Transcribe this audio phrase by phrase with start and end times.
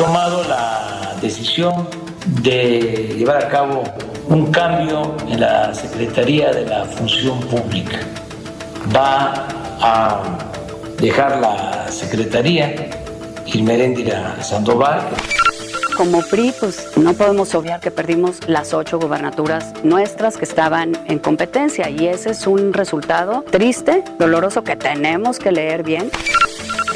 [0.00, 1.86] Tomado la decisión
[2.42, 3.84] de llevar a cabo
[4.30, 7.98] un cambio en la Secretaría de la Función Pública.
[8.96, 9.46] Va
[9.82, 10.22] a
[10.98, 12.88] dejar la Secretaría
[13.44, 15.02] Irmeréndira Sandoval.
[15.98, 21.18] Como PRI, pues no podemos obviar que perdimos las ocho gubernaturas nuestras que estaban en
[21.18, 26.10] competencia y ese es un resultado triste, doloroso que tenemos que leer bien.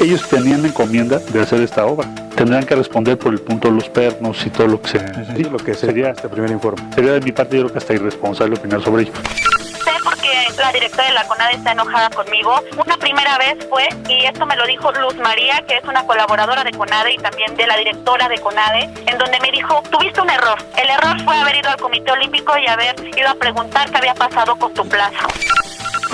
[0.01, 2.24] Ellos tenían encomienda de hacer esta obra.
[2.35, 5.35] Tendrán que responder por el punto de los pernos y todo lo que sea.
[5.35, 6.83] Sí, lo que sería este primer informe.
[6.93, 9.13] Sería de mi parte, yo creo que hasta irresponsable opinar sobre ello.
[9.23, 12.59] Sé por qué la directora de la CONADE está enojada conmigo.
[12.85, 16.63] Una primera vez fue, y esto me lo dijo Luz María, que es una colaboradora
[16.63, 20.29] de CONADE y también de la directora de CONADE, en donde me dijo, tuviste un
[20.29, 20.57] error.
[20.75, 24.13] El error fue haber ido al Comité Olímpico y haber ido a preguntar qué había
[24.13, 25.27] pasado con tu plaza.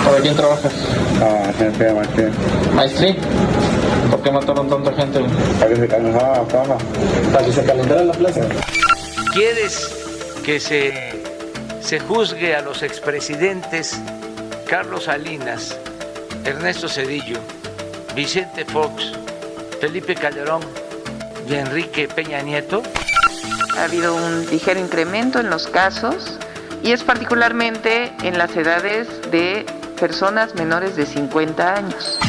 [0.04, 0.74] ¿Para quién trabajas?
[1.22, 2.30] Ah, gente de maestría.
[2.74, 3.16] ¿Maestría?
[4.22, 5.20] ¿Por qué mataron tanta gente?
[5.60, 6.78] Para que se calentara la plaza.
[7.34, 8.42] Para que se calentara la plaza.
[9.34, 9.92] ¿Quieres
[10.46, 11.24] que se,
[11.82, 14.00] se juzgue a los expresidentes
[14.70, 15.76] Carlos Salinas,
[16.46, 17.40] Ernesto Cedillo,
[18.14, 19.12] Vicente Fox,
[19.80, 20.62] Felipe Calderón
[21.50, 22.84] y Enrique Peña Nieto?
[23.76, 26.38] Ha habido un ligero incremento en los casos
[26.84, 29.66] y es particularmente en las edades de
[30.00, 32.20] personas menores de 50 años.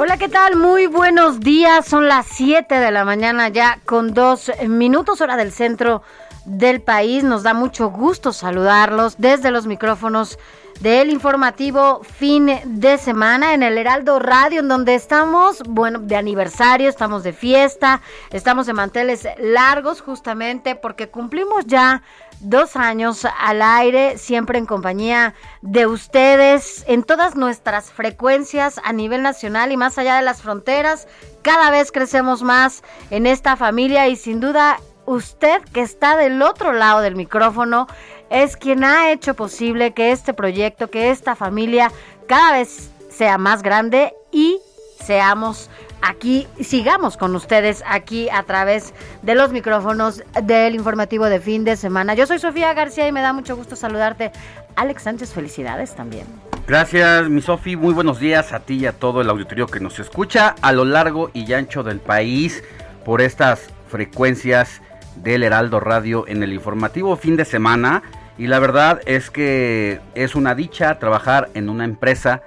[0.00, 0.54] Hola, ¿qué tal?
[0.54, 1.84] Muy buenos días.
[1.84, 6.02] Son las 7 de la mañana ya con dos minutos hora del centro
[6.44, 7.24] del país.
[7.24, 10.38] Nos da mucho gusto saludarlos desde los micrófonos
[10.80, 16.88] del informativo fin de semana en el Heraldo Radio, en donde estamos, bueno, de aniversario,
[16.88, 18.00] estamos de fiesta,
[18.30, 22.02] estamos de manteles largos justamente porque cumplimos ya
[22.40, 29.22] dos años al aire, siempre en compañía de ustedes, en todas nuestras frecuencias a nivel
[29.22, 31.08] nacional y más allá de las fronteras.
[31.42, 36.72] Cada vez crecemos más en esta familia y sin duda usted que está del otro
[36.72, 37.86] lado del micrófono
[38.30, 41.90] es quien ha hecho posible que este proyecto, que esta familia
[42.26, 44.58] cada vez sea más grande y
[45.04, 45.70] seamos
[46.02, 51.76] aquí, sigamos con ustedes aquí a través de los micrófonos del informativo de fin de
[51.76, 52.14] semana.
[52.14, 54.32] Yo soy Sofía García y me da mucho gusto saludarte.
[54.76, 56.26] Alex Sánchez, felicidades también.
[56.66, 57.76] Gracias, mi Sofi.
[57.76, 60.84] Muy buenos días a ti y a todo el auditorio que nos escucha a lo
[60.84, 62.62] largo y ancho del país
[63.04, 64.82] por estas frecuencias
[65.16, 68.02] del Heraldo Radio en el informativo fin de semana.
[68.38, 72.42] Y la verdad es que es una dicha trabajar en una empresa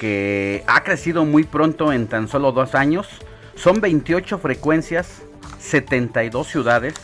[0.00, 3.06] que ha crecido muy pronto en tan solo dos años.
[3.54, 5.22] Son 28 frecuencias,
[5.58, 6.94] 72 ciudades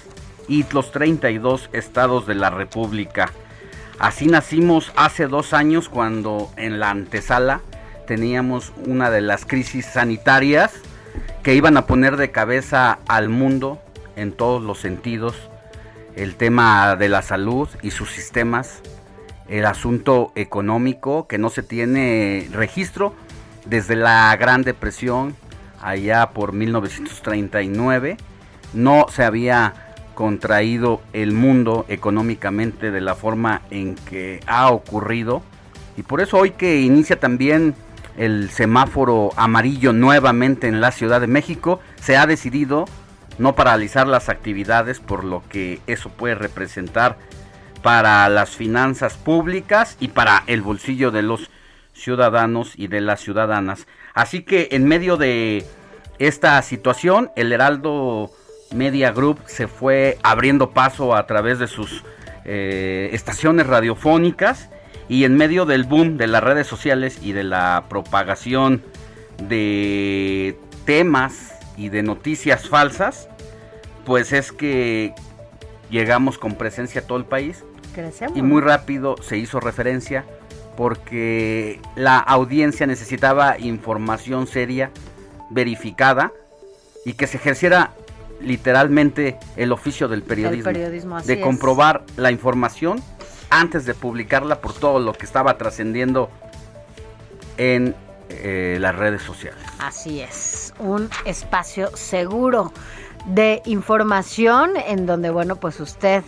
[0.48, 3.30] y los 32 estados de la República.
[3.98, 7.60] Así nacimos hace dos años cuando en la antesala
[8.06, 10.72] teníamos una de las crisis sanitarias
[11.42, 13.78] que iban a poner de cabeza al mundo
[14.16, 15.50] en todos los sentidos
[16.16, 18.80] el tema de la salud y sus sistemas,
[19.48, 23.14] el asunto económico que no se tiene registro
[23.66, 25.34] desde la Gran Depresión
[25.80, 28.16] allá por 1939,
[28.72, 29.74] no se había
[30.14, 35.42] contraído el mundo económicamente de la forma en que ha ocurrido.
[35.96, 37.74] Y por eso hoy que inicia también
[38.16, 42.84] el semáforo amarillo nuevamente en la Ciudad de México, se ha decidido
[43.38, 47.17] no paralizar las actividades por lo que eso puede representar
[47.82, 51.50] para las finanzas públicas y para el bolsillo de los
[51.94, 53.87] ciudadanos y de las ciudadanas.
[54.15, 55.65] Así que en medio de
[56.19, 58.31] esta situación, el Heraldo
[58.75, 62.05] Media Group se fue abriendo paso a través de sus
[62.44, 64.69] eh, estaciones radiofónicas
[65.09, 68.82] y en medio del boom de las redes sociales y de la propagación
[69.49, 71.50] de temas
[71.81, 73.27] y de noticias falsas,
[74.05, 75.15] pues es que
[75.88, 78.37] llegamos con presencia a todo el país Crecemos.
[78.37, 80.27] y muy rápido se hizo referencia
[80.77, 84.91] porque la audiencia necesitaba información seria,
[85.49, 86.32] verificada
[87.06, 87.93] y que se ejerciera
[88.43, 91.41] literalmente el oficio del periodismo, de es.
[91.41, 93.03] comprobar la información
[93.49, 96.31] antes de publicarla por todo lo que estaba trascendiendo
[97.56, 97.94] en
[98.31, 99.62] eh, las redes sociales.
[99.79, 102.73] Así es, un espacio seguro
[103.27, 106.23] de información en donde, bueno, pues usted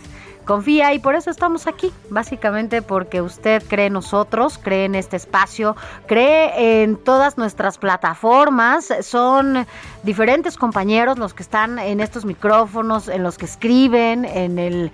[0.45, 5.15] confía y por eso estamos aquí, básicamente porque usted cree en nosotros, cree en este
[5.15, 9.65] espacio, cree en todas nuestras plataformas, son
[10.03, 14.91] diferentes compañeros los que están en estos micrófonos, en los que escriben, en el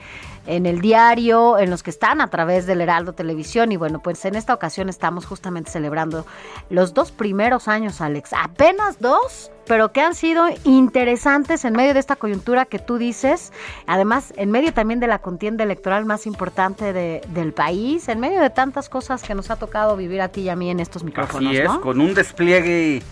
[0.50, 3.72] en el diario, en los que están a través del Heraldo Televisión.
[3.72, 6.26] Y bueno, pues en esta ocasión estamos justamente celebrando
[6.72, 8.32] los dos primeros años, Alex.
[8.34, 13.54] Apenas dos, pero que han sido interesantes en medio de esta coyuntura que tú dices.
[13.86, 18.42] Además, en medio también de la contienda electoral más importante de- del país, en medio
[18.42, 21.04] de tantas cosas que nos ha tocado vivir a ti y a mí en estos
[21.04, 21.52] micrófonos.
[21.52, 21.82] Así es, ¿no?
[21.82, 23.04] con un despliegue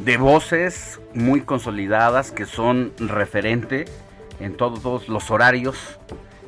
[0.00, 3.84] de voces muy consolidadas que son referente
[4.40, 5.76] en todos los horarios,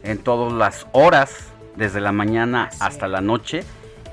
[0.03, 1.35] en todas las horas,
[1.77, 3.65] desde la mañana hasta la noche.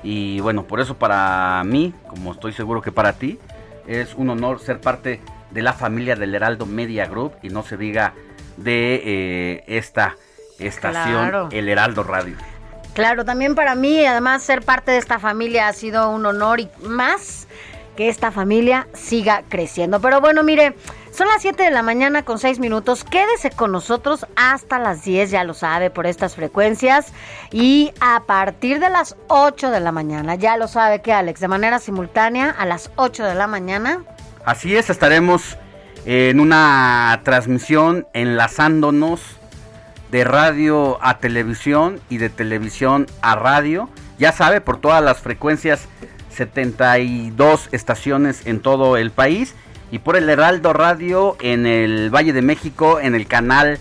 [0.02, 3.38] Y bueno, por eso para mí, como estoy seguro que para ti,
[3.86, 5.20] es un honor ser parte
[5.50, 8.14] de la familia del Heraldo Media Group y no se diga
[8.56, 10.16] de eh, esta
[10.58, 11.48] estación, Claro.
[11.50, 12.36] el Heraldo Radio.
[12.94, 16.68] Claro, también para mí, además, ser parte de esta familia ha sido un honor y
[16.82, 17.46] más
[17.96, 20.00] que esta familia siga creciendo.
[20.00, 20.74] Pero bueno, mire,
[21.10, 23.04] son las 7 de la mañana con 6 minutos.
[23.04, 27.12] Quédese con nosotros hasta las 10, ya lo sabe, por estas frecuencias.
[27.50, 31.48] Y a partir de las 8 de la mañana, ya lo sabe que Alex, de
[31.48, 34.04] manera simultánea, a las 8 de la mañana,
[34.44, 35.58] Así es, estaremos
[36.06, 39.20] en una transmisión enlazándonos
[40.10, 43.90] de radio a televisión y de televisión a radio.
[44.18, 45.86] Ya sabe, por todas las frecuencias,
[46.30, 49.54] 72 estaciones en todo el país.
[49.90, 53.78] Y por el Heraldo Radio en el Valle de México, en el canal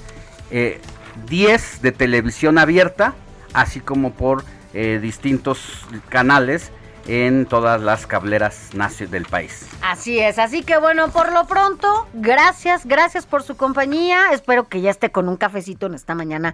[0.51, 0.81] eh,
[1.27, 3.13] 10 de televisión abierta,
[3.53, 6.71] así como por eh, distintos canales
[7.07, 9.67] en todas las cableras nazi del país.
[9.81, 14.31] Así es, así que bueno, por lo pronto, gracias, gracias por su compañía.
[14.31, 16.53] Espero que ya esté con un cafecito en esta mañana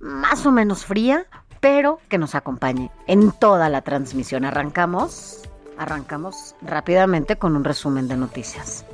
[0.00, 1.26] más o menos fría,
[1.60, 4.44] pero que nos acompañe en toda la transmisión.
[4.44, 5.42] Arrancamos,
[5.78, 8.84] arrancamos rápidamente con un resumen de noticias.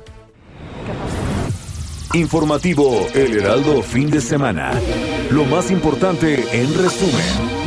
[2.13, 4.71] Informativo El Heraldo fin de semana.
[5.31, 7.63] Lo más importante en resumen.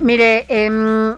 [0.00, 1.16] Mire, em,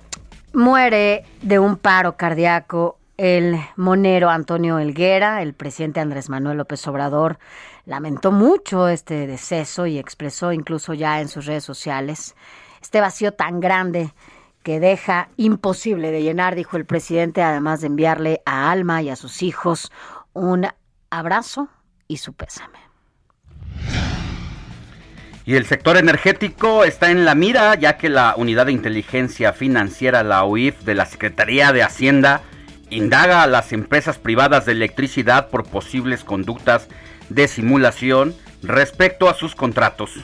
[0.55, 7.39] muere de un paro cardíaco el monero Antonio Elguera, el presidente Andrés Manuel López Obrador
[7.85, 12.35] lamentó mucho este deceso y expresó incluso ya en sus redes sociales
[12.83, 14.13] este vacío tan grande
[14.63, 19.17] que deja imposible de llenar, dijo el presidente, además de enviarle a Alma y a
[19.17, 19.91] sus hijos
[20.33, 20.67] un
[21.11, 21.69] abrazo
[22.09, 22.79] y su pésame.
[25.45, 30.23] Y el sector energético está en la mira, ya que la Unidad de Inteligencia Financiera,
[30.23, 32.43] la UIF, de la Secretaría de Hacienda,
[32.91, 36.89] indaga a las empresas privadas de electricidad por posibles conductas
[37.29, 40.21] de simulación respecto a sus contratos.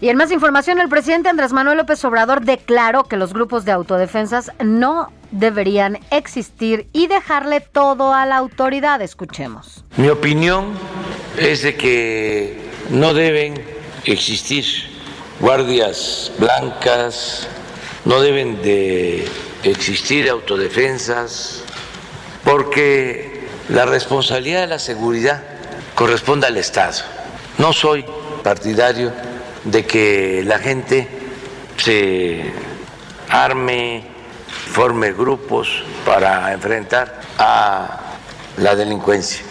[0.00, 3.72] Y en más información, el presidente Andrés Manuel López Obrador declaró que los grupos de
[3.72, 9.02] autodefensas no deberían existir y dejarle todo a la autoridad.
[9.02, 9.84] Escuchemos.
[9.96, 10.74] Mi opinión
[11.36, 13.54] es de que no deben
[14.04, 14.64] existir
[15.40, 17.48] guardias blancas,
[18.04, 19.28] no deben de
[19.64, 21.64] existir autodefensas,
[22.44, 25.42] porque la responsabilidad de la seguridad
[25.96, 26.98] corresponde al Estado.
[27.58, 28.04] No soy
[28.44, 29.12] partidario
[29.70, 31.08] de que la gente
[31.76, 32.52] se
[33.28, 34.04] arme,
[34.70, 38.00] forme grupos para enfrentar a
[38.56, 39.44] la delincuencia,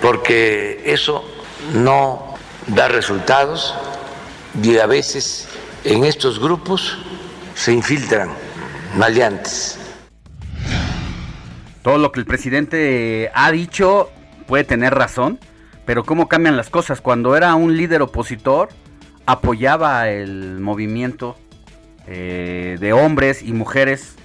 [0.00, 1.24] porque eso
[1.74, 2.34] no
[2.68, 3.74] da resultados
[4.62, 5.48] y a veces
[5.84, 6.98] en estos grupos
[7.54, 8.30] se infiltran
[8.96, 9.78] maleantes.
[11.82, 14.10] Todo lo que el presidente ha dicho
[14.46, 15.38] puede tener razón,
[15.84, 17.00] pero cómo cambian las cosas.
[17.00, 18.68] Cuando era un líder opositor,
[19.28, 21.36] apoyaba el movimiento
[22.06, 24.16] eh, de hombres y mujeres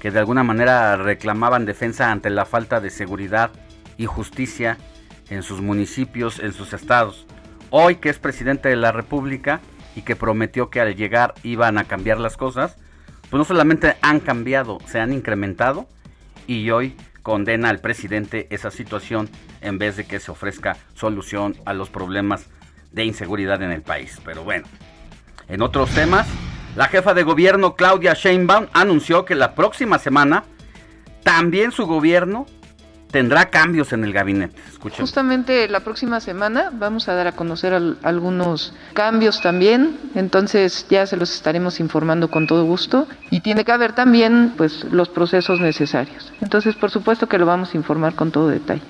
[0.00, 3.52] que de alguna manera reclamaban defensa ante la falta de seguridad
[3.98, 4.76] y justicia
[5.30, 7.24] en sus municipios, en sus estados.
[7.70, 9.60] Hoy que es presidente de la República
[9.94, 12.78] y que prometió que al llegar iban a cambiar las cosas,
[13.30, 15.86] pues no solamente han cambiado, se han incrementado
[16.48, 19.28] y hoy condena al presidente esa situación
[19.60, 22.48] en vez de que se ofrezca solución a los problemas
[22.92, 24.20] de inseguridad en el país.
[24.24, 24.66] Pero bueno,
[25.48, 26.26] en otros temas,
[26.76, 30.44] la jefa de gobierno Claudia Sheinbaum anunció que la próxima semana
[31.22, 32.46] también su gobierno
[33.10, 34.60] tendrá cambios en el gabinete.
[34.70, 35.00] Escuchen.
[35.00, 41.16] Justamente la próxima semana vamos a dar a conocer algunos cambios también, entonces ya se
[41.16, 46.32] los estaremos informando con todo gusto y tiene que haber también pues los procesos necesarios.
[46.40, 48.82] Entonces, por supuesto que lo vamos a informar con todo detalle.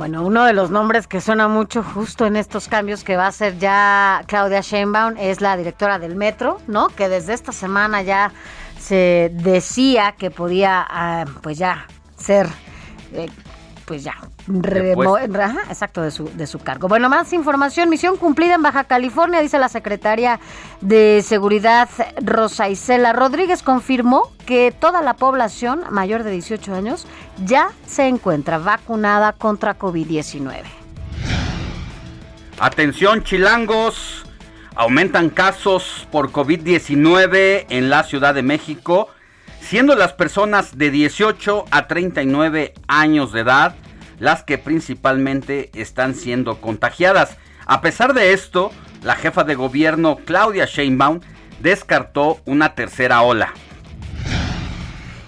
[0.00, 3.32] Bueno, uno de los nombres que suena mucho justo en estos cambios que va a
[3.32, 6.88] ser ya Claudia Sheinbaum es la directora del metro, ¿no?
[6.88, 8.32] Que desde esta semana ya
[8.78, 12.48] se decía que podía, ah, pues ya, ser,
[13.12, 13.28] eh,
[13.84, 14.14] pues ya,
[15.68, 16.88] exacto, de su, de su cargo.
[16.88, 17.88] Bueno, más información.
[17.88, 20.40] Misión cumplida en Baja California, dice la secretaria
[20.80, 21.88] de Seguridad
[22.20, 23.62] Rosa Isela Rodríguez.
[23.62, 27.06] Confirmó que toda la población mayor de 18 años
[27.44, 30.62] ya se encuentra vacunada contra COVID-19.
[32.58, 34.26] Atención, chilangos.
[34.74, 39.08] Aumentan casos por COVID-19 en la Ciudad de México,
[39.60, 43.74] siendo las personas de 18 a 39 años de edad
[44.20, 47.36] las que principalmente están siendo contagiadas.
[47.66, 48.70] A pesar de esto,
[49.02, 51.18] la jefa de gobierno Claudia Sheinbaum
[51.60, 53.52] descartó una tercera ola.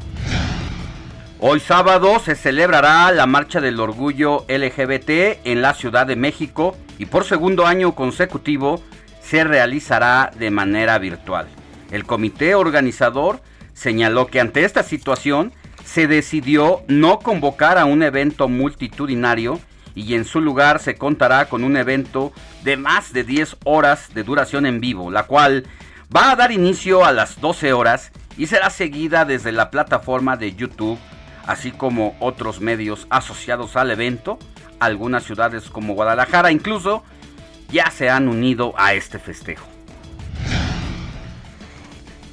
[1.39, 7.05] Hoy sábado se celebrará la Marcha del Orgullo LGBT en la Ciudad de México y
[7.05, 8.81] por segundo año consecutivo
[9.21, 11.47] se realizará de manera virtual.
[11.91, 13.41] El comité organizador
[13.73, 19.59] señaló que ante esta situación se decidió no convocar a un evento multitudinario
[19.93, 22.33] y en su lugar se contará con un evento
[22.63, 25.65] de más de 10 horas de duración en vivo, la cual
[26.15, 30.53] va a dar inicio a las 12 horas y será seguida desde la plataforma de
[30.53, 30.99] YouTube,
[31.45, 34.37] así como otros medios asociados al evento.
[34.79, 37.03] Algunas ciudades como Guadalajara incluso
[37.69, 39.67] ya se han unido a este festejo.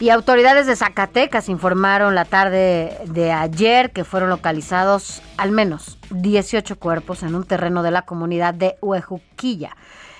[0.03, 6.77] Y autoridades de Zacatecas informaron la tarde de ayer que fueron localizados al menos 18
[6.81, 9.77] cuerpos en un terreno de la comunidad de Huejuquilla.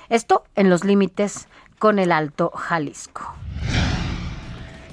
[0.09, 1.49] Esto en los límites
[1.81, 3.35] con el Alto Jalisco.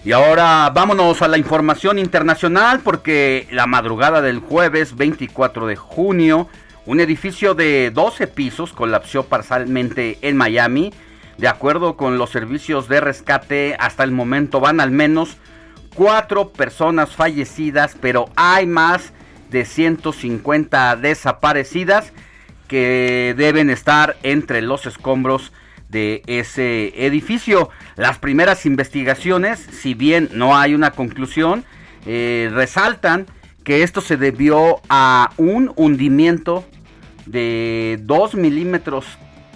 [0.03, 6.47] Y ahora vámonos a la información internacional porque la madrugada del jueves 24 de junio,
[6.89, 10.91] un edificio de 12 pisos colapsó parcialmente en Miami
[11.37, 15.37] de acuerdo con los servicios de rescate, hasta el momento van al menos
[15.93, 19.13] cuatro personas fallecidas, pero hay más
[19.51, 22.11] de 150 desaparecidas
[22.67, 25.53] que deben estar entre los escombros
[25.89, 27.69] de ese edificio.
[27.97, 31.65] Las primeras investigaciones, si bien no hay una conclusión,
[32.07, 33.27] eh, resaltan
[33.63, 36.65] que esto se debió a un hundimiento
[37.25, 39.05] de 2 milímetros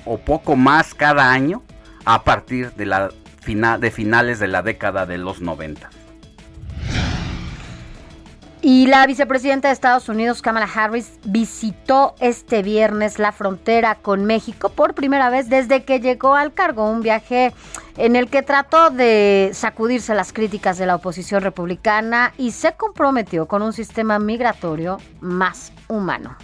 [0.06, 1.64] o poco más cada año
[2.06, 3.10] a partir de, la
[3.80, 5.90] de finales de la década de los 90.
[8.66, 14.70] Y la vicepresidenta de Estados Unidos, Kamala Harris, visitó este viernes la frontera con México
[14.70, 16.90] por primera vez desde que llegó al cargo.
[16.90, 17.54] Un viaje
[17.98, 23.50] en el que trató de sacudirse las críticas de la oposición republicana y se comprometió
[23.50, 26.38] con un sistema migratorio más humano.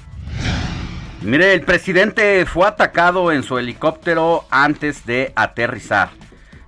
[1.21, 6.11] Mire, el presidente fue atacado en su helicóptero antes de aterrizar.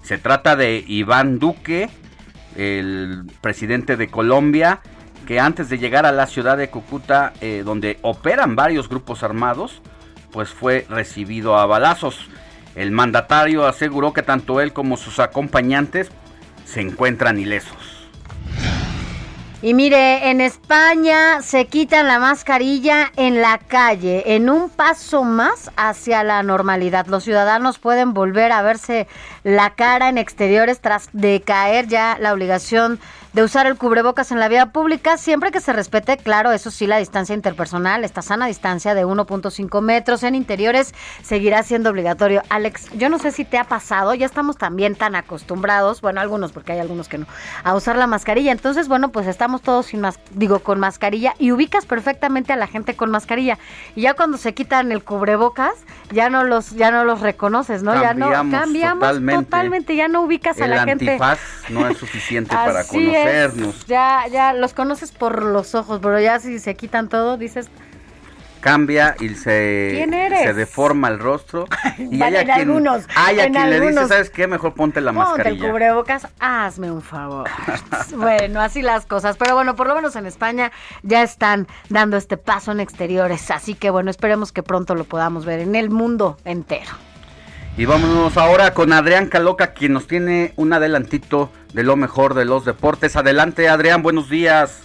[0.03, 1.89] Se trata de Iván Duque,
[2.57, 4.81] el presidente de Colombia,
[5.25, 9.81] que antes de llegar a la ciudad de Cúcuta, eh, donde operan varios grupos armados,
[10.31, 12.27] pues fue recibido a balazos.
[12.75, 16.09] El mandatario aseguró que tanto él como sus acompañantes
[16.65, 18.00] se encuentran ilesos.
[19.63, 25.69] Y mire, en España se quitan la mascarilla en la calle, en un paso más
[25.77, 27.05] hacia la normalidad.
[27.05, 29.07] Los ciudadanos pueden volver a verse
[29.43, 32.99] la cara en exteriores tras decaer ya la obligación
[33.39, 36.97] usar el cubrebocas en la vía pública, siempre que se respete, claro, eso sí, la
[36.97, 42.43] distancia interpersonal, esta sana distancia de 1.5 metros en interiores seguirá siendo obligatorio.
[42.49, 46.51] Alex, yo no sé si te ha pasado, ya estamos también tan acostumbrados, bueno, algunos,
[46.51, 47.27] porque hay algunos que no,
[47.63, 48.51] a usar la mascarilla.
[48.51, 52.67] Entonces, bueno, pues estamos todos sin más, digo, con mascarilla y ubicas perfectamente a la
[52.67, 53.57] gente con mascarilla.
[53.95, 55.75] Y ya cuando se quitan el cubrebocas,
[56.11, 57.93] ya no los, ya no los reconoces, ¿no?
[57.93, 61.11] ya no cambiamos totalmente, ya no ubicas a la gente.
[61.11, 62.83] Antifaz no es suficiente para
[63.87, 67.69] Ya, ya los conoces por los ojos, pero ya si se quitan todo, dices,
[68.61, 70.07] cambia y se,
[70.43, 71.65] se deforma el rostro.
[71.97, 74.47] Y hay, quien, algunos, hay a quien le dice, ¿sabes qué?
[74.47, 75.49] Mejor ponte la mascarilla.
[75.49, 77.47] Ponte el cubrebocas, hazme un favor.
[78.15, 79.37] bueno, así las cosas.
[79.37, 80.71] Pero bueno, por lo menos en España
[81.03, 83.51] ya están dando este paso en exteriores.
[83.51, 86.91] Así que bueno, esperemos que pronto lo podamos ver en el mundo entero.
[87.81, 92.45] Y vámonos ahora con Adrián Caloca, quien nos tiene un adelantito de lo mejor de
[92.45, 93.15] los deportes.
[93.15, 94.81] Adelante, Adrián, buenos días.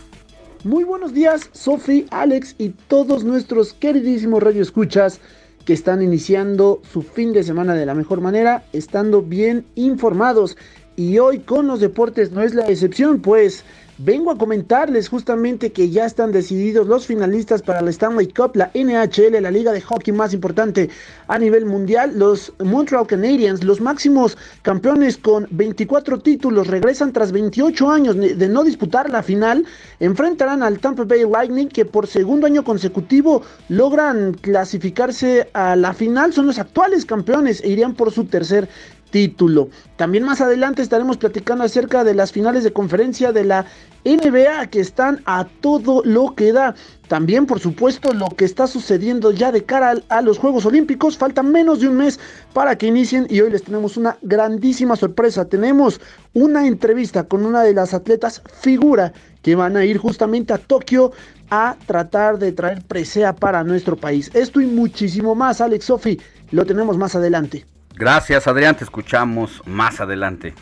[0.65, 5.21] Muy buenos días, Sofi, Alex y todos nuestros queridísimos radioescuchas
[5.67, 10.57] que están iniciando su fin de semana de la mejor manera, estando bien informados.
[10.97, 13.62] Y hoy con los deportes no es la excepción, pues
[13.99, 18.71] Vengo a comentarles justamente que ya están decididos los finalistas para la Stanley Cup, la
[18.75, 20.91] NHL, la liga de hockey más importante
[21.29, 22.12] a nivel mundial.
[22.15, 28.65] Los Montreal Canadiens, los máximos campeones con 24 títulos, regresan tras 28 años de no
[28.65, 29.65] disputar la final.
[29.99, 36.35] Enfrentarán al Tampa Bay Lightning que por segundo año consecutivo logran clasificarse a la final.
[36.35, 38.69] Son los actuales campeones e irían por su tercer
[39.17, 39.71] título.
[39.97, 43.65] También más adelante estaremos platicando acerca de las finales de conferencia de la
[44.05, 46.75] NBA que están a todo lo que da.
[47.09, 51.17] También, por supuesto, lo que está sucediendo ya de cara a los Juegos Olímpicos.
[51.17, 52.21] Falta menos de un mes
[52.53, 55.47] para que inicien y hoy les tenemos una grandísima sorpresa.
[55.47, 55.99] Tenemos
[56.35, 61.13] una entrevista con una de las atletas figura que van a ir justamente a Tokio
[61.49, 64.31] a tratar de traer presea para nuestro país.
[64.35, 66.21] Esto y muchísimo más, Alex Sofi,
[66.51, 67.65] lo tenemos más adelante.
[67.99, 70.55] Gracias Adrián, te escuchamos más adelante.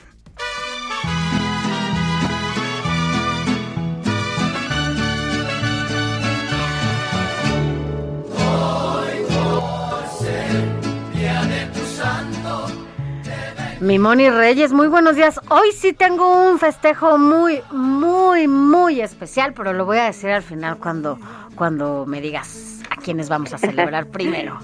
[13.81, 15.41] Mi Moni Reyes, muy buenos días.
[15.51, 20.43] Hoy sí tengo un festejo muy, muy, muy especial, pero lo voy a decir al
[20.43, 21.19] final cuando,
[21.57, 24.61] cuando me digas a quiénes vamos a celebrar primero.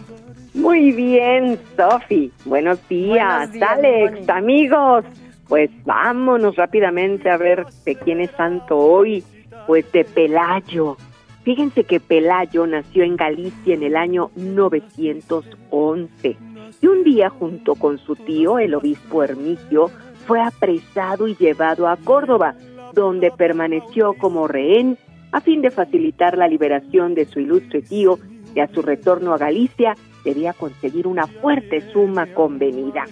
[0.54, 2.32] Muy bien, Sofi.
[2.44, 5.04] Buenos días, Alex, amigos.
[5.48, 9.24] Pues vámonos rápidamente a ver de quién es santo hoy.
[9.66, 10.96] Pues de Pelayo.
[11.44, 16.36] Fíjense que Pelayo nació en Galicia en el año 911
[16.80, 19.90] y un día junto con su tío, el obispo Hermigio,
[20.26, 22.54] fue apresado y llevado a Córdoba,
[22.92, 24.98] donde permaneció como rehén
[25.32, 28.18] a fin de facilitar la liberación de su ilustre tío
[28.54, 33.06] y a su retorno a Galicia debía conseguir una fuerte suma convenida.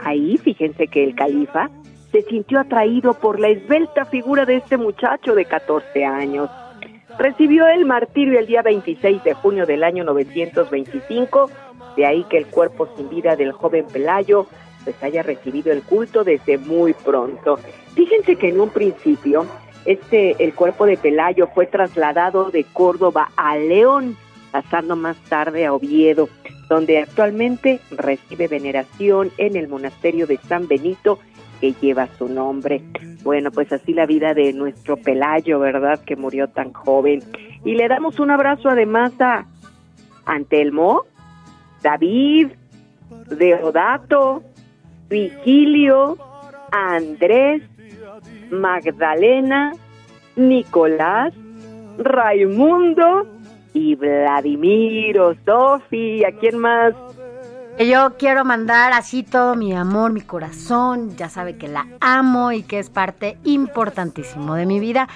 [0.00, 1.70] Ahí fíjense que el califa
[2.12, 6.50] se sintió atraído por la esbelta figura de este muchacho de 14 años.
[7.18, 11.50] Recibió el martirio el día 26 de junio del año 925,
[11.96, 14.46] de ahí que el cuerpo sin vida del joven Pelayo
[14.84, 17.58] pues haya recibido el culto desde muy pronto.
[17.94, 19.46] Fíjense que en un principio
[19.84, 24.16] este el cuerpo de Pelayo fue trasladado de Córdoba a León,
[24.50, 26.28] pasando más tarde a Oviedo,
[26.68, 31.18] donde actualmente recibe veneración en el monasterio de San Benito
[31.60, 32.82] que lleva su nombre.
[33.22, 36.00] Bueno, pues así la vida de nuestro Pelayo, ¿verdad?
[36.04, 37.22] Que murió tan joven.
[37.64, 39.46] Y le damos un abrazo además a
[40.24, 41.04] Antelmo,
[41.82, 42.48] David,
[43.28, 44.42] Deodato,
[45.08, 46.16] Vigilio,
[46.70, 47.62] Andrés,
[48.50, 49.72] Magdalena,
[50.36, 51.34] Nicolás,
[51.98, 53.26] Raimundo
[53.74, 56.94] y Vladimiro, Sofi, ¿a quién más?
[57.78, 62.64] Yo quiero mandar así todo mi amor, mi corazón, ya sabe que la amo y
[62.64, 65.08] que es parte importantísimo de mi vida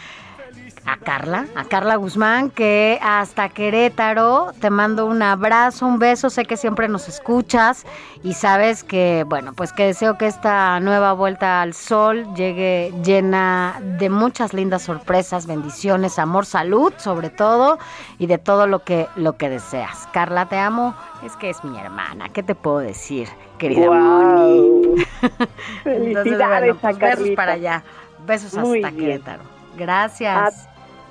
[0.86, 6.44] a Carla, a Carla Guzmán, que hasta Querétaro te mando un abrazo, un beso, sé
[6.44, 7.86] que siempre nos escuchas
[8.22, 13.80] y sabes que, bueno, pues que deseo que esta nueva vuelta al sol llegue llena
[13.80, 17.78] de muchas lindas sorpresas, bendiciones, amor, salud, sobre todo,
[18.18, 20.08] y de todo lo que, lo que deseas.
[20.12, 24.96] Carla, te amo, es que es mi hermana, ¿qué te puedo decir, querida wow.
[25.84, 27.84] Felicidades besos para allá,
[28.26, 29.42] besos hasta Querétaro.
[29.76, 30.68] Gracias.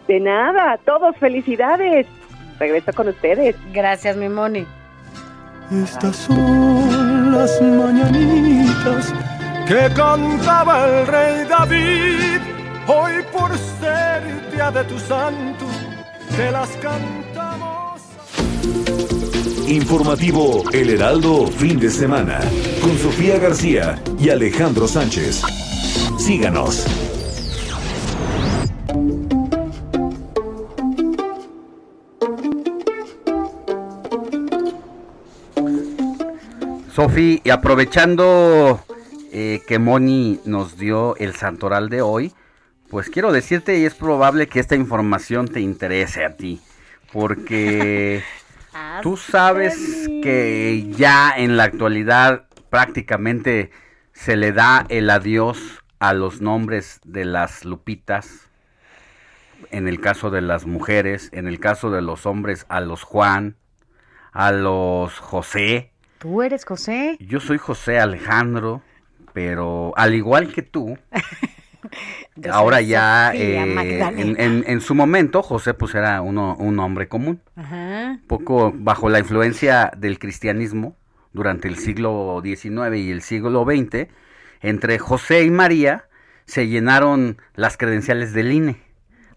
[0.08, 2.08] De nada, todos felicidades.
[2.60, 3.56] Regreso con ustedes.
[3.74, 4.66] Gracias, mi Moni.
[5.72, 9.14] Estas son las mañanitas
[9.68, 12.42] que cantaba el rey David
[12.88, 15.66] Hoy por ser día de tu santo,
[16.36, 18.02] te las cantamos.
[19.68, 22.40] Informativo El Heraldo fin de semana
[22.82, 25.42] con Sofía García y Alejandro Sánchez.
[26.18, 26.86] Síganos.
[36.92, 38.84] Sofi, y aprovechando
[39.32, 42.34] eh, que Moni nos dio el santoral de hoy,
[42.90, 46.60] pues quiero decirte y es probable que esta información te interese a ti,
[47.14, 48.24] porque
[49.02, 49.76] tú sabes
[50.22, 53.72] que ya en la actualidad prácticamente
[54.12, 58.50] se le da el adiós a los nombres de las lupitas,
[59.70, 63.56] en el caso de las mujeres, en el caso de los hombres a los Juan,
[64.34, 65.94] a los José.
[66.22, 67.18] ¿Tú eres José?
[67.20, 68.84] Yo soy José Alejandro,
[69.34, 70.96] pero al igual que tú,
[72.52, 77.42] ahora ya eh, en, en- en su momento José pues era uno, un hombre común,
[77.56, 78.20] Ajá.
[78.28, 80.96] poco bajo la influencia del cristianismo
[81.34, 84.08] durante el siglo XIX y el siglo XX,
[84.62, 86.06] entre José y María
[86.46, 88.78] se llenaron las credenciales del INE.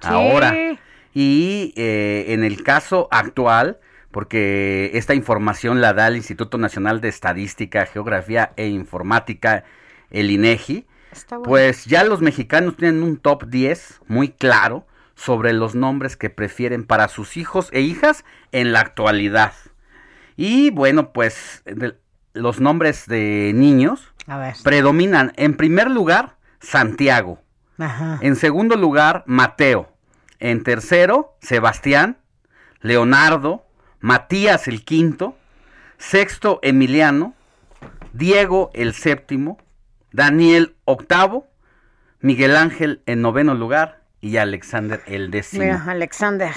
[0.03, 0.53] Ahora.
[1.16, 3.79] Y eh, en el caso actual,
[4.14, 9.64] porque esta información la da el Instituto Nacional de Estadística, Geografía e Informática,
[10.11, 10.87] el INEGI,
[11.31, 11.42] bueno.
[11.42, 16.85] pues ya los mexicanos tienen un top 10 muy claro sobre los nombres que prefieren
[16.85, 19.53] para sus hijos e hijas en la actualidad.
[20.37, 21.96] Y bueno, pues de-
[22.35, 24.55] los nombres de niños A ver.
[24.62, 27.40] predominan en primer lugar Santiago,
[27.79, 28.18] Ajá.
[28.22, 29.90] en segundo lugar, Mateo.
[30.38, 32.18] En tercero, Sebastián,
[32.81, 33.63] Leonardo,
[34.04, 35.34] Matías el quinto,
[35.96, 37.32] sexto, Emiliano,
[38.12, 39.56] Diego el séptimo,
[40.12, 41.46] Daniel octavo,
[42.20, 45.62] Miguel Ángel en noveno lugar y Alexander el décimo.
[45.64, 46.52] Mira, Alexander.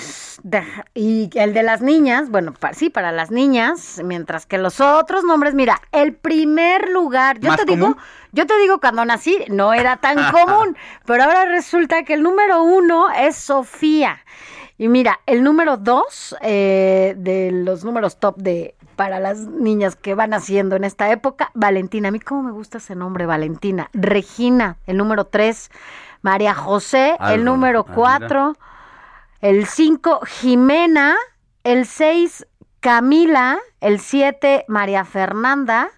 [0.94, 5.24] Y el de las niñas, bueno, pa- sí, para las niñas, mientras que los otros
[5.24, 7.96] nombres, mira, el primer lugar, yo ¿Más te digo,
[8.34, 12.62] yo te digo, cuando nací no era tan común, pero ahora resulta que el número
[12.62, 14.20] uno es Sofía.
[14.78, 20.16] Y mira, el número dos eh, de los números top de para las niñas que
[20.16, 22.10] van haciendo en esta época, Valentina.
[22.10, 23.90] A mí cómo me gusta ese nombre, Valentina.
[23.94, 25.72] Regina, el número tres.
[26.22, 27.96] María José, el número mira.
[27.96, 28.58] cuatro.
[29.40, 31.16] El 5, Jimena.
[31.64, 32.48] El 6,
[32.80, 33.60] Camila.
[33.82, 35.90] El 7, María Fernanda.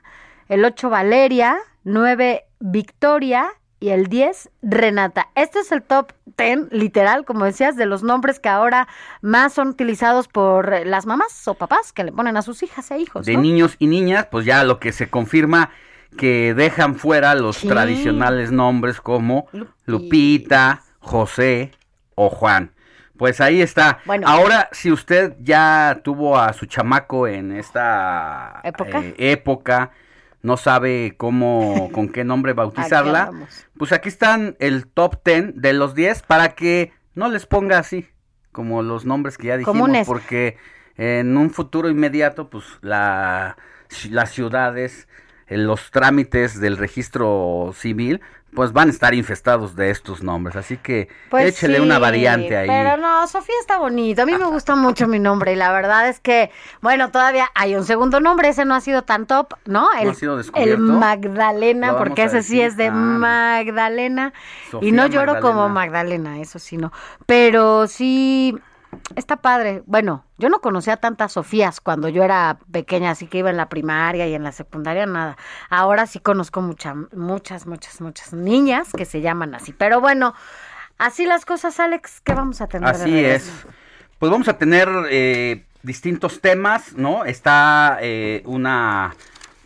[0.50, 1.58] El 8, Valeria.
[1.86, 3.50] 9, Victoria.
[3.82, 5.30] Y el 10, Renata.
[5.36, 8.88] Este es el top 10, literal, como decías, de los nombres que ahora
[9.22, 12.92] más son utilizados por eh, las mamás o papás que le ponen a sus hijas
[12.92, 13.26] e hijos.
[13.26, 15.70] de niños y niñas, pues ya lo que se confirma
[16.18, 17.68] que dejan fuera los Sí.
[17.70, 19.48] tradicionales nombres como
[19.86, 21.72] Lupita, José
[22.16, 22.72] o Juan.
[23.18, 24.00] Pues ahí está.
[24.06, 24.28] Bueno.
[24.28, 29.00] Ahora, si usted ya tuvo a su chamaco en esta ¿Época?
[29.02, 29.92] eh, época,
[30.42, 33.32] no sabe cómo, con qué nombre bautizarla,
[33.78, 38.08] pues aquí están el top 10 de los 10 para que no les ponga así,
[38.52, 40.08] como los nombres que ya dijimos, Comunes.
[40.08, 40.58] porque
[40.96, 43.58] en un futuro inmediato, pues la,
[44.10, 45.08] las ciudades,
[45.48, 48.22] eh, los trámites del registro civil,
[48.56, 52.58] pues van a estar infestados de estos nombres, así que Pues échele sí, una variante
[52.58, 52.68] ahí.
[52.68, 54.24] Pero no, Sofía está bonito.
[54.24, 57.76] A mí me gusta mucho mi nombre y la verdad es que, bueno, todavía hay
[57.76, 58.50] un segundo nombre.
[58.50, 59.88] Ese no ha sido tan top, ¿no?
[60.00, 60.74] El, ha sido descubierto?
[60.74, 62.92] el Magdalena, porque ese sí es de Ah.
[62.92, 64.34] Magdalena.
[64.82, 65.70] y no lloro como.
[65.70, 66.92] Magdalena, eso sí no.
[67.26, 68.58] Pero sí,
[69.16, 69.84] está padre.
[69.86, 73.70] Bueno, yo no conocía tantas Sofías cuando yo era pequeña, así que iba en la
[73.70, 75.38] primaria y en la secundaria, nada.
[75.70, 79.74] Ahora sí conozco mucha, muchas, muchas, muchas niñas que se llaman así.
[79.74, 80.34] Pero bueno,
[80.98, 82.90] así las cosas, Alex, ¿qué vamos a tener?
[82.90, 83.52] Así es.
[84.20, 87.26] Pues vamos a tener eh, distintos temas, ¿no?
[87.26, 89.16] Está eh, una,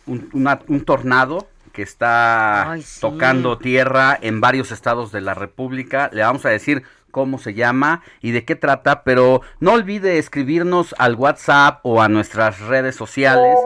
[0.06, 3.00] un, una- un tornado que está Ay, sí.
[3.00, 6.08] tocando tierra en varios estados de la República.
[6.12, 6.84] Le vamos a decir
[7.14, 12.08] cómo se llama y de qué trata, pero no olvide escribirnos al WhatsApp o a
[12.08, 13.56] nuestras redes sociales.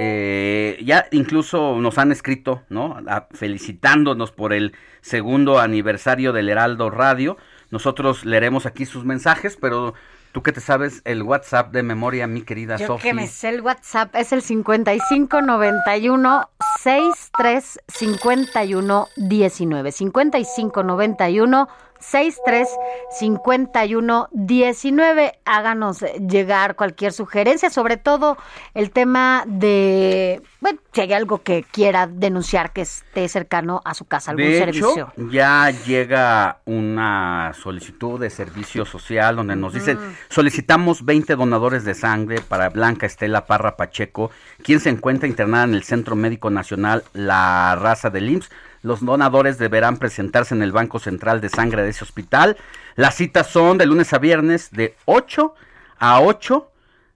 [0.00, 2.96] Eh, ya incluso nos han escrito, ¿no?
[3.08, 4.72] A- felicitándonos por el
[5.02, 7.36] segundo aniversario del Heraldo Radio.
[7.70, 9.92] Nosotros leeremos aquí sus mensajes, pero
[10.32, 13.10] tú que te sabes el WhatsApp de memoria, mi querida Yo Sofía.
[13.10, 16.48] que me sé el WhatsApp, es el 5591
[16.80, 19.92] 63 51 19.
[19.92, 21.68] 5591
[22.00, 22.68] 63
[23.10, 25.38] 51 19.
[25.44, 28.36] Háganos llegar cualquier sugerencia, sobre todo
[28.74, 34.04] el tema de, bueno, si hay algo que quiera denunciar que esté cercano a su
[34.04, 34.90] casa, algún de servicio.
[34.90, 41.94] Hecho, ya llega una solicitud de servicio social donde nos dicen, solicitamos 20 donadores de
[41.94, 44.30] sangre para Blanca Estela Parra Pacheco,
[44.62, 48.50] quien se encuentra internada en el Centro Médico Nacional La Raza del IMSS.
[48.82, 52.56] Los donadores deberán presentarse en el Banco Central de Sangre de ese hospital.
[52.94, 55.54] Las citas son de lunes a viernes de 8
[55.98, 56.70] a 8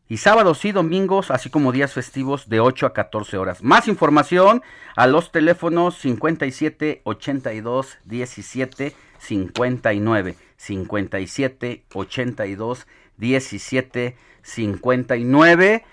[0.08, 3.62] y sábados y domingos, así como días festivos de 8 a 14 horas.
[3.62, 4.62] Más información
[4.94, 15.84] a los teléfonos 57 82 17 59 57 82 17 59.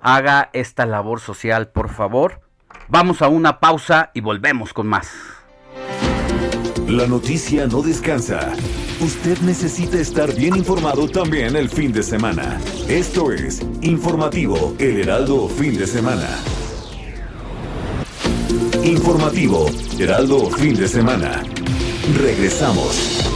[0.00, 2.45] Haga esta labor social, por favor.
[2.88, 5.08] Vamos a una pausa y volvemos con más.
[6.88, 8.52] La noticia no descansa.
[9.00, 12.60] Usted necesita estar bien informado también el fin de semana.
[12.88, 16.28] Esto es Informativo El Heraldo Fin de Semana.
[18.84, 19.66] Informativo
[19.98, 21.42] Heraldo Fin de Semana.
[22.22, 23.35] Regresamos.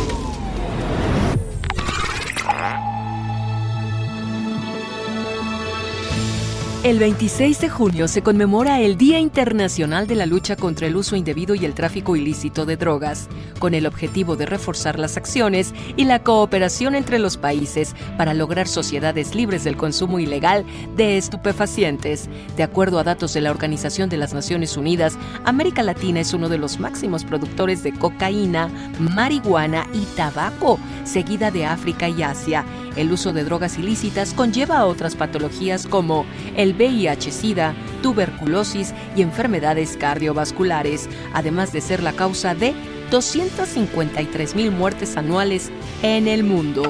[6.83, 11.15] El 26 de junio se conmemora el Día Internacional de la Lucha contra el Uso
[11.15, 16.07] Indebido y el Tráfico Ilícito de Drogas, con el objetivo de reforzar las acciones y
[16.07, 20.65] la cooperación entre los países para lograr sociedades libres del consumo ilegal
[20.97, 22.31] de estupefacientes.
[22.57, 26.49] De acuerdo a datos de la Organización de las Naciones Unidas, América Latina es uno
[26.49, 32.65] de los máximos productores de cocaína, marihuana y tabaco, seguida de África y Asia.
[32.97, 36.27] El uso de drogas ilícitas conlleva a otras patologías como
[36.57, 42.75] el VIH-Sida, tuberculosis y enfermedades cardiovasculares, además de ser la causa de
[43.11, 45.71] 253 mil muertes anuales
[46.03, 46.83] en el mundo.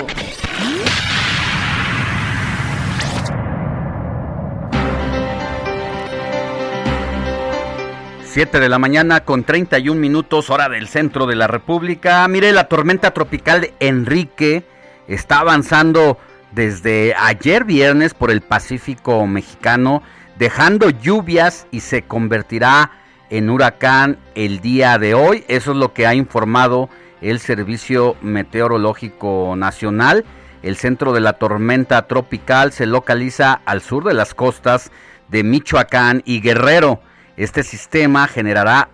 [8.32, 12.26] Siete de la mañana con 31 minutos hora del centro de la República.
[12.28, 14.64] Mire, la tormenta tropical Enrique
[15.14, 16.18] está avanzando
[16.52, 20.02] desde ayer viernes por el Pacífico mexicano,
[20.38, 22.92] dejando lluvias y se convertirá
[23.28, 25.44] en huracán el día de hoy.
[25.48, 26.88] Eso es lo que ha informado
[27.20, 30.24] el Servicio Meteorológico Nacional.
[30.62, 34.90] El centro de la tormenta tropical se localiza al sur de las costas
[35.28, 37.00] de Michoacán y Guerrero.
[37.36, 38.90] Este sistema generará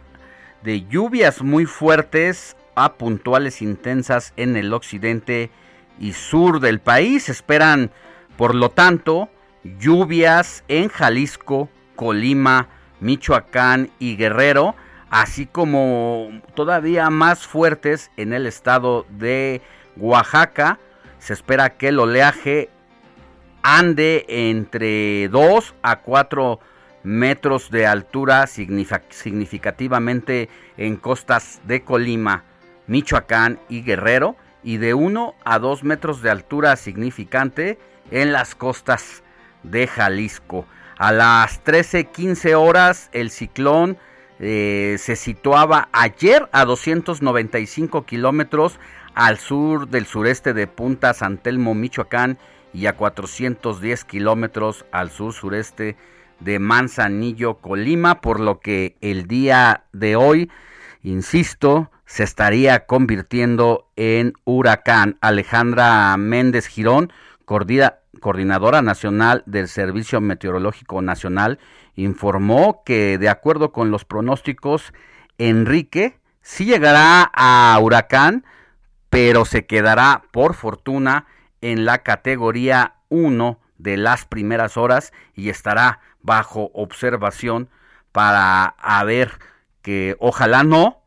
[0.63, 5.51] de lluvias muy fuertes a puntuales intensas en el occidente
[5.99, 7.29] y sur del país.
[7.29, 7.91] Esperan,
[8.37, 9.29] por lo tanto,
[9.79, 12.69] lluvias en Jalisco, Colima,
[13.01, 14.75] Michoacán y Guerrero,
[15.11, 19.61] así como todavía más fuertes en el estado de
[19.97, 20.79] Oaxaca.
[21.19, 22.71] Se espera que el oleaje
[23.63, 26.61] ande entre 2 a 4
[27.03, 32.45] metros de altura significativamente en costas de Colima,
[32.87, 37.79] Michoacán y Guerrero y de 1 a 2 metros de altura significante
[38.11, 39.23] en las costas
[39.63, 40.67] de Jalisco.
[40.99, 43.97] A las 13:15 horas el ciclón
[44.41, 48.81] eh, se situaba ayer a 295 kilómetros
[49.15, 52.37] al sur del sureste de Punta San Telmo, Michoacán,
[52.75, 55.97] y a 410 kilómetros al sur sureste
[56.41, 60.51] de Manzanillo, Colima, por lo que el día de hoy,
[61.05, 65.19] insisto, se estaría convirtiendo en huracán.
[65.21, 67.13] Alejandra Méndez Girón,
[67.45, 71.59] coordinadora nacional del Servicio Meteorológico Nacional,
[71.97, 74.95] informó que de acuerdo con los pronósticos,
[75.39, 78.45] Enrique sí llegará a huracán,
[79.11, 81.27] pero se quedará por fortuna
[81.61, 87.69] en la categoría 1 de las primeras horas y estará bajo observación
[88.13, 89.33] para ver
[89.83, 91.03] que ojalá no,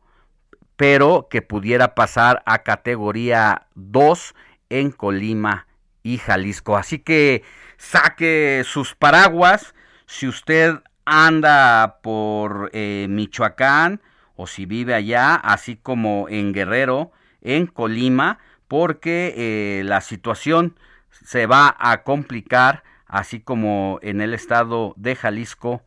[0.80, 4.34] pero que pudiera pasar a categoría 2
[4.70, 5.66] en Colima
[6.02, 6.74] y Jalisco.
[6.74, 7.42] Así que
[7.76, 9.74] saque sus paraguas
[10.06, 14.00] si usted anda por eh, Michoacán
[14.36, 17.12] o si vive allá, así como en Guerrero,
[17.42, 20.78] en Colima, porque eh, la situación
[21.10, 25.82] se va a complicar, así como en el estado de Jalisco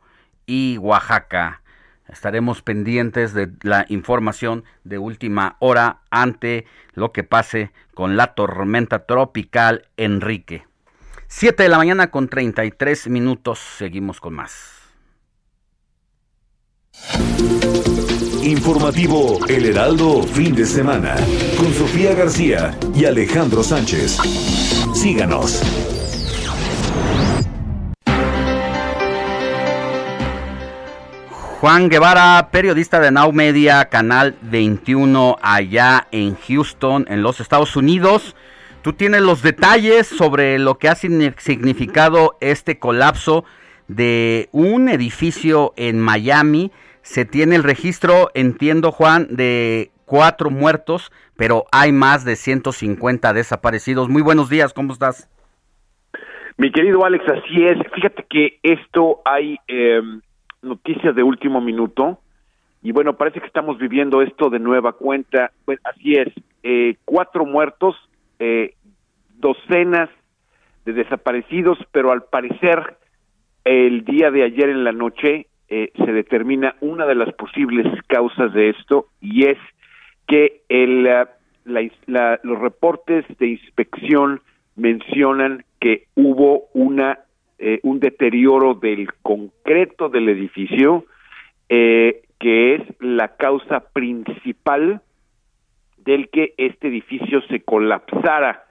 [0.46, 1.63] y Oaxaca.
[2.08, 9.06] Estaremos pendientes de la información de última hora ante lo que pase con la tormenta
[9.06, 10.66] tropical Enrique.
[11.28, 13.58] 7 de la mañana con 33 minutos.
[13.58, 14.74] Seguimos con más.
[18.42, 21.16] Informativo El Heraldo Fin de Semana
[21.58, 24.18] con Sofía García y Alejandro Sánchez.
[24.94, 25.93] Síganos.
[31.64, 38.36] Juan Guevara, periodista de Now Media, Canal 21, allá en Houston, en los Estados Unidos.
[38.82, 43.46] Tú tienes los detalles sobre lo que ha significado este colapso
[43.88, 46.70] de un edificio en Miami.
[47.00, 54.10] Se tiene el registro, entiendo Juan, de cuatro muertos, pero hay más de 150 desaparecidos.
[54.10, 55.30] Muy buenos días, ¿cómo estás?
[56.58, 57.78] Mi querido Alex, así es.
[57.94, 60.20] Fíjate que esto hay em,
[60.64, 62.18] noticias de último minuto
[62.84, 65.52] y bueno, parece que estamos viviendo esto de nueva cuenta.
[65.64, 66.28] Pues así es,
[66.62, 67.96] eh, cuatro muertos,
[68.38, 68.74] eh,
[69.38, 70.10] docenas
[70.84, 72.98] de desaparecidos, pero al parecer
[73.64, 78.52] el día de ayer en la noche eh, se determina una de las posibles causas
[78.52, 79.58] de esto y es
[80.26, 81.08] que el,
[81.64, 84.42] los reportes de inspección
[84.76, 87.20] mencionan que hubo una
[87.58, 91.04] eh, un deterioro del concreto del edificio
[91.68, 95.00] eh, que es la causa principal
[95.98, 98.64] del que este edificio se colapsara.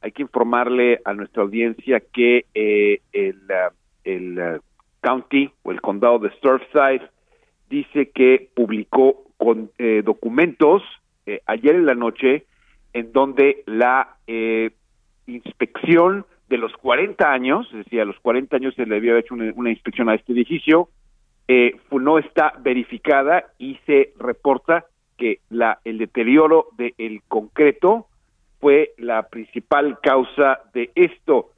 [0.00, 3.42] Hay que informarle a nuestra audiencia que eh, el,
[4.04, 4.60] el
[5.02, 7.02] county o el condado de Surfside
[7.68, 9.70] dice que publicó con
[10.04, 10.82] documentos
[11.46, 12.44] ayer en la noche
[12.92, 14.16] en donde la
[15.26, 19.34] inspección de los 40 años, es decir, a los 40 años se le había hecho
[19.34, 20.88] una, inspección a este edificio,
[21.46, 24.84] eh, no está verificada y se reporta
[25.16, 28.08] que la, el deterioro del concreto
[28.58, 31.50] fue la principal causa de esto.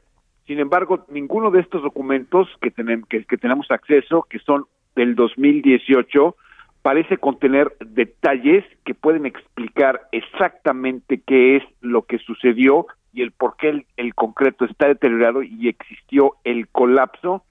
[0.46, 6.36] Sin embargo, ninguno de estos documentos que, tenemos, que tenemos acceso, que son del 2018,
[6.82, 13.56] parece contener detalles que pueden explicar exactamente qué es lo que sucedió y el por
[13.56, 17.44] qué el, concreto está deteriorado y existió el colapso,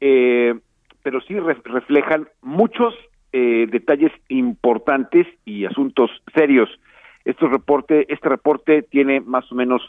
[0.00, 0.54] eh,
[1.02, 2.94] pero sí reflejan muchos
[3.32, 6.68] eh, detalles importantes y asuntos serios.
[7.24, 9.82] Este reporte, este reporte tiene más o menos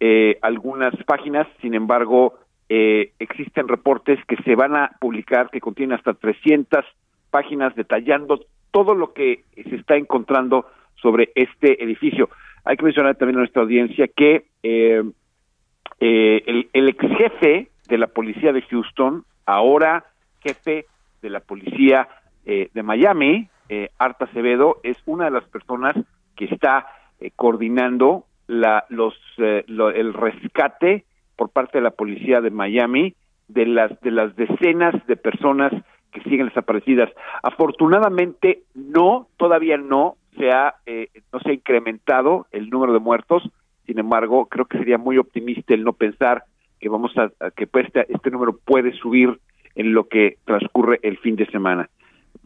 [0.00, 6.14] eh, algunas páginas, sin embargo, existen reportes que se van a publicar que contienen hasta
[6.14, 6.84] 300
[7.30, 8.40] páginas detallando
[8.72, 10.66] todo lo que se está encontrando
[11.00, 12.28] sobre este edificio.
[12.66, 15.02] Hay que mencionar también a nuestra audiencia que eh,
[16.00, 20.04] eh, el, ex jefe de la policía de Houston, ahora
[20.40, 20.86] jefe
[21.22, 22.08] de la policía
[22.44, 23.48] eh, de Miami,
[23.98, 25.96] Arta Acevedo, es una de las personas
[26.36, 26.86] que está
[27.34, 31.04] coordinando la, los, el rescate
[31.36, 33.14] por parte de la policía de Miami
[33.48, 35.72] de las de las decenas de personas
[36.12, 37.10] que siguen desaparecidas.
[37.42, 43.42] Afortunadamente no, todavía no se ha eh, no se ha incrementado el número de muertos.
[43.86, 46.44] Sin embargo, creo que sería muy optimista el no pensar
[46.80, 49.38] que vamos a, que pues, este, este, número puede subir
[49.74, 51.88] en lo que transcurre el fin de semana.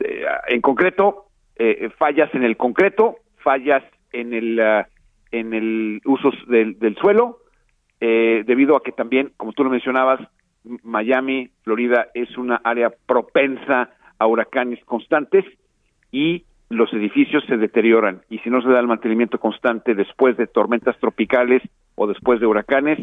[0.01, 1.27] Eh, en concreto,
[1.57, 4.85] eh, fallas en el concreto, fallas en el uh,
[5.33, 7.39] en el uso del, del suelo,
[8.01, 10.21] debido a que también, como tú lo mencionabas,
[10.83, 15.45] Miami, Florida, es una área propensa a huracanes constantes
[16.11, 20.47] y los edificios se deterioran y si no se da el mantenimiento constante después de
[20.47, 21.63] tormentas tropicales
[21.97, 22.99] o después de huracanes,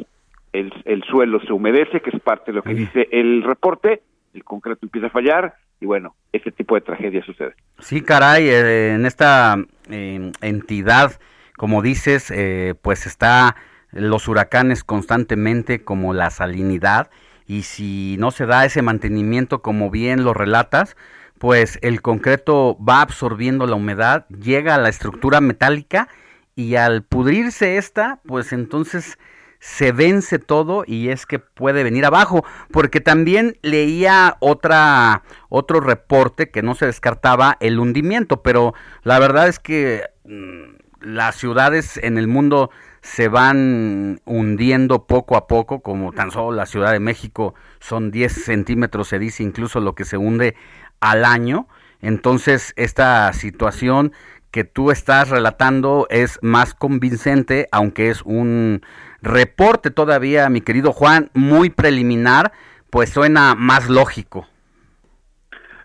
[0.53, 4.01] el, el suelo se humedece, que es parte de lo que dice el reporte,
[4.34, 7.53] el concreto empieza a fallar y bueno, ese tipo de tragedia sucede.
[7.80, 9.58] Sí, caray, eh, en esta
[9.89, 11.19] eh, entidad,
[11.58, 13.58] como dices, eh, pues está
[13.91, 17.10] los huracanes constantemente como la salinidad
[17.45, 20.95] y si no se da ese mantenimiento como bien lo relatas,
[21.39, 26.08] pues el concreto va absorbiendo la humedad, llega a la estructura metálica
[26.56, 29.17] y al pudrirse esta, pues entonces
[29.60, 36.50] se vence todo y es que puede venir abajo, porque también leía otra otro reporte
[36.50, 38.73] que no se descartaba el hundimiento, pero
[39.04, 42.69] la verdad es que mm, las ciudades en el mundo
[43.02, 48.43] se van hundiendo poco a poco, como tan solo la Ciudad de México son 10
[48.43, 50.56] centímetros, se dice incluso lo que se hunde
[50.99, 51.67] al año.
[52.01, 54.12] Entonces, esta situación
[54.51, 58.81] que tú estás relatando es más convincente, aunque es un
[59.21, 62.51] reporte todavía, mi querido Juan, muy preliminar,
[62.89, 64.47] pues suena más lógico.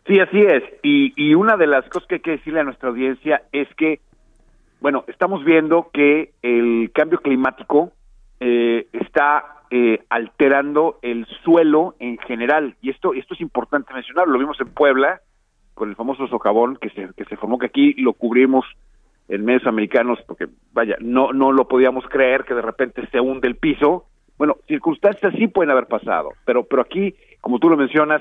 [0.06, 0.62] Sí, así es.
[0.82, 4.00] Y, y una de las cosas que hay que decirle a nuestra audiencia es que,
[4.80, 7.92] bueno, estamos viendo que el cambio climático
[8.40, 12.76] eh, está eh, alterando el suelo en general.
[12.82, 14.34] Y esto, esto es importante mencionarlo.
[14.34, 15.22] Lo vimos en Puebla,
[15.72, 18.66] con el famoso socavón que se, que se formó, que aquí lo cubrimos
[19.28, 23.48] en medios americanos, porque vaya, no, no lo podíamos creer que de repente se hunde
[23.48, 24.04] el piso.
[24.36, 28.20] Bueno, circunstancias sí pueden haber pasado, pero, pero aquí, como tú lo mencionas,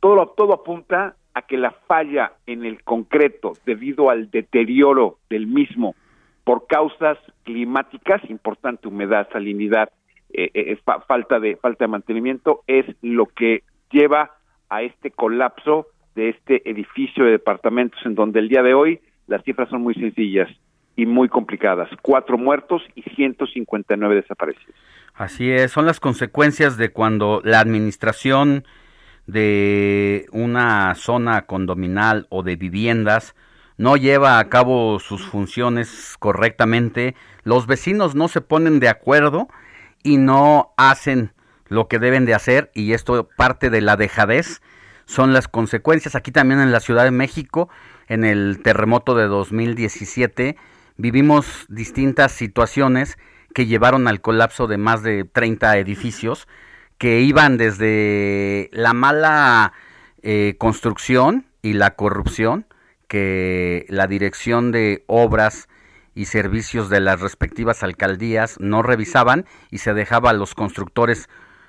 [0.00, 5.94] todo, todo apunta a que la falla en el concreto debido al deterioro del mismo
[6.42, 9.90] por causas climáticas, importante humedad, salinidad,
[10.30, 14.32] eh, eh, falta de falta de mantenimiento, es lo que lleva
[14.68, 19.42] a este colapso de este edificio de departamentos en donde el día de hoy las
[19.44, 20.48] cifras son muy sencillas
[20.96, 21.88] y muy complicadas.
[22.02, 24.74] Cuatro muertos y 159 desaparecidos.
[25.14, 28.64] Así es, son las consecuencias de cuando la administración
[29.26, 33.34] de una zona condominal o de viviendas
[33.76, 37.14] no lleva a cabo sus funciones correctamente,
[37.44, 39.48] los vecinos no se ponen de acuerdo
[40.02, 41.32] y no hacen
[41.68, 44.62] lo que deben de hacer y esto parte de la dejadez
[45.04, 46.14] son las consecuencias.
[46.14, 47.68] Aquí también en la Ciudad de México
[48.08, 50.56] en el terremoto de 2017
[50.96, 53.18] vivimos distintas situaciones
[53.54, 56.48] que llevaron al colapso de más de 30 edificios
[56.98, 59.72] que iban desde la mala
[60.22, 62.66] eh, construcción y la corrupción
[63.08, 65.68] que la dirección de obras
[66.18, 71.28] y servicios de las respectivas alcaldías no revisaban y se dejaba a los constructores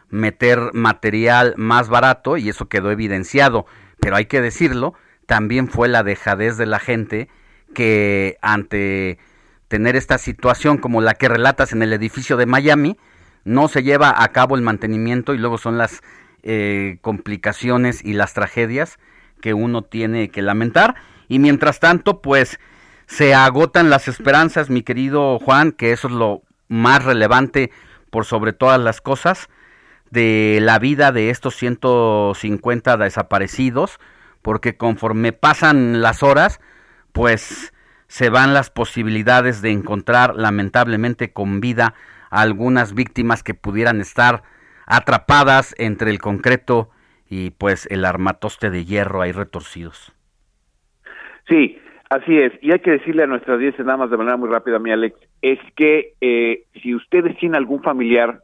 [0.09, 3.67] meter material más barato y eso quedó evidenciado.
[3.99, 4.95] Pero hay que decirlo,
[5.27, 7.29] también fue la dejadez de la gente
[7.75, 9.19] que ante
[9.67, 12.97] tener esta situación como la que relatas en el edificio de Miami,
[13.43, 16.01] no se lleva a cabo el mantenimiento y luego son las
[16.41, 18.97] eh, complicaciones y las tragedias
[19.41, 20.95] que uno tiene que lamentar.
[21.27, 22.59] Y mientras tanto, pues
[23.09, 27.71] se agotan las esperanzas, mi querido Juan, que eso es lo más relevante
[28.11, 29.49] por sobre todas las cosas,
[30.11, 33.99] de la vida de estos 150 desaparecidos,
[34.43, 36.61] porque conforme pasan las horas,
[37.11, 37.73] pues
[38.07, 41.95] se van las posibilidades de encontrar lamentablemente con vida
[42.29, 44.43] a algunas víctimas que pudieran estar
[44.85, 46.91] atrapadas entre el concreto
[47.27, 50.13] y pues el armatoste de hierro ahí retorcidos.
[51.47, 51.79] Sí,
[52.09, 52.51] así es.
[52.61, 55.59] Y hay que decirle a nuestras audiencia nada de manera muy rápida, mi Alex, es
[55.75, 58.41] que eh, si ustedes tienen algún familiar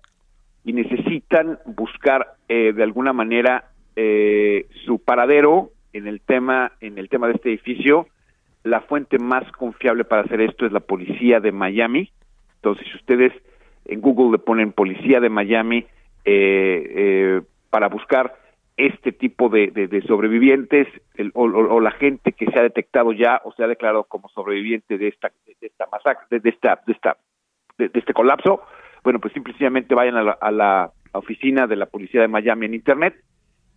[0.63, 7.09] y necesitan buscar eh, de alguna manera eh, su paradero en el tema en el
[7.09, 8.07] tema de este edificio,
[8.63, 12.11] la fuente más confiable para hacer esto es la policía de Miami.
[12.55, 13.32] Entonces, si ustedes
[13.86, 15.86] en Google le ponen policía de Miami
[17.70, 18.34] para buscar
[18.78, 20.88] este tipo de, de, sobrevivientes
[21.34, 25.08] o, la gente que se ha detectado ya o se ha declarado como sobreviviente de
[25.08, 27.18] esta de esta masacre de, esta de esta
[27.78, 28.62] de, este colapso
[29.04, 32.74] bueno pues simplemente vayan a la, a la, oficina de la policía de Miami en
[32.74, 33.16] internet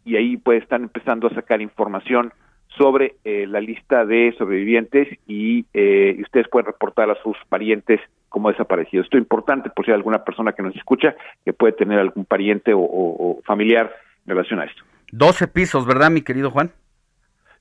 [0.05, 2.33] y ahí pues están empezando a sacar información
[2.77, 8.01] sobre eh, la lista de sobrevivientes y, eh, y ustedes pueden reportar a sus parientes
[8.29, 9.07] como desaparecidos.
[9.07, 12.25] Esto es importante por si hay alguna persona que nos escucha que puede tener algún
[12.25, 13.93] pariente o, o familiar
[14.29, 14.83] relación a esto.
[15.13, 16.73] 12 pisos, ¿verdad, mi querido Juan?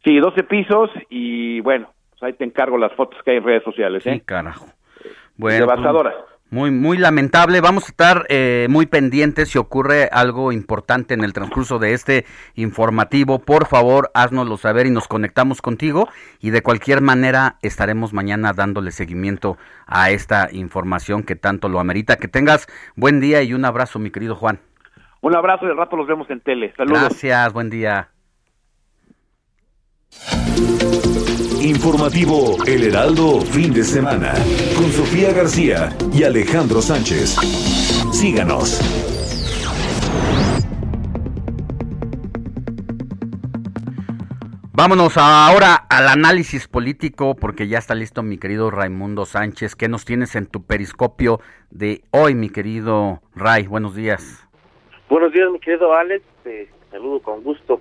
[0.04, 3.64] Sí, 12 pisos y bueno, pues ahí te encargo las fotos que hay en redes
[3.64, 4.06] sociales.
[4.06, 4.14] ¿eh?
[4.14, 4.68] Sí, carajo.
[5.36, 6.14] Bueno, Devastadoras.
[6.16, 7.60] Pues, muy, muy lamentable.
[7.60, 12.26] Vamos a estar eh, muy pendientes si ocurre algo importante en el transcurso de este
[12.56, 13.40] informativo.
[13.40, 16.08] Por favor, haznoslo saber y nos conectamos contigo.
[16.40, 19.58] Y de cualquier manera, estaremos mañana dándole seguimiento
[19.88, 22.16] a esta información que tanto lo amerita.
[22.16, 24.60] Que tengas buen día y un abrazo, mi querido Juan.
[25.22, 26.74] Un abrazo y al rato los vemos en tele.
[26.76, 27.00] Saludos.
[27.02, 28.10] Gracias, buen día.
[31.62, 34.34] Informativo El Heraldo, fin de semana,
[34.78, 37.36] con Sofía García y Alejandro Sánchez.
[38.12, 38.80] Síganos.
[44.72, 49.76] Vámonos ahora al análisis político, porque ya está listo mi querido Raimundo Sánchez.
[49.76, 51.42] ¿Qué nos tienes en tu periscopio
[51.72, 53.66] de hoy, mi querido Ray?
[53.66, 54.47] Buenos días.
[55.10, 56.22] Buenos días, mi querido Alex.
[56.44, 57.80] Te saludo con gusto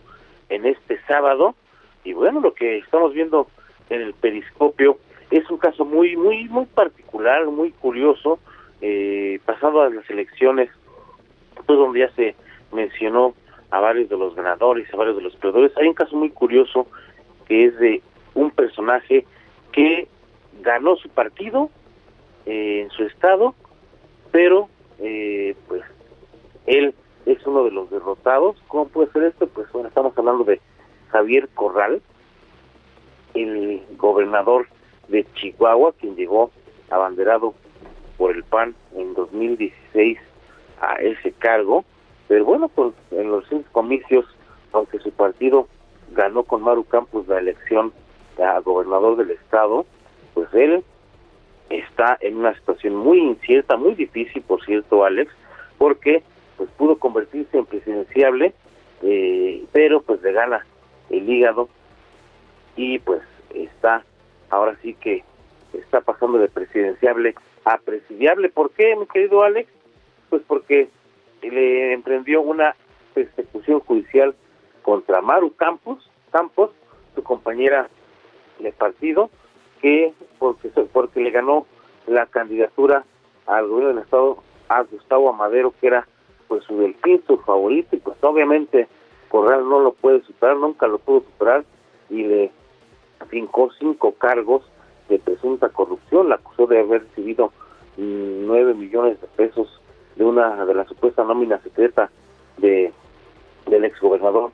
[0.48, 1.56] en este sábado.
[2.04, 3.48] Y bueno, lo que estamos viendo
[3.90, 5.00] en el periscopio
[5.32, 8.38] es un caso muy, muy, muy particular, muy curioso.
[8.80, 10.70] Eh, pasado a las elecciones,
[11.66, 12.36] pues donde ya se
[12.70, 13.34] mencionó
[13.72, 16.86] a varios de los ganadores, a varios de los perdedores, hay un caso muy curioso
[17.48, 18.02] que es de
[18.34, 19.26] un personaje
[19.72, 20.06] que
[20.60, 21.70] ganó su partido
[22.44, 23.56] eh, en su estado,
[24.30, 24.68] pero
[25.00, 25.82] eh, pues
[26.66, 26.94] él
[27.26, 28.56] es uno de los derrotados.
[28.68, 29.46] ¿Cómo puede ser esto?
[29.48, 30.60] Pues bueno, estamos hablando de
[31.08, 32.00] Javier Corral,
[33.34, 34.66] el gobernador
[35.08, 36.50] de Chihuahua, quien llegó
[36.90, 37.54] abanderado
[38.16, 40.18] por el PAN en 2016
[40.80, 41.84] a ese cargo.
[42.28, 44.24] Pero bueno, pues en los cinco comicios,
[44.72, 45.68] aunque su partido
[46.12, 47.92] ganó con Maru Campos la elección
[48.42, 49.84] a gobernador del estado,
[50.34, 50.84] pues él
[51.70, 55.32] está en una situación muy incierta, muy difícil, por cierto, Alex,
[55.78, 56.22] porque
[56.56, 58.54] pues pudo convertirse en presidenciable,
[59.02, 60.66] eh, pero pues le gana
[61.10, 61.68] el hígado
[62.76, 63.22] y pues
[63.54, 64.04] está,
[64.50, 65.24] ahora sí que
[65.72, 67.34] está pasando de presidenciable
[67.64, 68.48] a presidiable.
[68.48, 69.70] ¿Por qué, mi querido Alex?
[70.30, 70.88] Pues porque
[71.42, 72.74] le emprendió una
[73.14, 74.34] persecución judicial
[74.82, 76.70] contra Maru Campos, Campos,
[77.14, 77.88] su compañera
[78.58, 79.30] de partido,
[79.80, 81.66] que porque porque le ganó
[82.06, 83.04] la candidatura
[83.46, 86.06] al gobierno del estado a Gustavo Amadero, que era
[86.48, 88.88] pues su delfín, su favorito, y pues obviamente
[89.28, 91.64] Corral no lo puede superar, nunca lo pudo superar,
[92.10, 92.50] y le
[93.28, 94.62] fincó cinco cargos
[95.08, 97.52] de presunta corrupción, la acusó de haber recibido
[97.96, 99.80] mm, nueve millones de pesos
[100.16, 102.10] de una de la supuesta nómina secreta
[102.58, 102.92] de
[103.66, 104.52] del exgobernador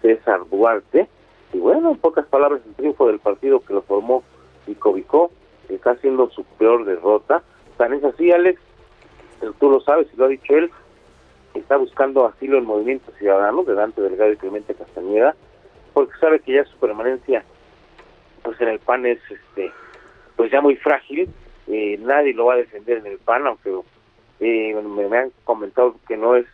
[0.00, 1.08] César Duarte,
[1.52, 4.24] y bueno, en pocas palabras, el triunfo del partido que lo formó
[4.66, 5.30] y cobicó
[5.68, 7.42] está haciendo su peor derrota.
[7.76, 8.60] Tan es así, Alex,
[9.60, 10.70] tú lo sabes y lo ha dicho él,
[11.54, 15.34] está buscando asilo en Movimiento Ciudadano de Dante Delgado y Clemente Castañeda,
[15.92, 17.44] porque sabe que ya su permanencia
[18.42, 19.72] pues en el PAN es este
[20.36, 21.28] pues ya muy frágil,
[21.68, 23.72] eh, nadie lo va a defender en el PAN, aunque
[24.40, 26.46] eh, me, han comentado que no es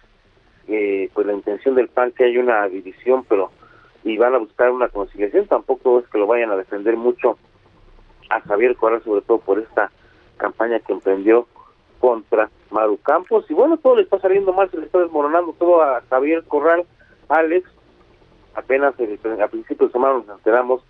[0.69, 3.51] eh, pues la intención del PAN que haya una división, pero
[4.05, 7.39] y van a buscar una conciliación, tampoco es que lo vayan a defender mucho
[8.31, 9.91] a Javier Corral, sobre todo por esta
[10.37, 11.47] campaña que emprendió
[12.01, 13.45] contra Maru Campos.
[13.49, 16.85] Y bueno, todo le está saliendo mal, se le está desmoronando todo a Javier Corral,
[17.29, 17.71] Alex.
[18.55, 20.83] Apenas a principios de semana nos enteramos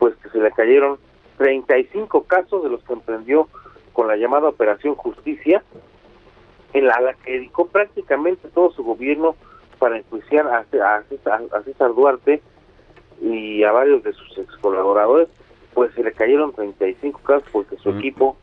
[0.00, 0.98] pues que se le cayeron
[1.36, 3.48] 35 casos de los que emprendió
[3.92, 5.62] con la llamada Operación Justicia,
[6.72, 9.36] en la, que dedicó prácticamente todo su gobierno
[9.78, 12.42] para enjuiciar a, a, César Duarte
[13.20, 15.28] y a varios de sus ex colaboradores,
[15.74, 17.98] pues se le cayeron 35 casos porque su mm.
[17.98, 18.36] equipo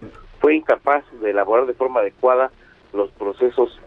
[0.46, 2.52] fue incapaz de elaborar de forma adecuada
[2.94, 3.80] los procesos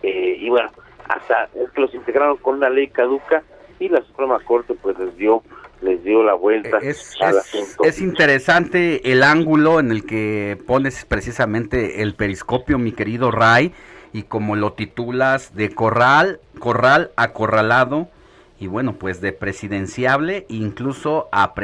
[0.00, 0.70] eh, y bueno,
[1.08, 3.42] hasta es que los integraron con una ley caduca
[3.80, 5.42] y la Suprema Corte pues les dio
[5.80, 7.82] les dio la vuelta es, al asunto.
[7.82, 13.74] Es interesante el ángulo en el que pones precisamente el periscopio, mi querido Ray,
[14.12, 18.06] y como lo titulas, de corral, corral acorralado,
[18.60, 21.54] y bueno, pues de presidenciable, incluso a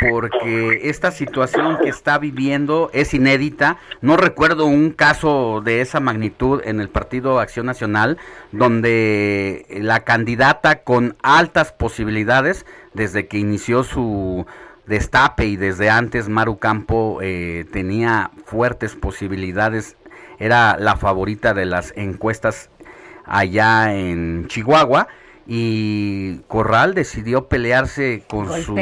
[0.00, 3.78] porque esta situación que está viviendo es inédita.
[4.00, 8.18] No recuerdo un caso de esa magnitud en el Partido Acción Nacional,
[8.50, 14.46] donde la candidata con altas posibilidades, desde que inició su
[14.86, 19.96] destape y desde antes Maru Campo eh, tenía fuertes posibilidades,
[20.38, 22.70] era la favorita de las encuestas
[23.24, 25.06] allá en Chihuahua
[25.46, 28.74] y Corral decidió pelearse con su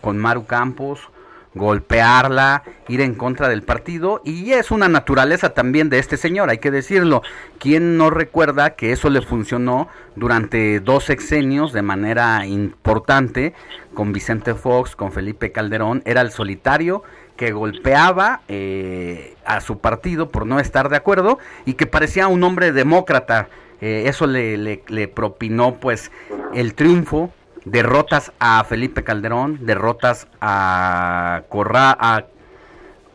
[0.00, 1.10] con Maru Campos,
[1.54, 6.58] golpearla, ir en contra del partido y es una naturaleza también de este señor, hay
[6.58, 7.22] que decirlo.
[7.58, 13.54] ¿Quién no recuerda que eso le funcionó durante dos sexenios de manera importante
[13.94, 16.02] con Vicente Fox, con Felipe Calderón?
[16.04, 17.02] Era el solitario
[17.36, 22.44] que golpeaba eh, a su partido por no estar de acuerdo y que parecía un
[22.44, 23.48] hombre demócrata.
[23.80, 26.12] Eh, eso le, le propinó pues
[26.54, 27.32] el triunfo
[27.64, 32.24] derrotas a Felipe Calderón, derrotas a Corra, a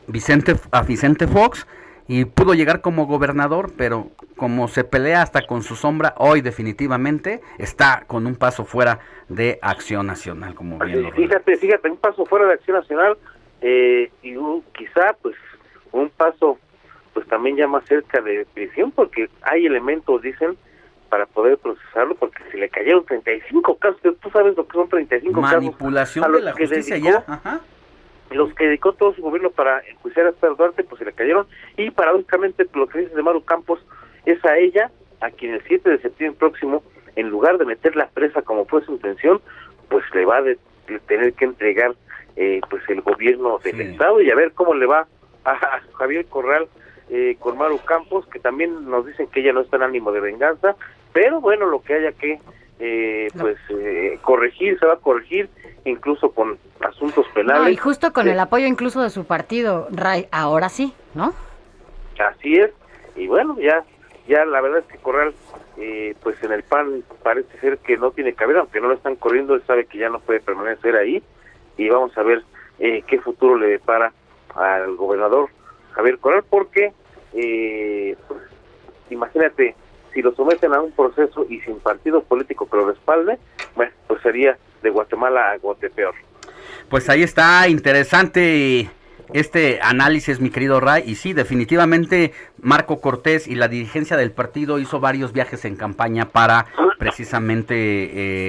[0.08, 1.68] Vicente, a Vicente Fox
[2.08, 7.42] y pudo llegar como gobernador, pero como se pelea hasta con su sombra, hoy definitivamente
[7.58, 12.26] está con un paso fuera de Acción Nacional, como bien lo Fíjate, fíjate, un paso
[12.26, 13.18] fuera de Acción Nacional
[13.62, 15.36] eh, y un, quizá pues
[15.92, 16.60] un paso
[17.16, 20.58] pues también ya más cerca de prisión, porque hay elementos, dicen,
[21.10, 25.42] para poder procesarlo, porque si le cayeron 35 casos, tú sabes lo que son 35
[25.42, 25.56] casos.
[25.56, 27.24] Manipulación de la justicia ya.
[27.26, 27.62] Ajá.
[28.32, 31.48] Los que dedicó todo su gobierno para enjuiciar a Esther Duarte, pues se le cayeron.
[31.78, 33.80] Y paradójicamente, lo que dice de Maru Campos
[34.26, 34.92] es a ella,
[35.22, 36.84] a quien el 7 de septiembre próximo,
[37.16, 39.40] en lugar de meterla presa como fue su intención,
[39.88, 40.58] pues le va a de,
[41.08, 41.96] tener que entregar
[42.36, 45.08] eh, pues el gobierno del Estado y a ver cómo le va
[45.46, 46.68] a Javier Corral
[47.10, 50.22] eh, con Maru Campos, que también nos dicen que ella no está en ánimo de
[50.22, 50.76] venganza,
[51.14, 52.40] pero bueno, lo que haya que
[52.80, 55.50] eh, pues eh, corregir, se va a corregir
[55.86, 57.74] incluso con asuntos penales.
[57.74, 61.34] y justo con el apoyo incluso de su partido, Ray, ahora sí, ¿no?
[62.20, 62.72] Así es,
[63.16, 63.84] y bueno, ya
[64.28, 65.34] ya la verdad es que Corral,
[65.78, 69.16] eh, pues en el PAN parece ser que no tiene cabida, aunque no lo están
[69.16, 71.22] corriendo, él sabe que ya no puede permanecer ahí,
[71.78, 72.44] y vamos a ver
[72.78, 74.12] qué futuro le depara
[74.56, 75.50] al gobernador
[75.96, 76.92] Javier Corral, porque,
[77.34, 78.42] eh, pues,
[79.10, 79.76] imagínate,
[80.14, 83.38] si lo someten a un proceso y sin partido político que lo respalde,
[83.76, 86.14] bueno, pues sería de Guatemala a Guatepeor.
[86.90, 88.90] Pues ahí está, interesante
[89.34, 91.04] este análisis, mi querido Ray.
[91.06, 96.30] Y sí, definitivamente Marco Cortés y la dirigencia del partido hizo varios viajes en campaña
[96.30, 96.68] para
[96.98, 97.76] precisamente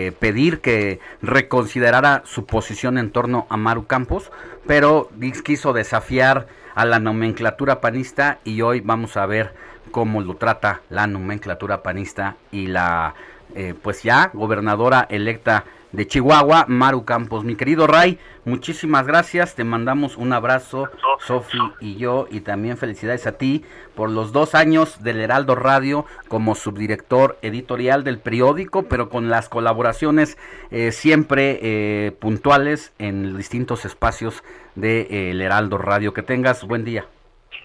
[0.06, 4.30] eh, pedir que reconsiderara su posición en torno a Maru Campos,
[4.66, 5.10] pero
[5.44, 9.54] quiso desafiar a la nomenclatura panista y hoy vamos a ver
[9.90, 13.14] cómo lo trata la nomenclatura panista y la
[13.54, 15.64] eh, pues ya gobernadora electa
[15.96, 17.42] de Chihuahua, Maru Campos.
[17.42, 20.90] Mi querido Ray, muchísimas gracias, te mandamos un abrazo,
[21.20, 26.04] Sofi y yo, y también felicidades a ti por los dos años del Heraldo Radio
[26.28, 30.36] como subdirector editorial del periódico, pero con las colaboraciones
[30.70, 34.44] eh, siempre eh, puntuales en distintos espacios
[34.74, 36.12] del de, el Heraldo Radio.
[36.12, 37.06] Que tengas buen día.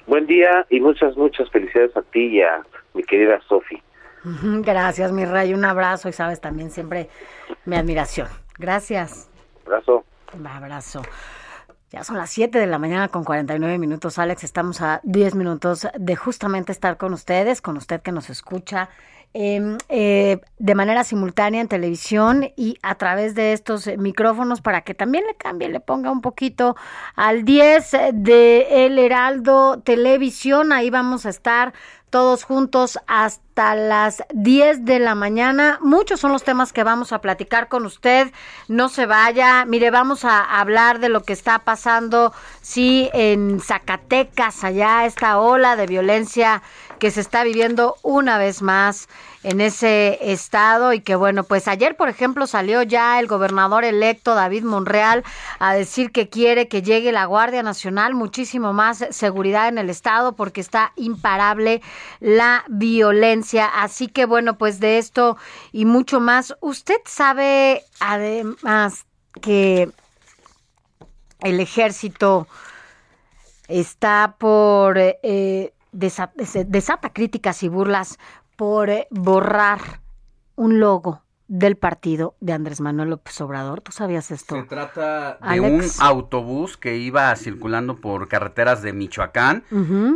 [0.08, 2.62] Buen día y muchas, muchas felicidades a ti y a
[2.94, 3.82] mi querida Sofi.
[4.64, 5.54] Gracias, mi rey.
[5.54, 7.10] Un abrazo y sabes también siempre
[7.66, 8.28] mi admiración.
[8.58, 9.30] Gracias.
[9.66, 10.04] Abrazo.
[10.34, 11.02] Un abrazo.
[11.90, 14.46] Ya son las 7 de la mañana con 49 minutos, Alex.
[14.46, 18.90] Estamos a 10 minutos de justamente estar con ustedes, con usted que nos escucha
[19.34, 24.94] Em, eh, de manera simultánea en televisión y a través de estos micrófonos para que
[24.94, 26.76] también le cambie, le ponga un poquito
[27.16, 30.74] al 10 de El Heraldo Televisión.
[30.74, 31.74] Ahí vamos a estar
[32.12, 35.80] todos juntos hasta las 10 de la mañana.
[35.82, 38.32] Muchos son los temas que vamos a platicar con usted.
[38.68, 39.66] No se vaya.
[39.66, 45.76] Mire, vamos a hablar de lo que está pasando, sí, en Zacatecas, allá esta ola
[45.76, 46.62] de violencia
[47.02, 49.10] que se está viviendo una vez más
[49.42, 54.36] en ese estado y que bueno, pues ayer por ejemplo salió ya el gobernador electo
[54.36, 55.24] David Monreal
[55.58, 60.34] a decir que quiere que llegue la Guardia Nacional, muchísimo más seguridad en el estado
[60.34, 61.82] porque está imparable
[62.20, 63.66] la violencia.
[63.66, 65.38] Así que bueno, pues de esto
[65.72, 69.08] y mucho más, usted sabe además
[69.42, 69.90] que
[71.40, 72.48] el ejército
[73.68, 78.18] está por eh, desata, críticas y burlas
[78.56, 80.02] por eh, borrar
[80.56, 83.82] un logo del partido de Andrés Manuel López Obrador.
[83.82, 84.56] ¿Tú sabías esto?
[84.56, 89.66] Se trata de un autobús que iba circulando por carreteras de Michoacán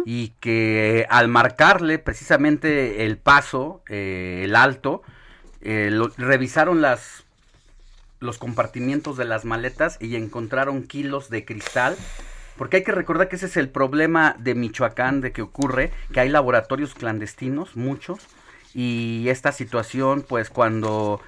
[0.06, 5.02] y que al marcarle precisamente el paso, eh, el alto,
[5.60, 7.26] eh, revisaron las
[8.22, 11.98] los compartimientos de las maletas y encontraron kilos de cristal
[12.58, 16.20] porque hay que recordar que ese es el problema de Michoacán, de que ocurre, que
[16.20, 18.20] hay laboratorios clandestinos, muchos,
[18.74, 21.22] y esta situación, pues cuando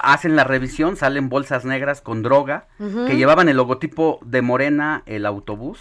[0.00, 5.26] hacen la revisión, salen bolsas negras con droga, que llevaban el logotipo de Morena, el
[5.26, 5.80] autobús.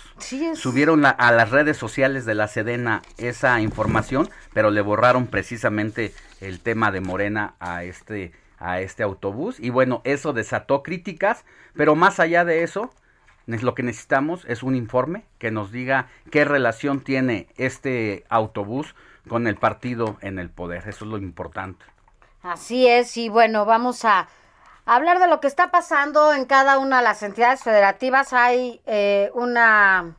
[0.56, 6.62] Subieron a las redes sociales de la Sedena esa información, pero le borraron precisamente el
[6.62, 8.32] tema de Morena a este
[8.62, 9.60] a este autobús.
[9.60, 11.44] Y bueno, eso desató críticas,
[11.76, 12.94] pero más allá de eso,
[13.46, 18.96] lo que necesitamos es un informe que nos diga qué relación tiene este autobús
[19.28, 20.88] con el partido en el poder.
[20.88, 21.86] Eso es lo importante.
[22.44, 24.28] Así es, y bueno, vamos a
[24.86, 28.34] hablar de lo que está pasando en cada una de las entidades federativas.
[28.34, 30.16] Hay eh, una,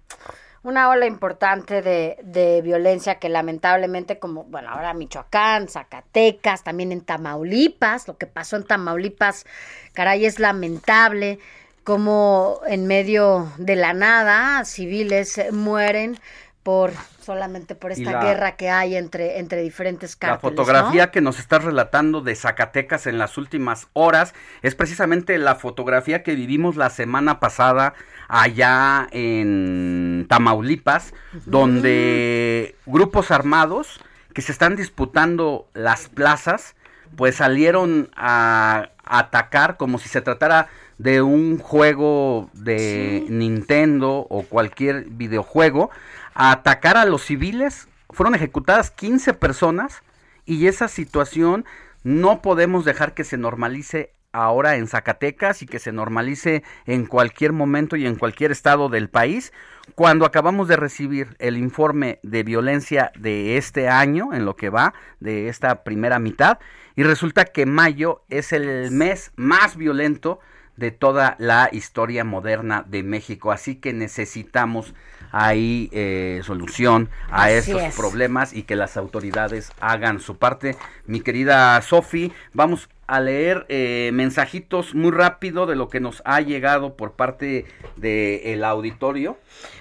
[0.63, 7.01] una ola importante de, de, violencia que lamentablemente, como, bueno, ahora Michoacán, Zacatecas, también en
[7.01, 9.45] Tamaulipas, lo que pasó en Tamaulipas,
[9.93, 11.41] caray, es lamentable
[11.85, 16.19] como en medio de la nada civiles mueren
[16.63, 20.43] por solamente por esta guerra que hay entre, entre diferentes cárteles.
[20.43, 25.55] La fotografía que nos está relatando de Zacatecas en las últimas horas es precisamente la
[25.57, 27.95] fotografía que vivimos la semana pasada
[28.29, 31.15] allá en Tamaulipas,
[31.47, 34.01] donde grupos armados
[34.33, 36.75] que se están disputando las plazas,
[37.17, 40.69] pues salieron a atacar como si se tratara
[41.03, 45.91] de un juego de Nintendo o cualquier videojuego
[46.33, 47.89] a atacar a los civiles.
[48.11, 50.03] Fueron ejecutadas 15 personas
[50.47, 51.65] y esa situación
[52.05, 57.53] no podemos dejar que se normalice ahora en Zacatecas y que se normalice en cualquier
[57.53, 59.53] momento y en cualquier estado del país.
[59.97, 64.95] Cuando acabamos de recibir el informe de violencia de este año, en lo que va
[65.19, 66.61] de esta primera mitad,
[66.95, 70.39] y resulta que mayo es el mes más violento
[70.77, 73.53] de toda la historia moderna de México.
[73.53, 74.95] Así que necesitamos
[75.31, 80.77] ahí eh, solución a estos problemas y que las autoridades hagan su parte.
[81.07, 86.41] Mi querida Sofi, vamos a leer eh, mensajitos muy rápido de lo que nos ha
[86.41, 87.67] llegado por parte
[87.97, 89.39] del auditorio.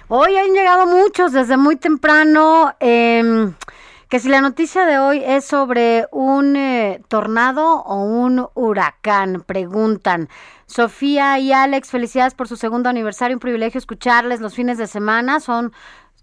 [0.08, 2.74] Hoy han llegado muchos desde muy temprano.
[2.80, 3.52] Eh,
[4.12, 10.28] que si la noticia de hoy es sobre un eh, tornado o un huracán, preguntan.
[10.66, 15.40] Sofía y Alex, felicidades por su segundo aniversario, un privilegio escucharles los fines de semana,
[15.40, 15.72] son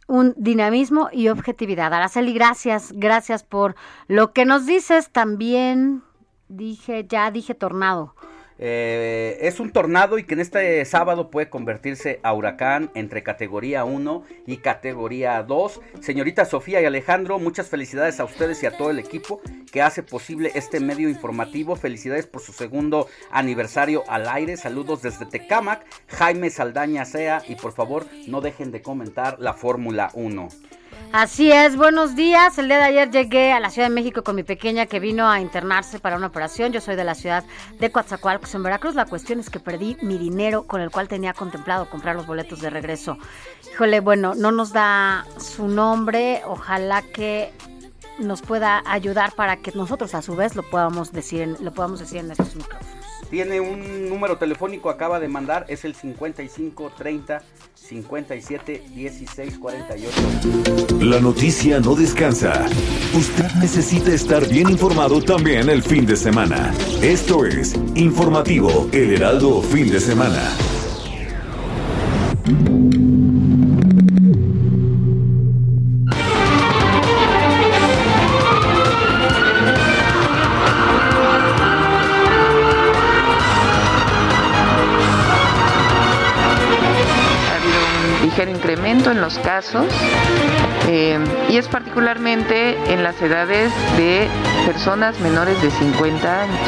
[0.05, 1.91] un dinamismo y objetividad.
[1.91, 3.75] Araceli, gracias, gracias por
[4.07, 5.09] lo que nos dices.
[5.09, 6.03] También
[6.47, 8.13] dije, ya dije tornado.
[8.61, 13.85] Eh, es un tornado y que en este sábado puede convertirse a huracán entre categoría
[13.85, 15.79] 1 y categoría 2.
[16.01, 19.41] Señorita Sofía y Alejandro, muchas felicidades a ustedes y a todo el equipo
[19.71, 21.77] que hace posible este medio informativo.
[21.77, 24.57] Felicidades por su segundo aniversario al aire.
[24.57, 30.11] Saludos desde Tecámac, Jaime Saldaña Sea y por favor no dejen de comentar la Fórmula
[30.15, 30.49] 1.
[31.11, 32.57] Así es, buenos días.
[32.59, 35.27] El día de ayer llegué a la Ciudad de México con mi pequeña que vino
[35.27, 36.71] a internarse para una operación.
[36.71, 37.43] Yo soy de la ciudad
[37.79, 38.93] de Coatzacoalcos, en Veracruz.
[38.93, 42.61] La cuestión es que perdí mi dinero con el cual tenía contemplado comprar los boletos
[42.61, 43.17] de regreso.
[43.73, 46.43] Híjole, bueno, no nos da su nombre.
[46.45, 47.51] Ojalá que
[48.19, 52.19] nos pueda ayudar para que nosotros a su vez lo podamos decir, lo podamos decir
[52.19, 52.98] en estos micrófonos.
[53.29, 57.43] Tiene un número telefónico, acaba de mandar, es el 55 30
[57.75, 60.99] 57 16 48.
[61.01, 62.65] La noticia no descansa.
[63.13, 66.73] Usted necesita estar bien informado también el fin de semana.
[67.01, 70.49] Esto es Informativo El Heraldo Fin de Semana.
[89.07, 89.85] En los casos
[90.87, 91.17] eh,
[91.49, 94.27] y es particularmente en las edades de
[94.65, 96.59] personas menores de 50 años.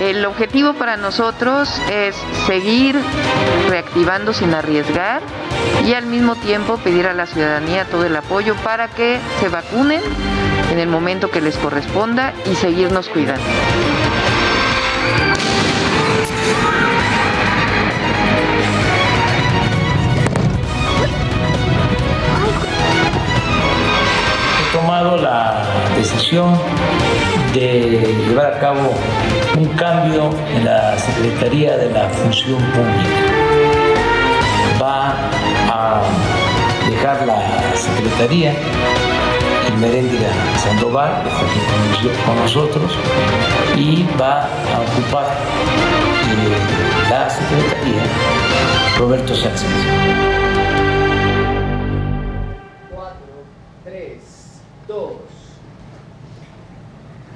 [0.00, 2.16] El objetivo para nosotros es
[2.46, 2.96] seguir
[3.68, 5.20] reactivando sin arriesgar
[5.86, 10.00] y al mismo tiempo pedir a la ciudadanía todo el apoyo para que se vacunen
[10.72, 13.44] en el momento que les corresponda y seguirnos cuidando.
[25.04, 25.62] La
[25.94, 26.58] decisión
[27.52, 28.94] de llevar a cabo
[29.58, 33.20] un cambio en la Secretaría de la Función Pública.
[34.80, 35.14] Va
[35.70, 36.00] a
[36.88, 37.42] dejar la
[37.74, 38.54] Secretaría
[39.78, 40.30] Meréndira
[40.64, 42.90] Sandoval, que con nosotros,
[43.76, 45.26] y va a ocupar
[46.32, 48.02] eh, la Secretaría
[48.98, 50.45] Roberto Sánchez.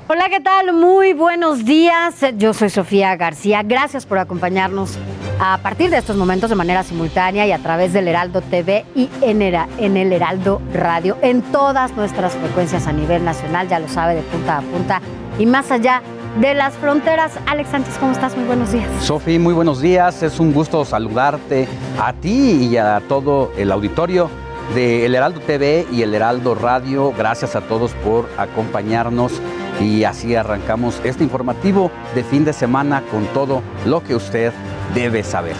[0.09, 0.73] Hola, ¿qué tal?
[0.73, 2.25] Muy buenos días.
[2.37, 3.63] Yo soy Sofía García.
[3.65, 4.97] Gracias por acompañarnos
[5.41, 9.09] a partir de estos momentos de manera simultánea y a través del Heraldo TV y
[9.23, 14.23] en, el Heraldo Radio, en todas nuestras frecuencias a nivel nacional, ya lo sabe, de
[14.23, 15.01] punta a punta
[15.39, 16.03] y más allá
[16.41, 17.33] de las fronteras.
[17.47, 18.37] Alex Sánchez, ¿cómo estás?
[18.37, 18.87] Muy buenos días.
[19.01, 20.23] Sofi, muy buenos días.
[20.23, 21.67] Es un gusto saludarte
[22.01, 24.31] a ti y a todo el auditorio
[24.75, 27.13] de El Heraldo TV y El Heraldo Radio.
[27.17, 29.33] Gracias a todos por acompañarnos
[29.81, 34.53] y así arrancamos este informativo de fin de semana con todo lo que usted
[34.95, 35.57] debe saber.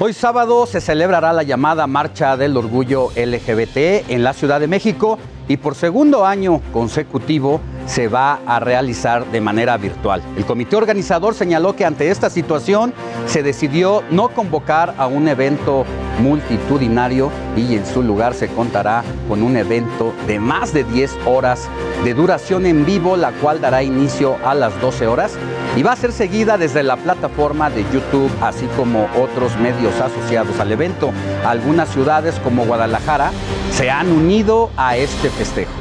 [0.00, 5.18] Hoy sábado se celebrará la llamada Marcha del Orgullo LGBT en la Ciudad de México
[5.48, 10.22] y por segundo año consecutivo se va a realizar de manera virtual.
[10.36, 12.94] El comité organizador señaló que ante esta situación
[13.26, 15.84] se decidió no convocar a un evento
[16.18, 21.68] multitudinario y en su lugar se contará con un evento de más de 10 horas
[22.04, 25.36] de duración en vivo, la cual dará inicio a las 12 horas
[25.76, 30.58] y va a ser seguida desde la plataforma de YouTube, así como otros medios asociados
[30.60, 31.12] al evento.
[31.44, 33.30] Algunas ciudades como Guadalajara
[33.72, 35.77] se han unido a este festejo.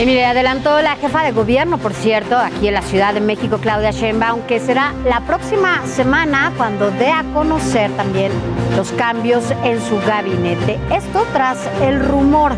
[0.00, 3.58] Y mire, adelantó la jefa de gobierno, por cierto, aquí en la Ciudad de México,
[3.60, 8.32] Claudia Sheinbaum, que será la próxima semana cuando dé a conocer también
[8.78, 10.78] los cambios en su gabinete.
[10.90, 12.52] Esto tras el rumor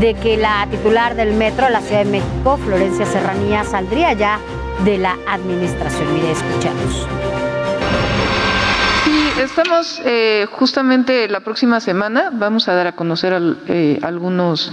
[0.00, 4.40] de que la titular del metro de la Ciudad de México, Florencia Serranía, saldría ya
[4.82, 6.14] de la administración.
[6.14, 7.35] Mire, escuchemos.
[9.38, 14.72] Estamos eh, justamente la próxima semana, vamos a dar a conocer eh, algunos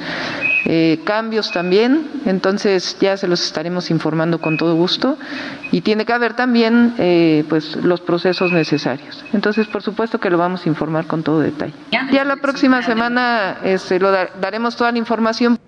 [0.66, 5.18] eh, cambios también, entonces ya se los estaremos informando con todo gusto
[5.72, 9.26] y tiene que haber también eh, pues los procesos necesarios.
[9.34, 11.74] Entonces, por supuesto que lo vamos a informar con todo detalle.
[11.92, 15.60] Ya la próxima semana este, lo daremos toda la información.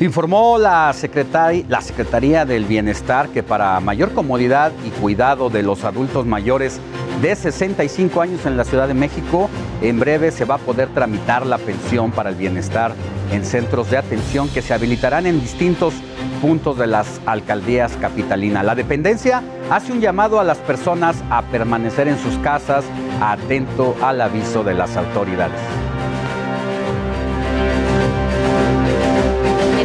[0.00, 6.80] Informó la, Secretaría del Bienestar que para mayor comodidad y cuidado de los adultos mayores
[7.20, 9.50] de 65 años en la Ciudad de México,
[9.82, 12.94] en breve se va a poder tramitar la pensión para el bienestar
[13.30, 15.92] en centros de atención que se habilitarán en distintos
[16.40, 18.64] puntos de las alcaldías capitalinas.
[18.64, 22.86] La dependencia hace un llamado a las personas a permanecer en sus casas
[23.20, 25.60] atento al aviso de las autoridades.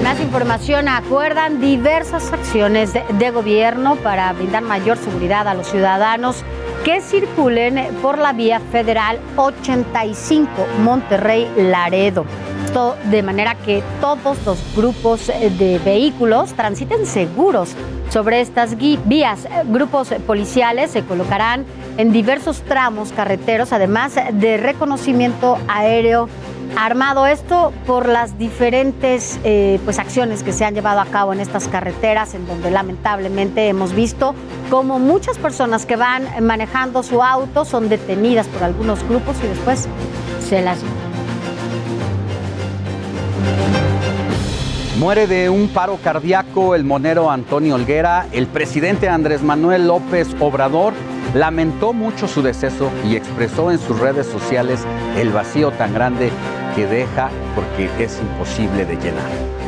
[0.05, 6.43] Más información, acuerdan diversas acciones de, gobierno para brindar mayor seguridad a los ciudadanos
[6.83, 10.51] que circulen por la vía federal 85
[10.83, 12.23] Monterrey Laredo.
[12.65, 17.71] Esto de manera que todos los grupos de vehículos transiten seguros
[18.09, 19.47] sobre estas vías.
[19.65, 21.65] Grupos policiales se colocarán
[21.97, 26.29] en diversos tramos carreteros, además de reconocimiento aéreo
[26.77, 31.39] armado esto por las diferentes eh, pues, acciones que se han llevado a cabo en
[31.39, 34.35] estas carreteras, en donde lamentablemente hemos visto
[34.69, 39.87] como muchas personas que van manejando su auto son detenidas por algunos grupos y después
[40.47, 40.79] se las...
[44.99, 48.27] Muere de un paro cardíaco el monero Antonio Olguera.
[48.31, 50.93] El presidente Andrés Manuel López Obrador
[51.33, 54.85] lamentó mucho su deceso y expresó en sus redes sociales
[55.17, 56.31] el vacío tan grande
[56.75, 59.64] que deja porque es imposible de llenar.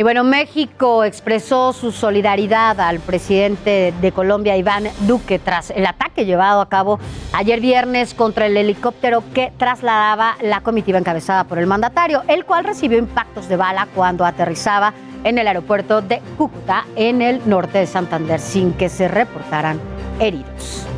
[0.00, 6.24] Y bueno, México expresó su solidaridad al presidente de Colombia, Iván Duque, tras el ataque
[6.24, 6.98] llevado a cabo
[7.34, 12.64] ayer viernes contra el helicóptero que trasladaba la comitiva encabezada por el mandatario, el cual
[12.64, 17.86] recibió impactos de bala cuando aterrizaba en el aeropuerto de Cúcuta, en el norte de
[17.86, 19.78] Santander, sin que se reportaran
[20.18, 20.89] heridos.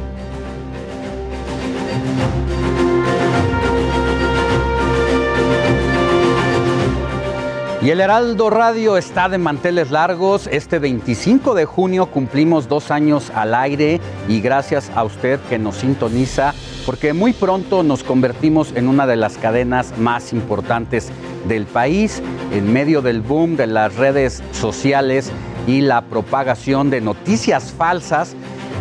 [7.82, 10.46] Y el Heraldo Radio está de manteles largos.
[10.46, 15.78] Este 25 de junio cumplimos dos años al aire y gracias a usted que nos
[15.78, 16.54] sintoniza,
[16.86, 21.10] porque muy pronto nos convertimos en una de las cadenas más importantes
[21.48, 22.22] del país
[22.52, 25.32] en medio del boom de las redes sociales
[25.66, 28.36] y la propagación de noticias falsas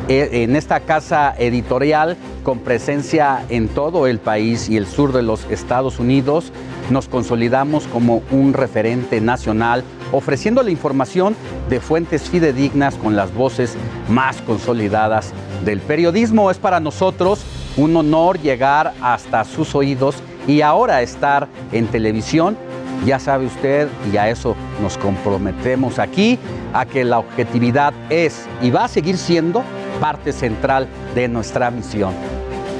[0.10, 5.22] eh, en esta casa editorial con presencia en todo el país y el sur de
[5.22, 6.52] los Estados Unidos,
[6.90, 11.36] nos consolidamos como un referente nacional, ofreciendo la información
[11.70, 13.76] de fuentes fidedignas con las voces
[14.10, 16.52] más consolidadas del periodismo.
[16.52, 17.44] Es para nosotros
[17.78, 20.16] un honor llegar hasta sus oídos
[20.48, 22.58] y ahora estar en televisión.
[23.06, 26.38] Ya sabe usted, y a eso nos comprometemos aquí,
[26.74, 29.64] a que la objetividad es y va a seguir siendo
[30.00, 32.14] parte central de nuestra misión.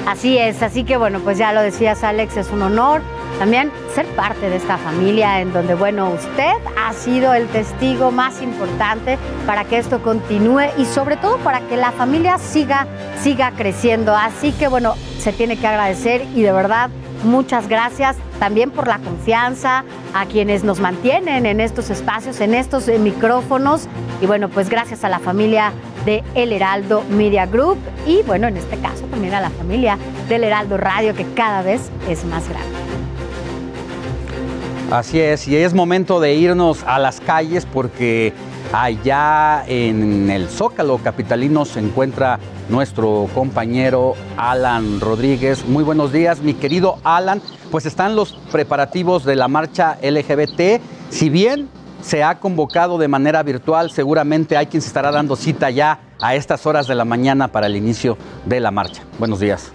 [0.08, 3.02] Así es, así que bueno, pues ya lo decías Alex, es un honor
[3.42, 8.40] también ser parte de esta familia en donde, bueno, usted ha sido el testigo más
[8.40, 9.18] importante
[9.48, 12.86] para que esto continúe y sobre todo para que la familia siga,
[13.20, 14.16] siga creciendo.
[14.16, 16.92] Así que bueno, se tiene que agradecer y de verdad
[17.24, 19.84] Muchas gracias también por la confianza
[20.16, 23.88] a quienes nos mantienen en estos espacios, en estos micrófonos.
[24.22, 25.72] Y bueno, pues gracias a la familia
[26.04, 27.78] de El Heraldo Media Group
[28.08, 31.92] y bueno, en este caso también a la familia del Heraldo Radio que cada vez
[32.10, 32.81] es más grande.
[34.92, 38.34] Así es, y es momento de irnos a las calles porque
[38.74, 45.66] allá en el Zócalo Capitalino se encuentra nuestro compañero Alan Rodríguez.
[45.66, 47.42] Muy buenos días, mi querido Alan.
[47.72, 50.82] Pues están los preparativos de la marcha LGBT.
[51.10, 51.70] Si bien
[52.02, 56.36] se ha convocado de manera virtual, seguramente hay quien se estará dando cita ya a
[56.36, 59.04] estas horas de la mañana para el inicio de la marcha.
[59.18, 59.72] Buenos días.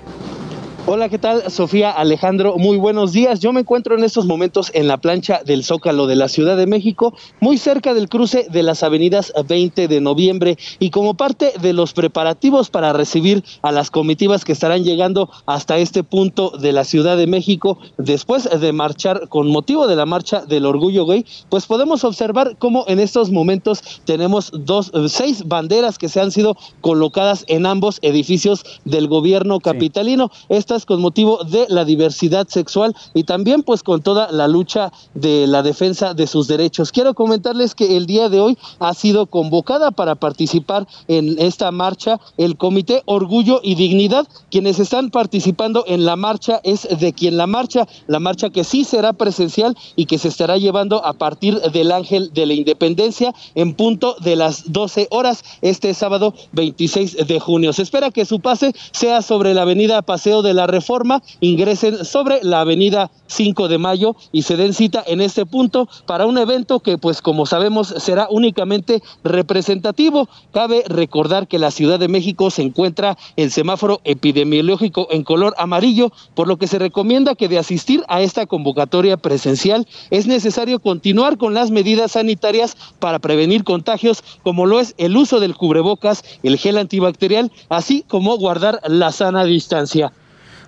[0.88, 1.50] Hola, ¿qué tal?
[1.50, 3.40] Sofía Alejandro, muy buenos días.
[3.40, 6.68] Yo me encuentro en estos momentos en la plancha del Zócalo de la Ciudad de
[6.68, 11.72] México, muy cerca del cruce de las avenidas 20 de noviembre y como parte de
[11.72, 16.84] los preparativos para recibir a las comitivas que estarán llegando hasta este punto de la
[16.84, 21.66] Ciudad de México después de marchar con motivo de la marcha del orgullo gay, pues
[21.66, 27.44] podemos observar cómo en estos momentos tenemos dos, seis banderas que se han sido colocadas
[27.48, 30.30] en ambos edificios del gobierno capitalino.
[30.48, 35.46] Estas con motivo de la diversidad sexual y también pues con toda la lucha de
[35.46, 36.92] la defensa de sus derechos.
[36.92, 42.20] Quiero comentarles que el día de hoy ha sido convocada para participar en esta marcha
[42.36, 44.26] el Comité Orgullo y Dignidad.
[44.50, 48.84] Quienes están participando en la marcha es de quien la marcha, la marcha que sí
[48.84, 53.74] será presencial y que se estará llevando a partir del Ángel de la Independencia en
[53.74, 57.72] punto de las 12 horas este sábado 26 de junio.
[57.72, 62.40] Se espera que su pase sea sobre la avenida Paseo de la Reforma, ingresen sobre
[62.42, 66.80] la avenida 5 de mayo y se den cita en este punto para un evento
[66.80, 70.28] que pues como sabemos será únicamente representativo.
[70.52, 76.12] Cabe recordar que la Ciudad de México se encuentra en semáforo epidemiológico en color amarillo,
[76.34, 81.38] por lo que se recomienda que de asistir a esta convocatoria presencial es necesario continuar
[81.38, 86.58] con las medidas sanitarias para prevenir contagios como lo es el uso del cubrebocas, el
[86.58, 90.12] gel antibacterial, así como guardar la sana distancia.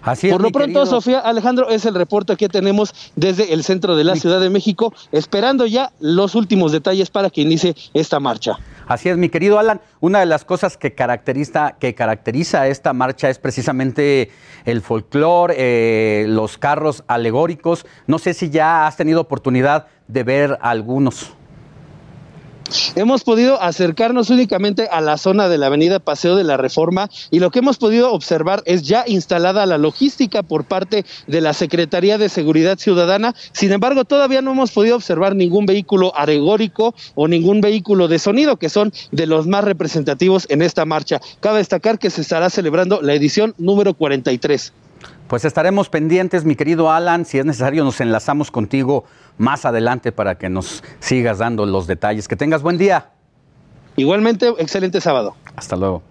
[0.03, 4.05] Así Por lo pronto, Sofía Alejandro, es el reporte que tenemos desde el centro de
[4.05, 8.59] la Ciudad de México, esperando ya los últimos detalles para que inicie esta marcha.
[8.87, 9.81] Así es, mi querido Alan.
[10.01, 14.31] Una de las cosas que caracteriza, que caracteriza esta marcha es precisamente
[14.65, 17.85] el folclore, eh, los carros alegóricos.
[18.07, 21.33] No sé si ya has tenido oportunidad de ver algunos.
[22.95, 27.39] Hemos podido acercarnos únicamente a la zona de la avenida Paseo de la Reforma y
[27.39, 32.19] lo que hemos podido observar es ya instalada la logística por parte de la Secretaría
[32.19, 33.35] de Seguridad Ciudadana.
[33.53, 38.57] Sin embargo, todavía no hemos podido observar ningún vehículo alegórico o ningún vehículo de sonido,
[38.57, 41.21] que son de los más representativos en esta marcha.
[41.41, 44.73] Cabe destacar que se estará celebrando la edición número 43.
[45.29, 47.27] Pues estaremos pendientes, mi querido Alan.
[47.27, 49.05] Si es necesario, nos enlazamos contigo
[49.39, 52.29] más adelante para que nos sigas dando los detalles.
[52.29, 53.11] Que tengas buen día.
[53.97, 55.35] Igualmente, excelente sábado.
[55.57, 56.03] Hasta luego.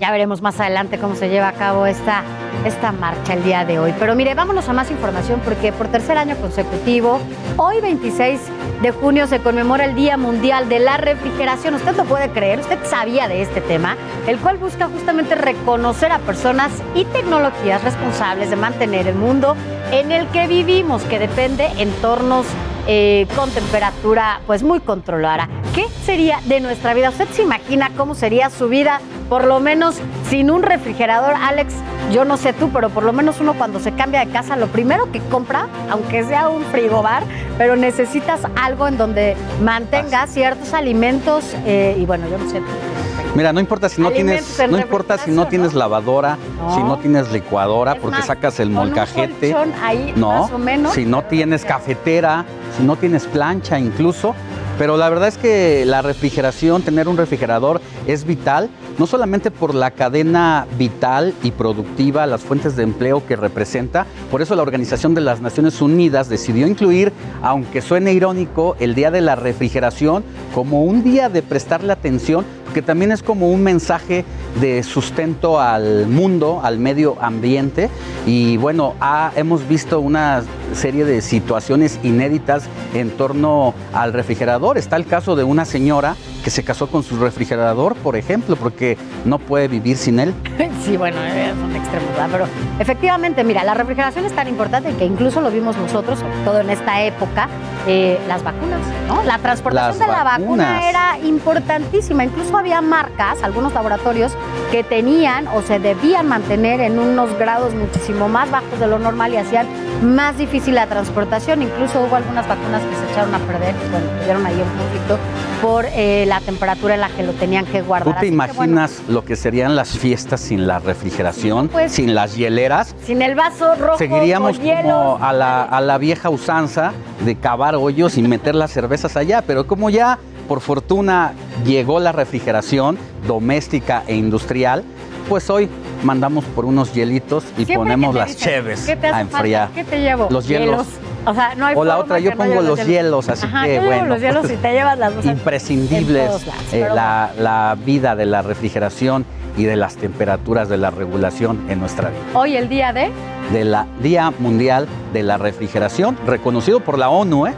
[0.00, 2.24] Ya veremos más adelante cómo se lleva a cabo esta,
[2.64, 3.94] esta marcha el día de hoy.
[4.00, 7.20] Pero mire, vámonos a más información porque por tercer año consecutivo,
[7.56, 8.40] hoy 26
[8.82, 11.74] de junio se conmemora el Día Mundial de la Refrigeración.
[11.74, 12.58] ¿Usted lo puede creer?
[12.58, 13.96] ¿Usted sabía de este tema?
[14.26, 19.54] El cual busca justamente reconocer a personas y tecnologías responsables de mantener el mundo
[19.92, 22.46] en el que vivimos, que depende entornos
[22.88, 25.48] eh, con temperatura pues muy controlada.
[25.74, 27.10] ¿Qué sería de nuestra vida?
[27.10, 29.96] ¿Usted se imagina cómo sería su vida por lo menos
[30.28, 31.34] sin un refrigerador?
[31.34, 31.74] Alex,
[32.10, 34.66] yo no sé tú, pero por lo menos uno cuando se cambia de casa, lo
[34.66, 37.22] primero que compra, aunque sea un frigobar,
[37.56, 42.91] pero necesitas algo en donde mantenga ciertos alimentos eh, y bueno, yo no sé tú.
[43.34, 46.74] Mira, no importa si no tienes, no importa si no tienes lavadora, No.
[46.74, 49.54] si no tienes licuadora, Es porque más, sacas el un molcajete.
[49.82, 50.92] ahí, no, más o menos.
[50.92, 52.44] si no tienes cafetera,
[52.76, 54.34] si no tienes plancha incluso.
[54.78, 58.68] Pero la verdad es que la refrigeración, tener un refrigerador es vital,
[58.98, 64.40] no solamente por la cadena vital y productiva, las fuentes de empleo que representa, por
[64.42, 67.12] eso la Organización de las Naciones Unidas decidió incluir,
[67.42, 70.24] aunque suene irónico, el Día de la Refrigeración
[70.54, 74.24] como un día de prestarle atención, porque también es como un mensaje
[74.58, 77.90] de sustento al mundo, al medio ambiente.
[78.24, 78.94] Y bueno,
[79.36, 80.42] hemos visto una
[80.72, 82.64] serie de situaciones inéditas
[82.94, 84.78] en torno al refrigerador.
[84.78, 88.98] Está el caso de una señora que se casó con su refrigerador, por ejemplo, porque
[89.24, 90.34] no puede vivir sin él.
[90.82, 92.28] Sí, bueno, eh, son extremos, ¿verdad?
[92.32, 92.46] Pero
[92.80, 96.70] efectivamente, mira, la refrigeración es tan importante que incluso lo vimos nosotros, sobre todo en
[96.70, 97.48] esta época,
[97.86, 99.22] eh, las vacunas, ¿no?
[99.22, 102.24] La transportación Las de la vacuna era importantísima.
[102.24, 104.32] Incluso había marcas, algunos laboratorios,
[104.72, 109.32] que tenían o se debían mantener en unos grados muchísimo más bajos de lo normal
[109.34, 109.68] y hacían
[110.02, 111.62] más difícil la transportación.
[111.62, 115.18] Incluso hubo algunas vacunas que se echaron a perder, bueno, tuvieron ahí un conflicto
[115.62, 118.12] por eh, la temperatura en la que lo tenían que guardar.
[118.14, 121.92] ¿Tú te Así que, bueno, imaginas lo que serían las fiestas sin la refrigeración, pues-
[121.92, 122.94] sin las hieleras?
[123.06, 126.92] sin el vaso rojo, Seguiríamos con como a la, a la vieja usanza
[127.24, 131.32] de cavar hoyos y meter las cervezas allá, pero como ya por fortuna
[131.64, 132.98] llegó la refrigeración
[133.28, 134.82] doméstica e industrial,
[135.28, 135.68] pues hoy
[136.02, 139.68] mandamos por unos hielitos y Siempre ponemos las dicen, cheves ¿qué te hace a enfriar.
[139.68, 139.82] falta?
[139.82, 140.28] ¿Qué te llevo?
[140.30, 140.86] Los hielos.
[141.24, 143.76] O sea, no hay O la otra, yo no pongo los hielos, así Ajá, que
[143.76, 146.42] yo bueno, los hielos pues, y te llevas las imprescindibles lados,
[146.72, 149.24] eh, la, la vida de la refrigeración
[149.56, 152.18] y de las temperaturas de la regulación en nuestra vida.
[152.34, 153.10] Hoy el día de,
[153.52, 157.54] De la Día Mundial de la Refrigeración, reconocido por la ONU, ¿eh?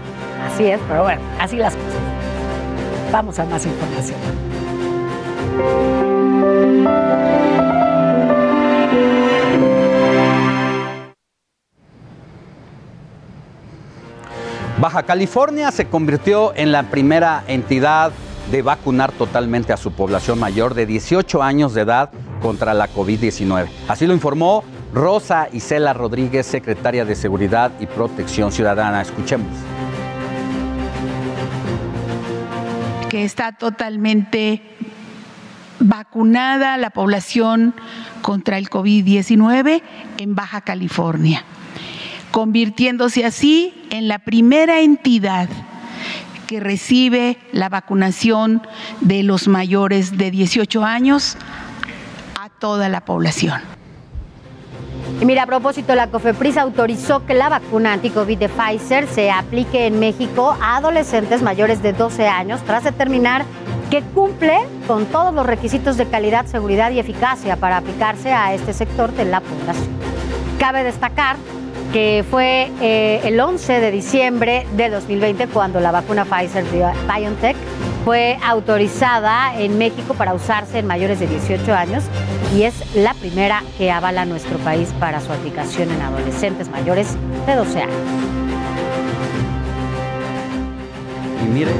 [0.52, 1.94] así es, pero bueno, así las cosas.
[3.12, 4.18] Vamos a más información.
[14.80, 18.12] Baja California se convirtió en la primera entidad
[18.50, 22.10] de vacunar totalmente a su población mayor de 18 años de edad
[22.42, 23.68] contra la COVID-19.
[23.88, 29.00] Así lo informó Rosa Isela Rodríguez, secretaria de Seguridad y Protección Ciudadana.
[29.00, 29.48] Escuchemos.
[33.08, 34.60] Que está totalmente
[35.80, 37.74] vacunada la población
[38.22, 39.82] contra el COVID-19
[40.18, 41.44] en Baja California,
[42.30, 45.48] convirtiéndose así en la primera entidad
[46.46, 48.62] que recibe la vacunación
[49.00, 51.36] de los mayores de 18 años
[52.40, 53.60] a toda la población.
[55.20, 59.86] Y mira, a propósito, la COFEPRIS autorizó que la vacuna anti-COVID de Pfizer se aplique
[59.86, 63.44] en México a adolescentes mayores de 12 años tras determinar
[63.90, 64.58] que cumple
[64.88, 69.24] con todos los requisitos de calidad, seguridad y eficacia para aplicarse a este sector de
[69.24, 69.88] la población.
[70.58, 71.36] Cabe destacar
[71.92, 77.56] que fue eh, el 11 de diciembre de 2020 cuando la vacuna Pfizer BioNTech
[78.04, 82.04] fue autorizada en México para usarse en mayores de 18 años
[82.54, 87.54] y es la primera que avala nuestro país para su aplicación en adolescentes mayores de
[87.54, 87.96] 12 años.
[91.42, 91.72] Y mire,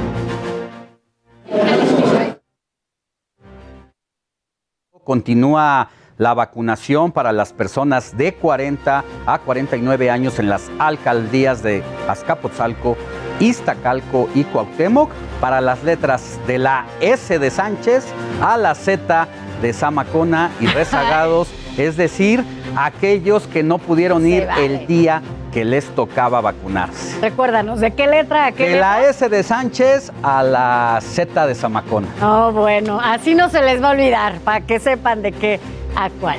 [5.05, 11.83] continúa la vacunación para las personas de 40 a 49 años en las alcaldías de
[12.09, 12.97] Azcapotzalco,
[13.41, 15.11] Iztacalco y Cuauhtémoc
[15.41, 18.07] para las letras de la S de Sánchez
[18.41, 19.29] a la Z
[19.61, 22.45] de Zamacona y rezagados, es decir,
[22.77, 24.67] aquellos que no pudieron ir vale.
[24.67, 27.21] el día que les tocaba vacunarse.
[27.21, 28.47] Recuérdanos, ¿de qué letra?
[28.47, 28.99] a qué De letra?
[29.01, 32.09] la S de Sánchez a la Z de Zamacona.
[32.23, 35.61] Oh, bueno, así no se les va a olvidar, para que sepan de qué
[35.97, 36.39] a cuál.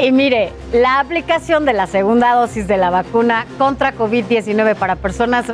[0.00, 5.46] Y mire, la aplicación de la segunda dosis de la vacuna contra COVID-19 para personas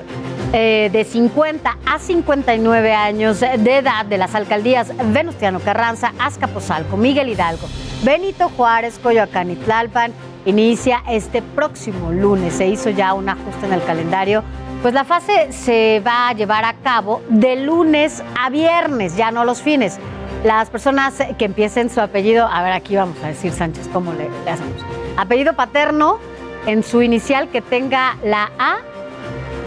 [0.53, 7.29] eh, de 50 a 59 años de edad de las alcaldías Venustiano Carranza, Azcapotzalco, Miguel
[7.29, 7.69] Hidalgo,
[8.03, 10.13] Benito Juárez, Coyoacán y Tlalpan
[10.45, 12.55] inicia este próximo lunes.
[12.55, 14.43] Se hizo ya un ajuste en el calendario.
[14.83, 19.45] Pues la fase se va a llevar a cabo de lunes a viernes, ya no
[19.45, 19.99] los fines.
[20.45, 24.29] Las personas que empiecen su apellido, a ver, aquí vamos a decir Sánchez, ¿cómo le,
[24.45, 24.75] le hacemos?
[25.17, 26.19] Apellido paterno
[26.67, 28.79] en su inicial que tenga la A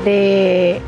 [0.04, 0.82] de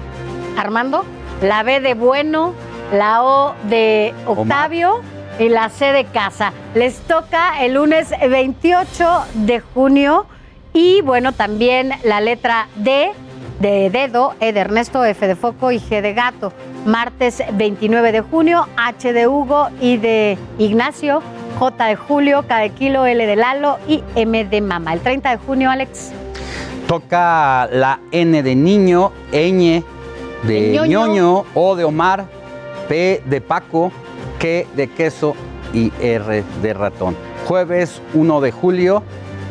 [0.58, 1.06] Armando,
[1.42, 2.54] la B de Bueno,
[2.92, 5.02] la O de Octavio
[5.40, 6.52] y la C de Casa.
[6.76, 10.26] Les toca el lunes 28 de junio
[10.74, 13.12] y bueno, también la letra D
[13.60, 16.53] de dedo, E de Ernesto, F de foco y G de gato.
[16.86, 21.22] Martes 29 de junio, H de Hugo, I de Ignacio,
[21.60, 24.93] J de Julio, K de kilo, L de Lalo y M de mamá.
[24.93, 26.12] El 30 de junio, Alex.
[26.88, 29.84] Toca la N de niño, ñ
[30.43, 31.08] de De ñoño.
[31.08, 32.26] ñoño, O de Omar,
[32.88, 33.91] P de Paco,
[34.39, 35.36] Q de queso
[35.74, 37.16] y R de ratón.
[37.47, 39.03] Jueves 1 de julio,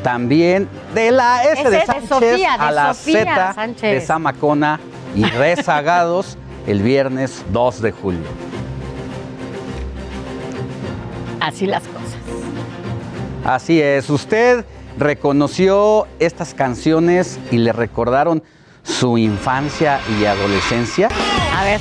[0.06, 3.92] también de la S de de Sánchez de a la Sofía Z Sánchez.
[3.92, 4.78] de Zamacona
[5.16, 6.38] y rezagados
[6.68, 8.20] el viernes 2 de julio.
[11.40, 12.14] Así las cosas.
[13.44, 14.64] Así es, usted
[14.96, 18.44] reconoció estas canciones y le recordaron
[18.84, 21.08] su infancia y adolescencia.
[21.52, 21.80] A ver.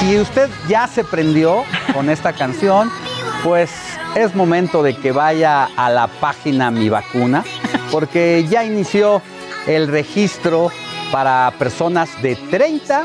[0.00, 1.64] Si usted ya se prendió
[1.94, 2.90] con esta canción,
[3.42, 3.70] pues
[4.14, 7.42] es momento de que vaya a la página Mi Vacuna,
[7.90, 9.22] porque ya inició
[9.66, 10.70] el registro
[11.10, 13.04] para personas de 30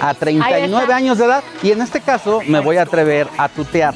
[0.00, 0.96] a Ahí 39 está.
[0.96, 1.42] años de edad.
[1.62, 3.94] Y en este caso me voy a atrever a tutear.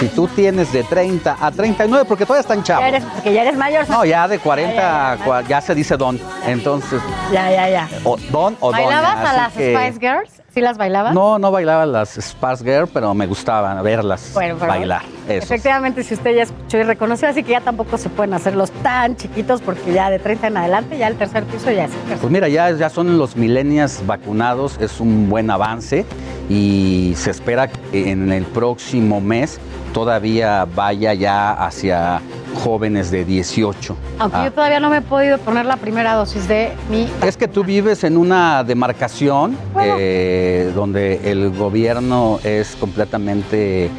[0.00, 2.82] Si tú tienes de 30 a 39, porque todavía están chavos.
[2.84, 3.88] Ya eres, porque ya eres mayor.
[3.90, 6.20] No, ya de 40 Ya, ya, ya se dice don.
[6.46, 7.00] Entonces,
[7.32, 7.88] Ya, ya, ya.
[8.04, 8.84] o don o doña.
[8.86, 10.37] ¿Bailabas a las que- Spice Girls?
[10.58, 11.14] ¿Sí las bailabas?
[11.14, 15.02] No, no bailaba las Spice Girl, pero me gustaba verlas Bueno, bailar.
[15.28, 15.44] Eso.
[15.44, 19.14] Efectivamente, si usted ya escuchó y reconoció, así que ya tampoco se pueden hacerlos tan
[19.14, 21.92] chiquitos porque ya de 30 en adelante, ya el tercer piso ya es.
[22.20, 26.04] Pues mira, ya, ya son los millennials vacunados, es un buen avance
[26.48, 29.60] y se espera que en el próximo mes
[29.94, 32.20] todavía vaya ya hacia
[32.54, 33.96] jóvenes de 18.
[34.18, 37.08] Aunque Ah, yo todavía no me he podido poner la primera dosis de mi...
[37.24, 43.90] Es que tú vives en una demarcación eh, donde el gobierno es completamente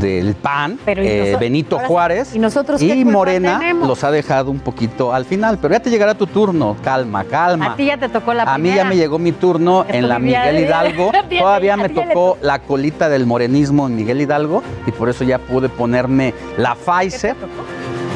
[0.00, 3.88] del PAN, Pero, ¿y eh, Benito Juárez, ¿y nosotros y Morena tenemos?
[3.88, 7.72] los ha dejado un poquito al final, pero ya te llegará tu turno, calma, calma.
[7.72, 10.08] A ti ya te tocó la A mí ya me llegó mi turno Esto en
[10.08, 11.10] la Miguel Hidalgo.
[11.38, 15.68] Todavía me tocó la colita del morenismo en Miguel Hidalgo y por eso ya pude
[15.70, 17.34] ponerme la Pfizer.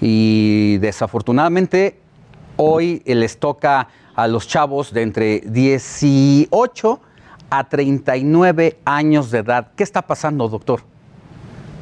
[0.00, 1.98] y desafortunadamente
[2.56, 7.00] hoy les toca a los chavos de entre 18
[7.50, 9.68] a 39 años de edad.
[9.76, 10.82] ¿Qué está pasando, doctor?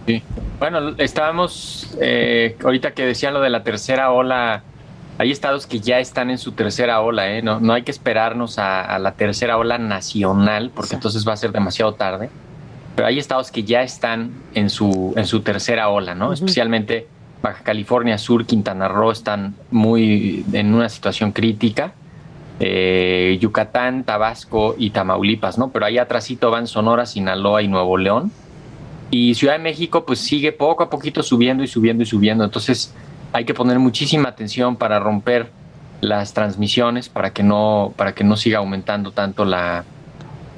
[0.06, 0.22] Sí.
[0.58, 4.62] Bueno, estábamos, eh, ahorita que decían lo de la tercera ola,
[5.18, 7.42] hay estados que ya están en su tercera ola, ¿eh?
[7.42, 11.36] no, no hay que esperarnos a, a la tercera ola nacional, porque entonces va a
[11.36, 12.30] ser demasiado tarde,
[12.96, 16.32] pero hay estados que ya están en su, en su tercera ola, ¿no?
[16.32, 17.06] Especialmente
[17.42, 21.92] Baja California Sur, Quintana Roo están muy en una situación crítica.
[22.60, 25.70] eh, Yucatán, Tabasco y Tamaulipas, ¿no?
[25.70, 28.30] Pero ahí atrásito van Sonora, Sinaloa y Nuevo León.
[29.10, 32.44] Y Ciudad de México pues sigue poco a poquito subiendo y subiendo y subiendo.
[32.44, 32.94] Entonces
[33.32, 35.50] hay que poner muchísima atención para romper
[36.02, 39.84] las transmisiones para que no, para que no siga aumentando tanto la,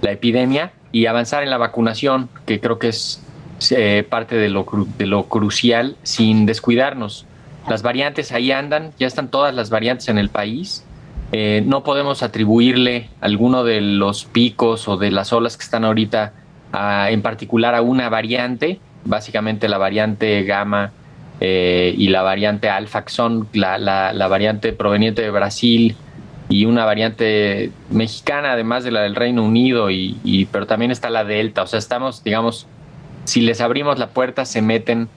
[0.00, 3.22] la epidemia y avanzar en la vacunación, que creo que es
[3.70, 4.66] eh, parte de lo,
[4.98, 7.26] de lo crucial sin descuidarnos.
[7.68, 10.84] Las variantes ahí andan, ya están todas las variantes en el país.
[11.30, 16.32] Eh, no podemos atribuirle alguno de los picos o de las olas que están ahorita
[16.72, 20.90] a- en particular a una variante, básicamente la variante gamma
[21.40, 25.97] eh, y la variante alfa, que son la, la- la variante proveniente de Brasil
[26.48, 31.09] y una variante mexicana, además de la del Reino Unido, y, y- pero también está
[31.10, 31.62] la delta.
[31.62, 32.66] O sea, estamos, digamos,
[33.24, 35.08] si les abrimos la puerta, se meten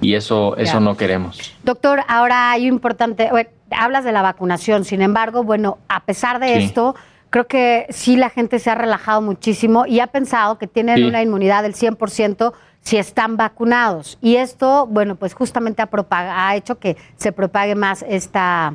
[0.00, 1.54] y eso, eso no queremos.
[1.62, 6.48] Doctor, ahora hay importante, bueno, hablas de la vacunación, sin embargo, bueno, a pesar de
[6.58, 6.64] Sí.
[6.64, 6.94] esto,
[7.30, 11.04] creo que sí la gente se ha relajado muchísimo y ha pensado que tienen Sí.
[11.04, 12.52] una inmunidad del 100%
[12.82, 14.18] si están vacunados.
[14.20, 18.74] Y esto, bueno, pues justamente ha, ha hecho que se propague más esta,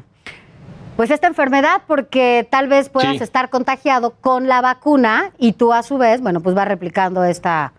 [0.95, 3.23] pues esta enfermedad porque tal vez puedas Sí.
[3.23, 7.73] estar contagiado con la vacuna y tú a su vez, bueno, pues va replicando esta,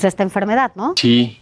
[0.00, 0.94] esta enfermedad, ¿no?
[0.96, 1.38] Sí,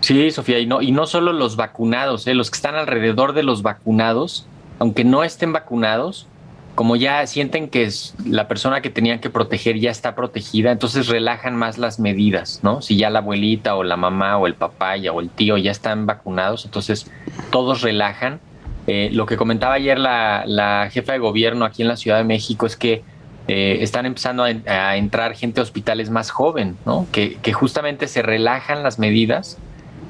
[0.00, 2.34] sí, Sofía, y no, y no solo los vacunados, ¿eh?
[2.34, 4.46] los que están alrededor de los vacunados,
[4.78, 6.26] aunque no estén vacunados,
[6.74, 7.88] como ya sienten que
[8.26, 12.80] la persona que tenían que proteger ya está protegida, entonces relajan más las medidas, ¿no?
[12.80, 15.70] Si ya la abuelita o la mamá o el papá ya, o el tío ya
[15.70, 17.10] están vacunados, entonces
[17.50, 18.40] todos relajan.
[18.86, 22.66] Eh, lo que comentaba ayer la jefa de gobierno aquí en la Ciudad de México
[22.66, 23.04] es que
[23.48, 27.06] eh, están empezando a, en- a entrar gente a hospitales más joven, ¿no?
[27.12, 29.58] Que, que justamente se relajan las medidas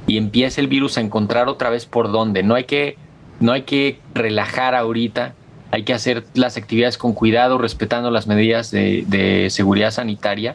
[0.06, 2.42] y empieza el virus a encontrar otra vez por dónde.
[2.42, 2.96] No hay que,
[3.40, 5.34] no hay que relajar ahorita,
[5.70, 10.54] hay que hacer las actividades con cuidado, respetando las medidas de, de seguridad sanitaria,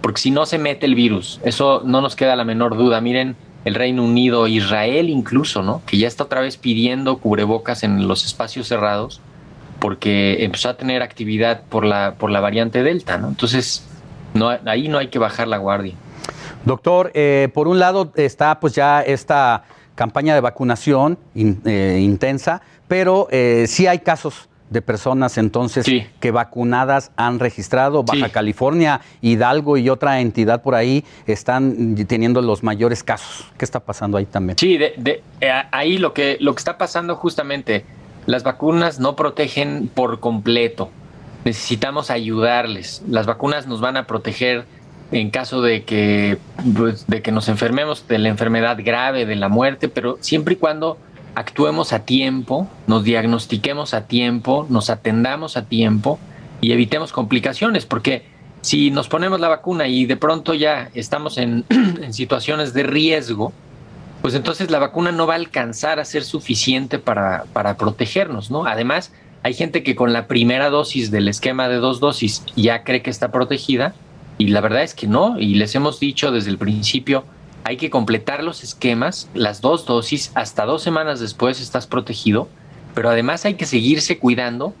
[0.00, 3.00] porque si no se mete el virus, eso no nos queda la menor duda.
[3.00, 5.82] Miren, el Reino Unido, Israel incluso, ¿no?
[5.86, 9.20] Que ya está otra vez pidiendo cubrebocas en los espacios cerrados
[9.84, 13.28] porque empezó a tener actividad por la, por la variante Delta, ¿no?
[13.28, 13.84] Entonces,
[14.32, 15.92] no, ahí no hay que bajar la guardia.
[16.64, 22.62] Doctor, eh, por un lado está pues ya esta campaña de vacunación in- eh, intensa,
[22.88, 25.84] pero eh, sí hay casos de personas entonces
[26.18, 28.04] que vacunadas han registrado.
[28.04, 33.46] Baja California, Hidalgo y otra entidad por ahí están teniendo los mayores casos.
[33.58, 34.56] ¿Qué está pasando ahí también?
[34.56, 37.84] Sí, de, eh, ahí lo que, lo que está pasando justamente,
[38.26, 40.90] las vacunas no protegen por completo.
[41.44, 43.02] Necesitamos ayudarles.
[43.08, 44.64] Las vacunas nos van a proteger
[45.12, 46.38] en caso de que,
[46.76, 50.56] pues, de que nos enfermemos de la enfermedad grave, de la muerte, pero siempre y
[50.56, 50.98] cuando
[51.34, 56.18] actuemos a tiempo, nos diagnostiquemos a tiempo, nos atendamos a tiempo
[56.60, 58.24] y evitemos complicaciones, porque
[58.60, 61.64] si nos ponemos la vacuna y de pronto ya estamos en,
[62.10, 63.52] situaciones de riesgo,
[64.24, 68.64] pues entonces la vacuna no va a alcanzar a ser suficiente para, para protegernos, ¿no?
[68.64, 73.02] Además, hay gente que con la primera dosis del esquema de dos dosis ya cree
[73.02, 73.94] que está protegida
[74.38, 77.26] y la verdad es que no, y les hemos dicho desde el principio,
[77.64, 82.48] hay que completar los esquemas, las dos dosis, hasta dos semanas después estás protegido,
[82.94, 84.72] pero además hay que seguirse cuidando,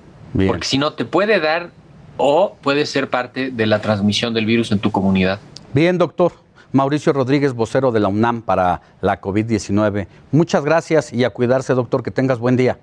[0.46, 1.68] porque si no te puede dar
[2.16, 5.38] o puede ser parte de la transmisión del virus en tu comunidad.
[5.74, 6.43] Bien, doctor.
[6.74, 10.08] Mauricio Rodríguez, vocero de la UNAM para la COVID-19.
[10.32, 12.02] Muchas gracias y a cuidarse, doctor.
[12.02, 12.78] Que tengas buen día.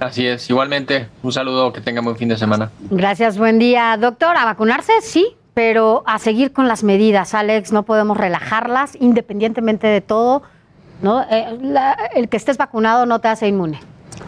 [0.00, 1.06] Así es, igualmente.
[1.22, 2.72] Un saludo, que tenga buen fin de semana.
[2.90, 3.96] Gracias, buen día.
[4.00, 4.92] Doctor, ¿a vacunarse?
[5.00, 10.42] Sí, pero a seguir con las medidas, Alex, no podemos relajarlas independientemente de todo.
[11.02, 11.22] ¿no?
[11.30, 13.78] Eh, el que estés vacunado no te hace inmune.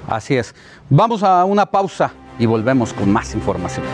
[0.07, 0.55] Así es.
[0.89, 3.85] Vamos a una pausa y volvemos con más información.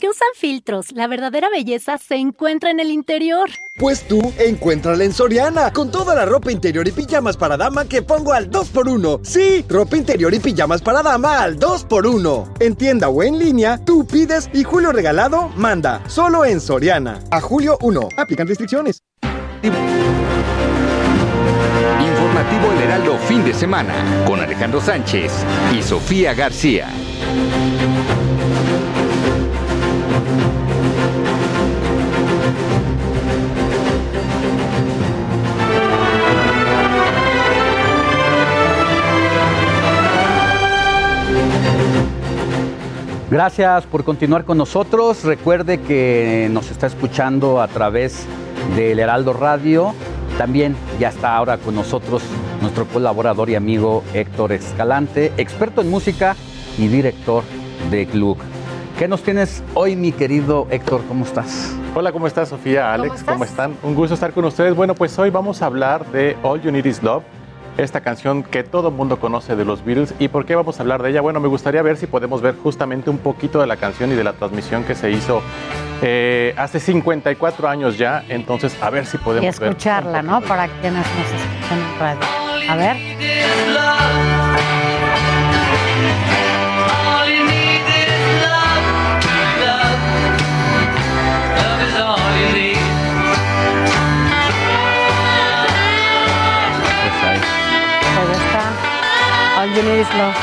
[0.00, 0.90] Qué usan filtros?
[0.92, 3.50] La verdadera belleza se encuentra en el interior.
[3.76, 8.02] Pues tú, encuéntrala en Soriana, con toda la ropa interior y pijamas para dama que
[8.02, 9.20] pongo al 2x1.
[9.22, 12.56] Sí, ropa interior y pijamas para dama al 2x1.
[12.60, 16.02] En tienda o en línea, tú pides y Julio Regalado manda.
[16.08, 17.22] Solo en Soriana.
[17.30, 18.08] A julio 1.
[18.16, 19.02] Aplican restricciones.
[22.00, 25.32] Informativo El Heraldo fin de semana con Alejandro Sánchez
[25.74, 26.88] y Sofía García.
[43.30, 45.22] Gracias por continuar con nosotros.
[45.22, 48.26] Recuerde que nos está escuchando a través
[48.74, 49.94] del Heraldo Radio.
[50.36, 52.24] También ya está ahora con nosotros
[52.60, 56.34] nuestro colaborador y amigo Héctor Escalante, experto en música
[56.76, 57.44] y director
[57.88, 58.40] de Gluck.
[58.98, 61.02] ¿Qué nos tienes hoy, mi querido Héctor?
[61.06, 61.72] ¿Cómo estás?
[61.94, 62.92] Hola, ¿cómo estás, Sofía?
[62.92, 63.76] Alex, ¿cómo, están?
[63.84, 64.74] Un gusto estar con ustedes.
[64.74, 67.22] Bueno, pues hoy vamos a hablar de All You Need Is Love
[67.82, 70.14] esta canción que todo el mundo conoce de los Beatles.
[70.18, 71.20] ¿Y por qué vamos a hablar de ella?
[71.20, 74.24] Bueno, me gustaría ver si podemos ver justamente un poquito de la canción y de
[74.24, 75.42] la transmisión que se hizo
[76.02, 78.24] eh, hace 54 años ya.
[78.28, 80.40] Entonces, a ver si podemos y escucharla, ¿no?
[80.40, 82.20] Para quienes nos escuchan en radio.
[82.68, 83.79] A ver.
[99.80, 100.36] Is Love.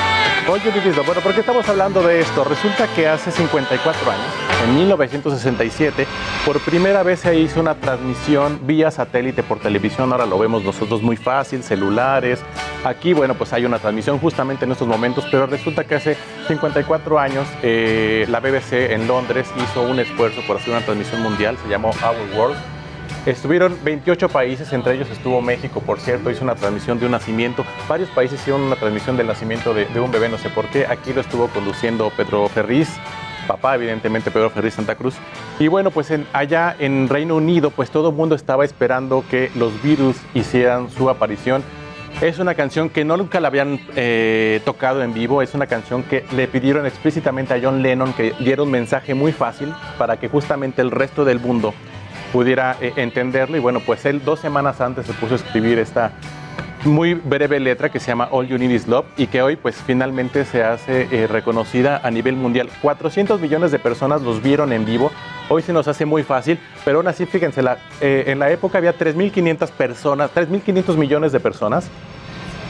[1.06, 2.44] Bueno, ¿por qué estamos hablando de esto?
[2.44, 4.26] Resulta que hace 54 años,
[4.64, 6.08] en 1967,
[6.44, 10.12] por primera vez se hizo una transmisión vía satélite por televisión.
[10.12, 12.40] Ahora lo vemos nosotros muy fácil, celulares.
[12.84, 17.20] Aquí, bueno, pues hay una transmisión justamente en estos momentos, pero resulta que hace 54
[17.20, 21.70] años eh, la BBC en Londres hizo un esfuerzo por hacer una transmisión mundial, se
[21.70, 22.77] llamó Our World
[23.28, 27.66] Estuvieron 28 países, entre ellos estuvo México, por cierto, hizo una transmisión de un nacimiento.
[27.90, 30.86] Varios países hicieron una transmisión del nacimiento de, un bebé, no sé por qué.
[30.88, 32.88] Aquí lo estuvo conduciendo Pedro Ferriz,
[33.46, 35.16] papá, evidentemente, Pedro Ferriz Santa Cruz.
[35.60, 39.84] Y bueno, pues allá en Reino Unido, pues todo el mundo estaba esperando que los
[39.84, 41.64] virus hicieran su aparición.
[42.22, 46.02] Es una canción que no nunca la habían eh, tocado en vivo, es una canción
[46.04, 50.30] que le pidieron explícitamente a John Lennon que diera un mensaje muy fácil para que
[50.30, 51.74] justamente el resto del mundo
[52.38, 53.58] pudiera eh, entenderlo.
[53.58, 56.12] Y bueno, pues él dos semanas antes se puso a escribir esta
[56.86, 59.78] muy breve letra que se llama All You Need Is Love y que hoy pues
[59.78, 62.70] finalmente se hace eh, reconocida a nivel mundial.
[62.84, 65.12] 400 millones de personas los vieron en vivo.
[65.50, 68.78] Hoy se nos hace muy fácil, pero aún así fíjense, la, eh, en la época
[68.78, 71.90] había 3.500 personas, 3.500 millones de personas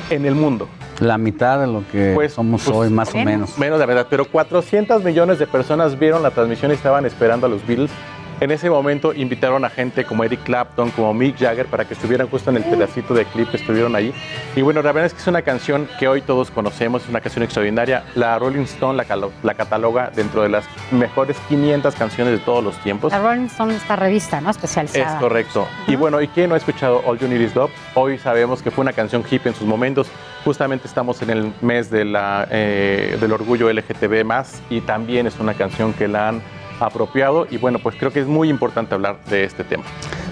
[0.09, 0.69] en el mundo.
[1.01, 3.57] La mitad de lo que pues, somos pues, hoy, más o menos.
[3.57, 7.49] Menos de verdad, pero 400 millones de personas vieron la transmisión y estaban esperando a
[7.49, 7.91] los Beatles
[8.39, 12.29] En ese momento invitaron a gente como Eric Clapton, como Mick Jagger, para que estuvieran
[12.29, 14.13] justo en el pedacito de clip que estuvieron ahí.
[14.55, 17.19] Y bueno, la verdad es que es una canción que hoy todos conocemos, es una
[17.19, 18.03] canción extraordinaria.
[18.13, 23.11] La Rolling Stone la, cataloga dentro de las mejores 500 canciones de todos los tiempos.
[23.11, 24.51] La Rolling Stone, esta revista, ¿no?
[24.51, 25.19] Es Especializada.
[25.19, 25.67] correcto.
[25.87, 27.71] Y bueno, ¿y quién no ha escuchado All You Need Is Love?
[27.95, 30.07] Hoy sabemos que fue una canción hip en sus momentos.
[30.45, 34.23] Justamente estamos en el mes de la, eh, del orgullo LGTB
[34.69, 36.41] y también es una canción que la han
[36.79, 39.83] apropiado y bueno, pues creo que es muy importante hablar de este tema.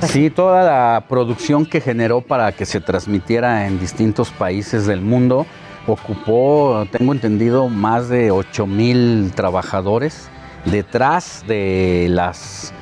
[0.07, 5.45] Sí, toda la producción que generó para que se transmitiera en distintos países del mundo
[5.87, 10.29] ocupó, tengo entendido, más de 8 mil trabajadores
[10.65, 12.73] detrás de las,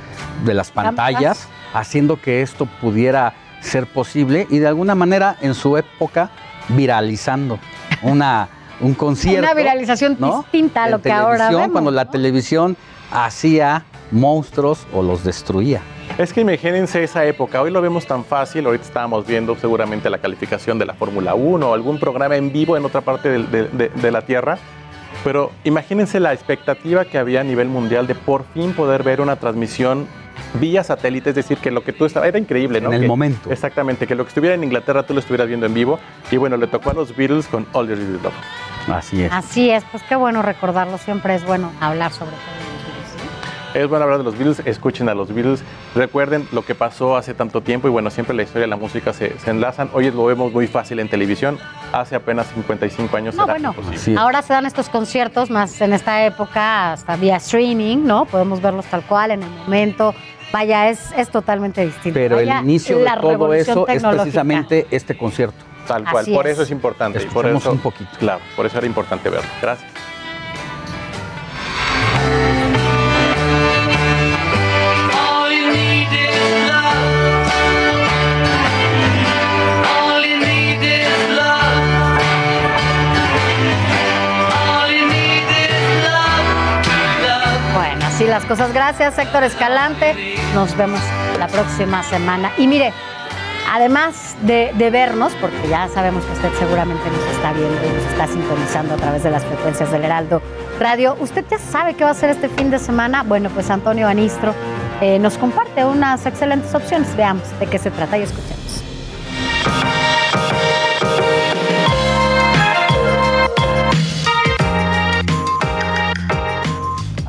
[0.45, 5.77] de las pantallas, haciendo que esto pudiera ser posible y de alguna manera en su
[5.77, 6.29] época
[6.69, 7.59] viralizando
[8.01, 8.49] una,
[8.79, 9.41] un concierto.
[9.41, 10.41] Una viralización ¿no?
[10.41, 11.69] distinta a lo que ahora vemos.
[11.71, 12.77] Cuando la televisión
[13.11, 15.81] hacía monstruos o los destruía.
[16.17, 20.17] Es que imagínense esa época, hoy lo vemos tan fácil, ahorita estábamos viendo seguramente la
[20.19, 23.89] calificación de la Fórmula 1 o algún programa en vivo en otra parte de, de-
[23.89, 24.57] de la Tierra,
[25.23, 29.37] pero imagínense la expectativa que había a nivel mundial de por fin poder ver una
[29.37, 30.07] transmisión
[30.59, 32.89] vía satélite, es decir, que lo que tú estabas, era increíble, ¿no?
[32.89, 33.49] En el Que- momento.
[33.51, 35.99] Exactamente, que lo que estuviera en Inglaterra tú lo estuvieras viendo en vivo,
[36.29, 38.33] y bueno, le tocó a los Beatles con All You Need Is Love.
[38.89, 39.31] Así es.
[39.31, 40.97] Así es, pues qué bueno recordarlo.
[40.99, 42.72] Siempre es bueno hablar sobre todo.
[43.73, 45.63] Es bueno hablar de los Beatles, escuchen a los Beatles,
[45.95, 49.13] recuerden lo que pasó hace tanto tiempo y bueno, siempre la historia y la música
[49.13, 49.89] se, se enlazan.
[49.93, 51.57] Hoy lo vemos muy fácil en televisión,
[51.91, 54.19] hace apenas 55 años No, era bueno, imposible.
[54.19, 58.25] ahora se dan estos conciertos más en esta época, hasta vía streaming, ¿no?
[58.25, 60.13] Podemos verlos tal cual en el momento.
[60.51, 62.13] Vaya, es, es totalmente distinto.
[62.13, 65.57] Pero el inicio de la todo revolución eso es precisamente este concierto.
[65.87, 66.53] Tal cual, Así por es.
[66.53, 67.23] eso es importante.
[67.23, 68.11] y por eso, un poquito.
[68.19, 69.49] Claro, por eso era importante verlo.
[69.61, 69.91] Gracias.
[88.33, 88.73] Las cosas.
[88.73, 90.39] Gracias, Héctor Escalante.
[90.55, 90.99] Nos vemos
[91.37, 92.51] la próxima semana.
[92.57, 92.91] Y mire,
[93.71, 98.25] además de, vernos, porque ya sabemos que usted seguramente nos está viendo y nos está
[98.25, 100.41] sintonizando a través de las frecuencias del Heraldo
[100.79, 103.21] Radio, ¿usted ya sabe qué va a hacer este fin de semana?
[103.21, 104.55] Bueno, pues Antonio Anistro
[104.99, 107.15] eh, nos comparte unas excelentes opciones.
[107.15, 108.83] Veamos de qué se trata y escuchemos.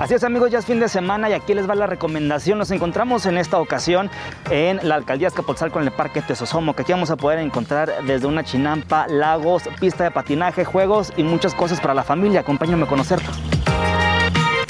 [0.05, 2.59] Así es amigos, ya es fin de semana y aquí les va la recomendación.
[2.59, 4.11] Nos encontramos en esta ocasión
[4.51, 8.27] en la alcaldía Escapotzalco en el Parque Tesosomo, que aquí vamos a poder encontrar desde
[8.27, 12.41] una chinampa, lagos, pista de patinaje, juegos y muchas cosas para la familia.
[12.41, 13.31] Acompáñame a conocerlo.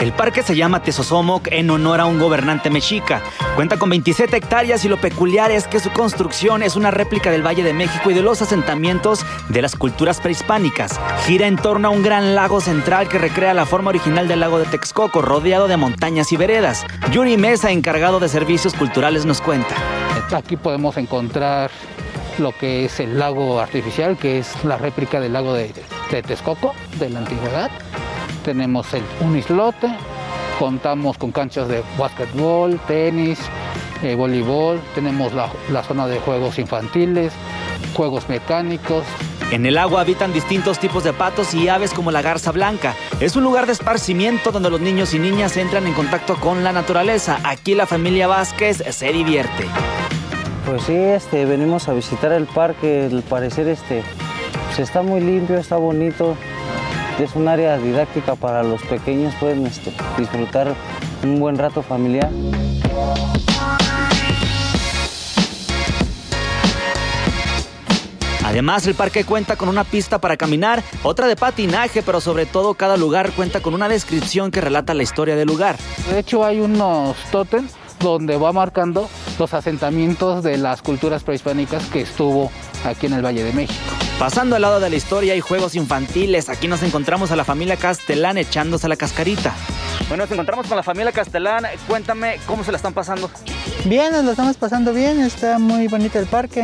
[0.05, 3.23] El parque se llama Tesosomoc en honor a un gobernante mexica.
[3.55, 7.41] Cuenta con 27 hectáreas y lo peculiar es que su construcción es una réplica del
[7.41, 11.01] Valle de México y de los asentamientos de las culturas prehispánicas.
[11.25, 14.59] Gira en torno a un gran lago central que recrea la forma original del lago
[14.59, 16.85] de Texcoco, rodeado de montañas y veredas.
[17.11, 19.75] Yuri Mesa, encargado de servicios culturales, nos cuenta.
[20.37, 21.71] Aquí podemos encontrar
[22.37, 25.73] lo que es el lago artificial, que es la réplica del lago de,
[26.11, 27.71] de Texcoco de la antigüedad.
[28.45, 29.89] Tenemos el, un islote,
[30.59, 33.39] contamos con canchas de básquetbol, tenis,
[34.03, 37.33] eh, voleibol, tenemos la, la zona de juegos infantiles,
[37.95, 39.05] juegos mecánicos,
[39.51, 42.95] En el agua habitan distintos tipos de patos y aves como la garza blanca.
[43.21, 46.73] Es un lugar de esparcimiento donde los niños y niñas entran en contacto con la
[46.73, 47.39] naturaleza.
[47.45, 49.67] Aquí la familia Vázquez se divierte.
[50.67, 54.03] Pues sí, este, venimos a visitar el parque, al parecer este,
[54.67, 56.37] pues está muy limpio, está bonito,
[57.19, 60.75] es un área didáctica para los pequeños, pueden este, disfrutar
[61.23, 62.31] un buen rato familiar.
[68.45, 72.75] Además, el parque cuenta con una pista para caminar, otra de patinaje, pero sobre todo
[72.75, 75.77] cada lugar cuenta con una descripción que relata la historia del lugar.
[76.11, 77.67] De hecho, hay unos tótem
[78.01, 79.09] donde va marcando
[79.39, 82.51] los asentamientos de las culturas prehispánicas que estuvo
[82.91, 83.95] aquí en el Valle de México.
[84.19, 86.49] Pasando al lado de la historia hay juegos infantiles.
[86.49, 89.55] Aquí nos encontramos a la familia Castellán echándose la cascarita.
[90.09, 91.65] Bueno, nos encontramos con la familia Castellán.
[91.89, 93.31] Cuéntame cómo se la están pasando.
[93.87, 96.63] Bien, nos lo estamos pasando bien, está muy bonito el parque,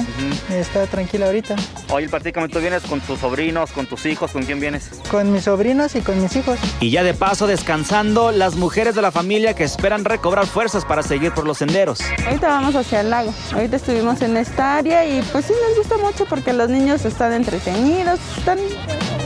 [0.50, 1.54] está tranquilo ahorita.
[1.90, 4.30] Oye, platícame, ¿tú vienes con tus sobrinos, con tus hijos?
[4.30, 4.90] ¿Con quién vienes?
[5.10, 6.58] Con mis sobrinos y con mis hijos.
[6.80, 11.02] Y ya de paso descansando, las mujeres de la familia que esperan recobrar fuerzas para
[11.02, 12.00] seguir por los senderos.
[12.26, 13.34] Ahorita vamos hacia el lago.
[13.52, 17.32] Ahorita estuvimos en esta área y pues sí nos gusta mucho porque los niños están
[17.32, 18.58] entretenidos, están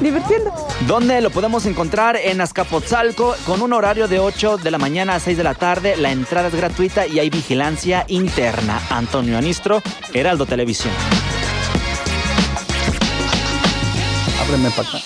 [0.01, 0.53] divirtiendo.
[0.87, 2.17] ¿Dónde lo podemos encontrar?
[2.17, 5.97] En Azcapotzalco, con un horario de 8 de la mañana a 6 de la tarde.
[5.97, 8.81] La entrada es gratuita y hay vigilancia interna.
[8.91, 10.93] Antonio Anistro, Heraldo Televisión.
[14.41, 14.99] Ábreme para acá.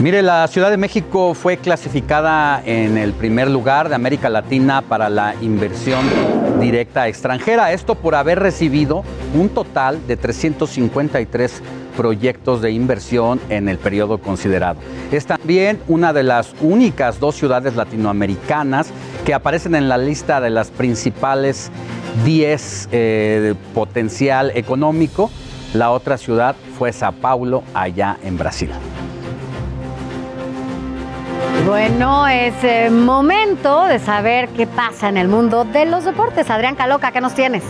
[0.00, 5.08] Mire, la Ciudad de México fue clasificada en el primer lugar de América Latina para
[5.08, 6.04] la inversión
[6.60, 7.72] directa extranjera.
[7.72, 9.04] Esto por haber recibido
[9.34, 11.62] un total de 353
[11.96, 14.78] proyectos de inversión en el periodo considerado.
[15.10, 18.90] Es también una de las únicas dos ciudades latinoamericanas
[19.24, 21.70] que aparecen en la lista de las principales
[22.26, 25.30] 10 eh, potencial económico.
[25.72, 28.70] La otra ciudad fue Sao Paulo, allá en Brasil.
[31.66, 36.48] Bueno, es eh, momento de saber qué pasa en el mundo de los deportes.
[36.48, 37.64] Adrián Caloca, ¿qué nos tienes?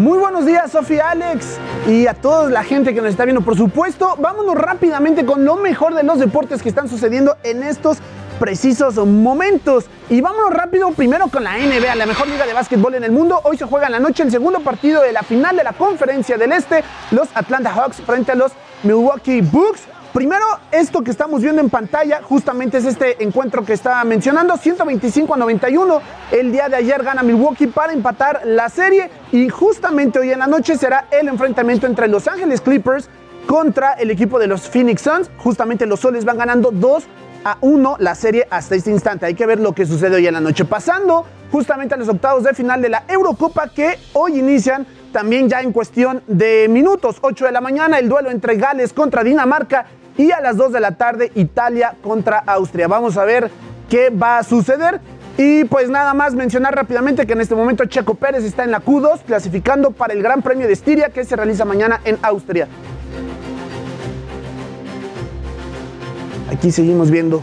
[0.00, 3.42] Muy buenos días, Sofía Alex, y a toda la gente que nos está viendo.
[3.42, 7.98] Por supuesto, vámonos rápidamente con lo mejor de los deportes que están sucediendo en estos
[8.42, 9.84] precisos momentos.
[10.10, 13.40] Y vámonos rápido primero con la NBA, la mejor liga de básquetbol en el mundo.
[13.44, 16.36] Hoy se juega en la noche el segundo partido de la final de la conferencia
[16.36, 16.82] del Este,
[17.12, 18.50] los Atlanta Hawks frente a los
[18.82, 19.82] Milwaukee Bucks.
[20.12, 25.34] Primero, esto que estamos viendo en pantalla, justamente es este encuentro que estaba mencionando, 125
[25.34, 26.02] a 91.
[26.32, 30.48] El día de ayer gana Milwaukee para empatar la serie y justamente hoy en la
[30.48, 33.08] noche será el enfrentamiento entre Los Ángeles Clippers
[33.46, 35.30] contra el equipo de los Phoenix Suns.
[35.38, 37.04] Justamente los soles van ganando 2
[37.44, 39.26] a 1 la serie hasta este instante.
[39.26, 40.64] Hay que ver lo que sucede hoy en la noche.
[40.64, 45.60] Pasando justamente a los octavos de final de la Eurocopa que hoy inician también ya
[45.60, 47.18] en cuestión de minutos.
[47.20, 49.86] 8 de la mañana el duelo entre Gales contra Dinamarca
[50.16, 52.88] y a las 2 de la tarde Italia contra Austria.
[52.88, 53.50] Vamos a ver
[53.88, 55.00] qué va a suceder.
[55.38, 58.82] Y pues nada más mencionar rápidamente que en este momento Checo Pérez está en la
[58.82, 62.68] Q2 clasificando para el Gran Premio de Estiria que se realiza mañana en Austria.
[66.62, 67.42] Aquí seguimos viendo.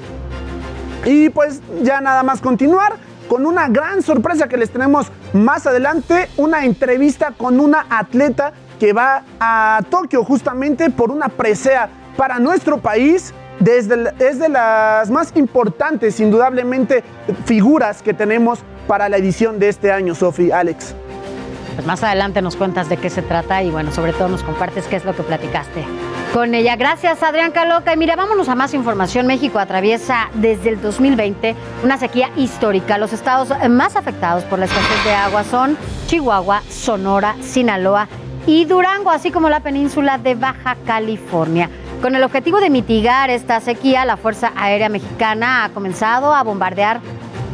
[1.03, 2.93] Y pues ya nada más continuar
[3.27, 8.93] con una gran sorpresa que les tenemos más adelante, una entrevista con una atleta que
[8.93, 13.33] va a Tokio justamente por una presea para nuestro país.
[13.59, 17.03] Desde, es de las más importantes, indudablemente,
[17.43, 20.95] figuras que tenemos para la edición de este año, Sofi, Alex.
[21.75, 24.87] Pues más adelante nos cuentas de qué se trata y bueno, sobre todo nos compartes
[24.87, 25.83] qué es lo que platicaste
[26.33, 26.75] con ella.
[26.75, 27.93] Gracias, Adrián Caloca.
[27.93, 29.27] Y mira, vámonos a más información.
[29.27, 32.97] México atraviesa desde el 2020 una sequía histórica.
[32.97, 35.77] Los estados más afectados por la escasez de agua son
[36.07, 38.07] Chihuahua, Sonora, Sinaloa
[38.45, 41.69] y Durango, así como la península de Baja California.
[42.01, 47.01] Con el objetivo de mitigar esta sequía, la Fuerza Aérea Mexicana ha comenzado a bombardear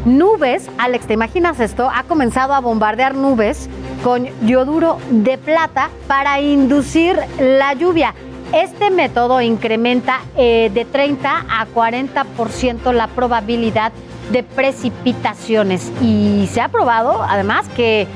[0.06, 0.70] nubes.
[0.78, 1.90] Alex, ¿te imaginas esto?
[1.94, 3.70] Ha comenzado a bombardear nubes
[4.04, 8.14] con yoduro de plata para inducir la lluvia.
[8.54, 13.92] Este método incrementa eh, de 30 a 40% la probabilidad
[14.32, 18.08] de precipitaciones y se ha probado además que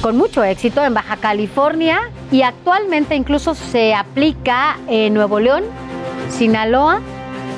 [0.00, 5.64] con mucho éxito en Baja California y actualmente incluso se aplica en Nuevo León,
[6.30, 7.00] Sinaloa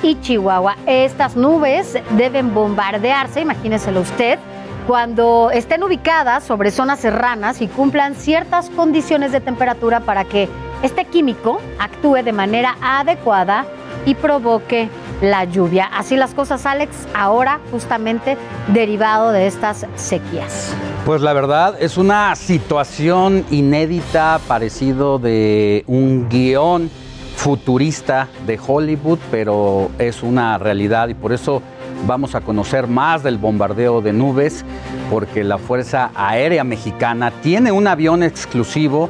[0.02, 0.76] y Chihuahua.
[0.86, 4.38] Estas nubes deben bombardearse, imagíneselo usted,
[4.86, 10.48] cuando estén ubicadas sobre zonas serranas y cumplan ciertas condiciones de temperatura para que
[10.82, 13.66] este químico actúe de manera adecuada
[14.04, 14.88] y provoque
[15.20, 15.86] la lluvia.
[15.86, 18.36] Así las cosas, Alex, ahora justamente
[18.68, 20.72] derivado de estas sequías.
[21.04, 26.90] Pues la verdad es una situación inédita, parecido de un guion
[27.36, 31.62] futurista de Hollywood, pero es una realidad y por eso
[32.06, 34.64] vamos a conocer más del bombardeo de nubes,
[35.10, 39.08] porque la Fuerza Aérea Mexicana tiene un avión exclusivo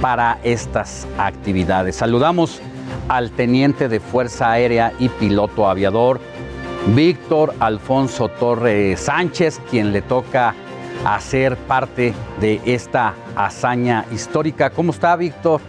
[0.00, 1.96] para estas actividades.
[1.96, 2.60] Saludamos
[3.08, 6.20] al teniente de Fuerza Aérea y piloto aviador,
[6.94, 10.54] Víctor Alfonso Torre Sánchez, quien le toca
[11.04, 14.70] hacer parte de esta hazaña histórica.
[14.70, 15.60] ¿Cómo está, Víctor?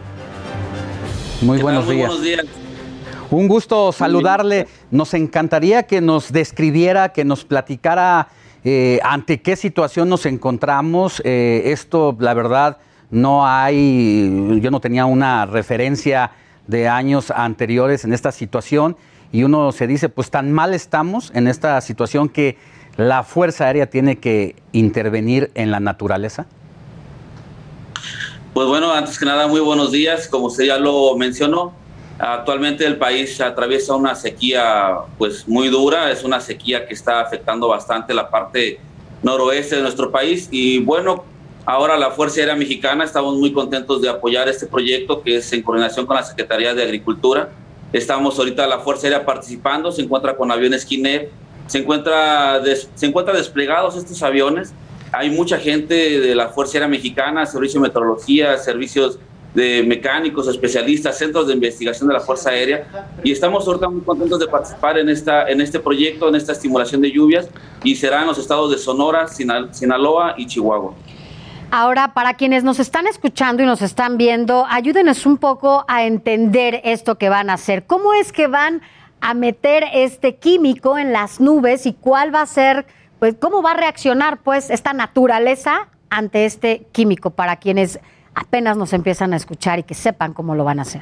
[1.41, 2.07] Muy buenos días.
[2.07, 2.45] buenos días.
[3.29, 4.67] Un gusto saludarle.
[4.89, 8.29] Nos encantaría que nos describiera, que nos platicara
[8.63, 11.21] eh, ante qué situación nos encontramos.
[11.25, 12.77] Eh, esto, la verdad,
[13.09, 16.31] no hay, yo no tenía una referencia
[16.67, 18.97] de años anteriores en esta situación
[19.31, 22.57] y uno se dice, pues tan mal estamos en esta situación que
[22.97, 26.47] la Fuerza Aérea tiene que intervenir en la naturaleza.
[28.53, 30.27] Pues bueno, antes que nada, muy buenos días.
[30.27, 31.73] Como usted ya lo mencionó,
[32.17, 37.67] actualmente el país atraviesa una sequía pues muy dura, es una sequía que está afectando
[37.67, 38.79] bastante la parte
[39.21, 41.23] noroeste de nuestro país y bueno,
[41.67, 45.61] ahora la Fuerza Aérea Mexicana estamos muy contentos de apoyar este proyecto que es en
[45.61, 47.49] coordinación con la Secretaría de Agricultura.
[47.91, 51.29] Estamos ahorita la Fuerza Aérea participando, se encuentra con aviones Kinect,
[51.67, 52.61] se encuentra
[52.95, 54.73] se encuentra desplegados estos aviones.
[55.11, 59.19] Hay mucha gente de la Fuerza Aérea Mexicana, servicio de meteorología, servicios
[59.53, 64.39] de mecánicos, especialistas, centros de investigación de la Fuerza Aérea y estamos ahorita muy contentos
[64.39, 67.49] de participar en, esta, en este proyecto, en esta estimulación de lluvias
[67.83, 70.93] y será en los estados de Sonora, Sinaloa y Chihuahua.
[71.69, 76.79] Ahora, para quienes nos están escuchando y nos están viendo, ayúdenos un poco a entender
[76.85, 77.85] esto que van a hacer.
[77.85, 78.81] ¿Cómo es que van
[79.19, 82.85] a meter este químico en las nubes y cuál va a ser,
[83.19, 87.99] pues, cómo va a reaccionar, pues, esta naturaleza ante este químico para quienes
[88.33, 91.01] apenas nos empiezan a escuchar y que sepan cómo lo van a hacer?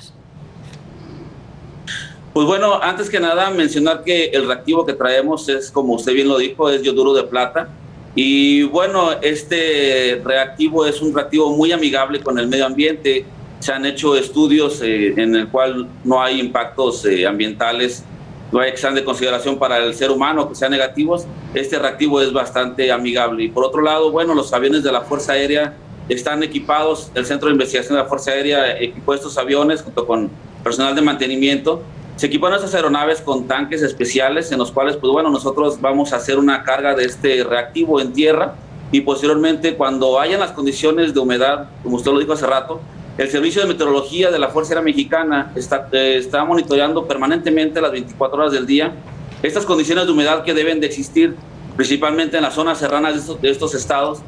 [2.33, 6.27] Pues bueno, antes que nada mencionar que el reactivo que traemos es, como usted bien
[6.27, 7.69] lo dijo, es yoduro de plata.
[8.15, 13.25] Y bueno, este reactivo es un reactivo muy amigable con el medio ambiente.
[13.59, 18.05] Se han hecho estudios eh, en el cual no hay impactos eh, ambientales,
[18.53, 21.25] no hay sean de consideración para el ser humano, que sean negativos.
[21.53, 23.43] Este reactivo es bastante amigable.
[23.43, 25.73] Y por otro lado, bueno, los aviones de la Fuerza Aérea
[26.07, 30.29] están equipados, el Centro de Investigación de la Fuerza Aérea equipó estos aviones junto con
[30.63, 31.81] personal de mantenimiento.
[32.15, 36.17] Se equiparon estas aeronaves con tanques especiales en los cuales, pues bueno, nosotros vamos a
[36.17, 38.55] hacer una carga de este reactivo en tierra
[38.91, 42.79] y posteriormente cuando hayan las condiciones de humedad, como usted lo dijo hace rato,
[43.17, 47.91] el Servicio de Meteorología de la Fuerza Aérea Mexicana está, eh, está monitoreando permanentemente las
[47.91, 48.93] 24 horas del día
[49.41, 51.35] estas condiciones de humedad que deben de existir
[51.75, 54.19] principalmente en las zonas serranas de estos estados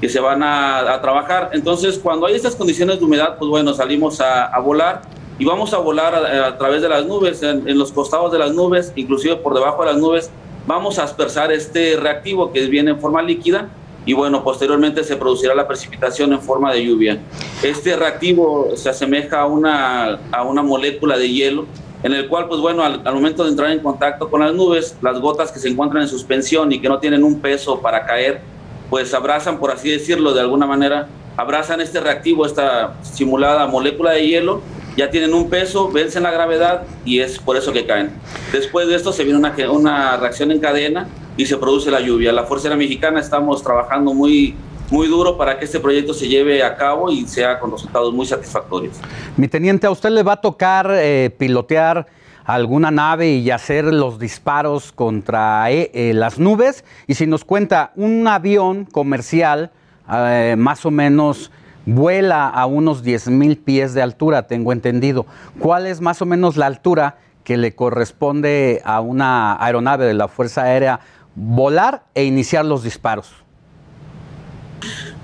[0.00, 1.50] que se van a, trabajar.
[1.52, 5.02] Entonces, cuando hay estas condiciones de humedad, pues bueno, salimos a, volar
[5.38, 8.92] y vamos a volar a, través de las nubes, en, los costados de las nubes,
[8.94, 10.30] inclusive por debajo de las nubes,
[10.66, 13.68] vamos a aspersar este reactivo que viene en forma líquida
[14.06, 17.18] y bueno, posteriormente se producirá la precipitación en forma de lluvia.
[17.62, 21.66] Este reactivo se asemeja a una, a una molécula de hielo
[22.02, 24.96] en el cual, pues bueno, al, al, momento de entrar en contacto con las nubes,
[25.00, 28.42] las gotas que se encuentran en suspensión y que no tienen un peso para caer,
[28.90, 34.26] pues abrazan, por así decirlo, de alguna manera, abrazan este reactivo, esta simulada molécula de
[34.26, 34.60] hielo,
[34.96, 38.10] ya tienen un peso, vencen la gravedad y es por eso que caen.
[38.52, 42.32] Después de esto se viene una, una reacción en cadena y se produce la lluvia.
[42.32, 44.54] La Fuerza Aérea Mexicana estamos trabajando muy,
[44.90, 48.26] muy duro para que este proyecto se lleve a cabo y sea con resultados muy
[48.26, 48.96] satisfactorios.
[49.36, 52.06] Mi teniente, ¿a usted le va a tocar eh, pilotear
[52.44, 56.84] alguna nave y hacer los disparos contra eh, eh, las nubes.
[57.06, 59.70] Y si nos cuenta, un avión comercial
[60.06, 61.50] más o menos
[61.86, 65.26] vuela a unos 10 mil pies de altura, tengo entendido.
[65.58, 70.28] ¿Cuál es más o menos la altura que le corresponde a una aeronave de la
[70.28, 71.00] Fuerza Aérea
[71.34, 73.32] volar e iniciar los disparos?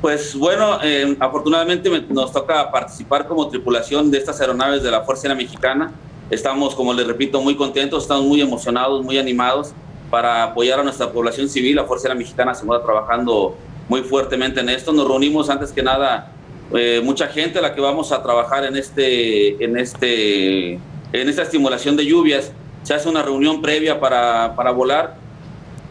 [0.00, 0.78] Pues bueno,
[1.18, 5.92] afortunadamente nos toca participar como tripulación de estas aeronaves de la Fuerza Aérea Mexicana.
[6.30, 9.72] Estamos, como les repito, muy contentos, estamos muy emocionados, muy animados
[10.10, 11.76] para apoyar a nuestra población civil.
[11.76, 13.56] La Fuerza Aérea Mexicana se va trabajando
[13.88, 14.92] muy fuertemente en esto.
[14.92, 16.32] Nos reunimos antes que nada
[16.72, 21.96] eh, mucha gente la que vamos a trabajar en este, en este, en esta estimulación
[21.96, 22.52] de lluvias.
[22.82, 25.16] Se hace una reunión previa para, para volar.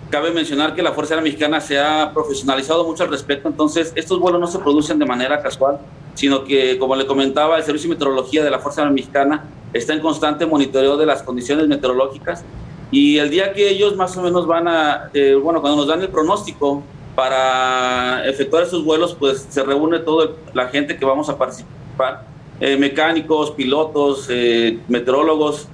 [0.10, 4.19] Cabe mencionar que la Fuerza Aérea Mexicana se ha profesionalizado mucho al respecto, entonces estos
[4.19, 5.77] vuelos no se producen de manera casual,
[6.15, 9.93] sino que, como le comentaba, el Servicio de Meteorología de la Fuerza Aérea Mexicana está
[9.93, 12.43] en constante monitoreo de las condiciones meteorológicas
[12.91, 16.01] y el día que ellos más o menos van a, eh, bueno, cuando nos dan
[16.01, 16.81] el pronóstico
[17.20, 22.24] para efectuar esos vuelos, pues se reúne toda la gente que vamos a participar,
[22.62, 25.68] eh, mecánicos, pilotos, eh, meteorólogos,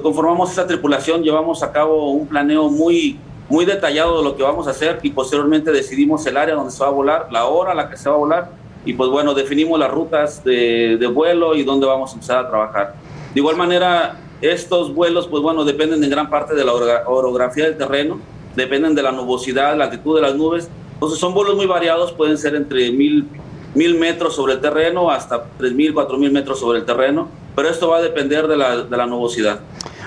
[0.00, 3.18] conformamos esa tripulación, llevamos a cabo un planeo muy,
[3.48, 6.80] muy detallado de lo que vamos a hacer y posteriormente decidimos el área donde se
[6.80, 8.50] va a volar, la hora a la que se va a volar
[8.84, 12.48] y pues bueno, definimos las rutas de, de vuelo y dónde vamos a empezar a
[12.48, 12.94] trabajar.
[13.34, 17.76] De igual manera, estos vuelos, pues bueno, dependen en gran parte de la orografía del
[17.76, 18.20] terreno,
[18.58, 20.68] dependen de la nubosidad, la altitud de las nubes.
[20.94, 23.26] Entonces son vuelos muy variados, pueden ser entre mil,
[23.74, 27.68] mil metros sobre el terreno hasta tres mil, cuatro mil metros sobre el terreno, pero
[27.70, 29.60] esto va a depender de la, de la nubosidad.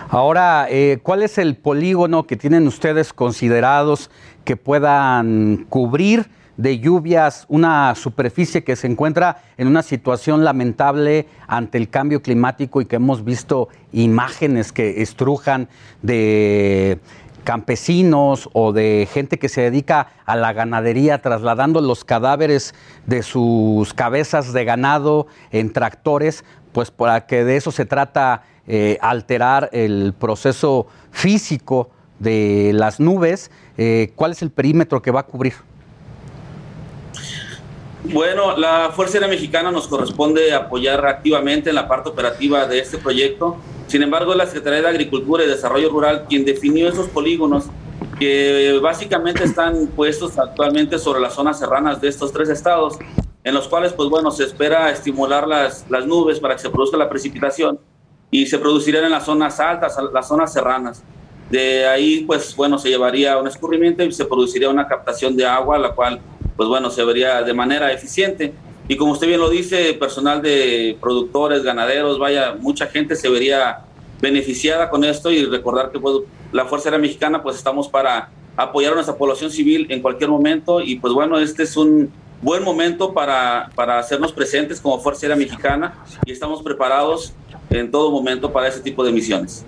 [0.10, 4.12] Ahora, eh, ¿cuál es el polígono que tienen ustedes considerados
[4.44, 11.78] que puedan cubrir de lluvias, una superficie que se encuentra en una situación lamentable ante
[11.78, 15.70] el cambio climático y que hemos visto imágenes que estrujan
[16.02, 17.00] de
[17.44, 22.74] campesinos o de gente que se dedica a la ganadería trasladando los cadáveres
[23.06, 28.98] de sus cabezas de ganado en tractores, pues para que de eso se trata eh,
[29.02, 31.90] alterar el proceso físico
[32.20, 33.52] de las nubes.
[33.78, 35.54] Eh, ¿Cuál es el perímetro que va a cubrir?
[38.04, 42.98] Bueno, la Fuerza Aérea Mexicana nos corresponde apoyar activamente en la parte operativa de este
[42.98, 43.58] proyecto.
[43.88, 47.66] Sin embargo, la Secretaría de Agricultura y Desarrollo Rural quien definió esos polígonos
[48.18, 52.98] que básicamente están puestos actualmente sobre las zonas serranas de estos tres estados,
[53.44, 56.98] en los cuales, pues bueno, se espera estimular las, las nubes para que se produzca
[56.98, 57.80] la precipitación
[58.32, 61.04] y se producirían en las zonas altas, las zonas serranas.
[61.50, 65.78] De ahí, pues bueno, se llevaría un escurrimiento y se produciría una captación de agua,
[65.78, 66.22] la cual
[66.56, 68.54] pues bueno, se vería de manera eficiente.
[68.88, 73.86] Y como usted bien lo dice, personal de productores, ganaderos, vaya, mucha gente se vería
[74.20, 76.18] beneficiada con esto y recordar que pues,
[76.52, 80.82] la Fuerza Aérea Mexicana pues estamos para apoyar a nuestra población civil en cualquier momento
[80.82, 82.12] y pues bueno, este es un
[82.42, 85.94] buen momento para, para hacernos presentes como Fuerza Aérea Mexicana
[86.26, 87.34] y estamos preparados
[87.70, 89.66] en todo momento para ese tipo de misiones.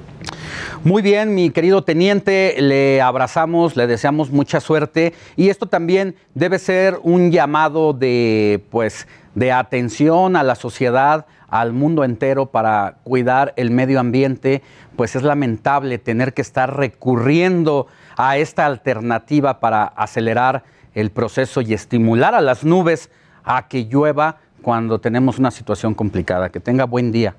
[0.84, 6.60] Muy bien, mi querido teniente, le abrazamos, le deseamos mucha suerte y esto también debe
[6.60, 13.54] ser un llamado de pues de atención a la sociedad, al mundo entero para cuidar
[13.58, 14.62] el medio ambiente,
[14.96, 20.64] pues es lamentable tener que estar recurriendo a esta alternativa para acelerar
[20.94, 23.10] el proceso y estimular a las nubes
[23.44, 26.50] a que llueva cuando tenemos una situación complicada.
[26.50, 27.36] Que tenga buen día.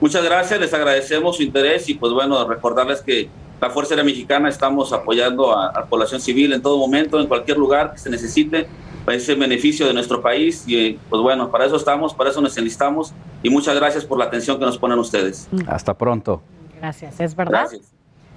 [0.00, 3.28] Muchas gracias, les agradecemos su interés y pues bueno, recordarles que
[3.60, 7.58] la Fuerza Aérea Mexicana estamos apoyando a, la población civil en todo momento, en cualquier
[7.58, 8.66] lugar que se necesite,
[9.04, 12.56] para ese beneficio de nuestro país y pues bueno, para eso estamos, para eso nos
[12.56, 13.12] enlistamos
[13.42, 15.48] y muchas gracias por la atención que nos ponen ustedes.
[15.66, 16.42] Hasta pronto.
[16.78, 17.68] Gracias, es verdad.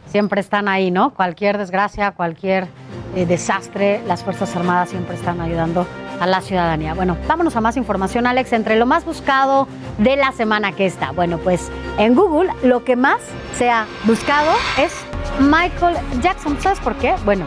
[0.08, 1.14] Siempre están ahí, ¿no?
[1.14, 2.68] Cualquier desgracia, cualquier
[3.16, 5.88] eh, desastre, las Fuerzas Armadas siempre están ayudando
[6.24, 6.94] a la ciudadanía.
[6.94, 9.68] Bueno, vámonos a más información, Alex, entre lo más buscado
[9.98, 11.12] de la semana que está.
[11.12, 13.18] Bueno, pues en Google lo que más
[13.58, 14.94] se ha buscado es
[15.40, 16.58] Michael Jackson.
[16.62, 17.14] ¿Sabes por qué?
[17.26, 17.46] Bueno,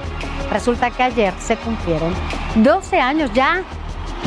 [0.53, 2.13] resulta que ayer se cumplieron
[2.57, 3.63] 12 años ya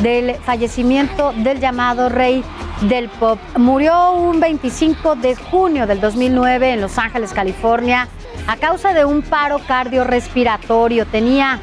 [0.02, 2.42] del fallecimiento del llamado rey
[2.80, 3.38] del pop.
[3.56, 8.08] Murió un 25 de junio del 2009 en Los Ángeles, California,
[8.48, 11.06] a causa de un paro cardiorrespiratorio.
[11.06, 11.60] Tenía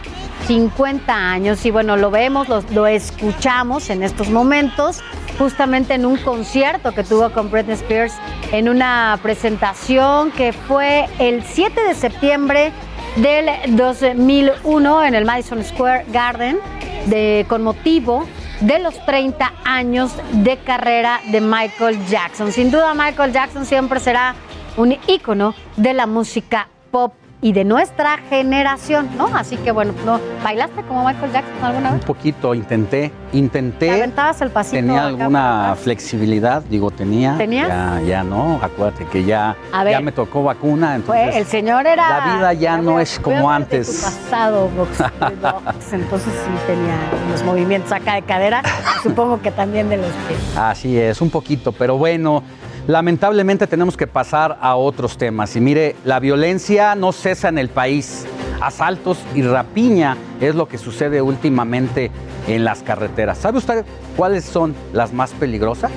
[0.48, 5.04] 50 años y bueno, lo vemos, lo, escuchamos en estos momentos,
[5.38, 8.14] justamente en un concierto que tuvo con Britney Spears,
[8.54, 12.72] en una presentación que fue el 7 de septiembre
[13.18, 16.60] del 2001 en el Madison Square Garden,
[17.08, 18.26] de, con motivo
[18.62, 22.54] de los 30 años de carrera de Michael Jackson.
[22.54, 24.34] Sin duda Michael Jackson siempre será
[24.78, 29.28] un ícono de la música pop y de nuestra generación, ¿no?
[29.36, 30.20] Así que bueno, ¿no?
[30.44, 32.02] ¿bailaste como Michael Jackson alguna vez?
[32.02, 33.88] Un poquito, intenté, intenté.
[33.88, 34.78] ¿Te aventabas el pasito?
[34.78, 37.38] Tenía alguna flexibilidad, digo, tenía.
[37.38, 37.68] ¿Tenías?
[37.68, 41.36] Ya, ya no, acuérdate que ya, ya me tocó vacuna, entonces.
[41.36, 42.10] el señor era...
[42.10, 43.88] La vida ya no es como antes.
[43.88, 45.00] Tu pasado, box,
[45.94, 46.96] entonces sí tenía
[47.30, 48.64] los movimientos acá de cadera,
[49.04, 50.40] supongo que también de los pies.
[50.58, 52.44] Así es, un poquito, pero bueno...
[52.88, 55.58] Lamentablemente tenemos que pasar a otros temas.
[55.58, 58.26] Y mire, la violencia no cesa en el país.
[58.62, 62.12] Asaltos y rapiña es lo que sucede últimamente
[62.48, 63.40] en las carreteras.
[63.40, 63.86] ¿Sabe usted
[64.16, 65.92] cuáles son las más peligrosas?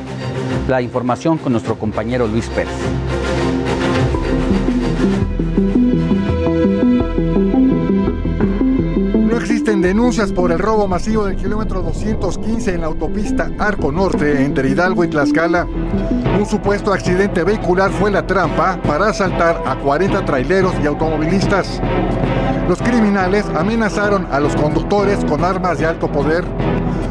[0.69, 2.75] La información con nuestro compañero Luis Pérez.
[9.41, 14.69] Existen denuncias por el robo masivo del kilómetro 215 en la autopista Arco Norte entre
[14.69, 15.67] Hidalgo y Tlaxcala.
[16.39, 21.81] Un supuesto accidente vehicular fue la trampa para asaltar a 40 traileros y automovilistas.
[22.69, 26.45] Los criminales amenazaron a los conductores con armas de alto poder,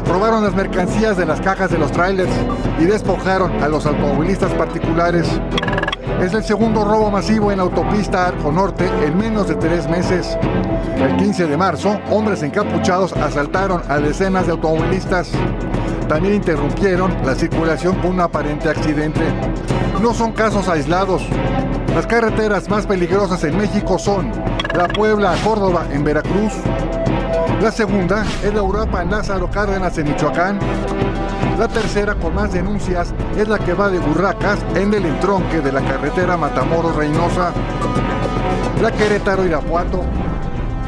[0.06, 2.32] robaron las mercancías de las cajas de los trailers
[2.78, 5.26] y despojaron a los automovilistas particulares.
[6.20, 10.36] Es el segundo robo masivo en autopista Arco Norte en menos de tres meses.
[10.98, 15.30] El 15 de marzo, hombres encapuchados asaltaron a decenas de automovilistas.
[16.08, 19.22] También interrumpieron la circulación con un aparente accidente.
[20.02, 21.22] No son casos aislados.
[21.94, 24.30] Las carreteras más peligrosas en México son
[24.74, 26.52] la Puebla a Córdoba en Veracruz.
[27.62, 30.58] La segunda es la Europa Lázaro Cárdenas en Michoacán.
[31.60, 35.70] La tercera con más denuncias es la que va de Burracas en el entronque de
[35.70, 37.52] la carretera Matamoros-Reynosa.
[38.80, 40.02] La Querétaro-Irapuato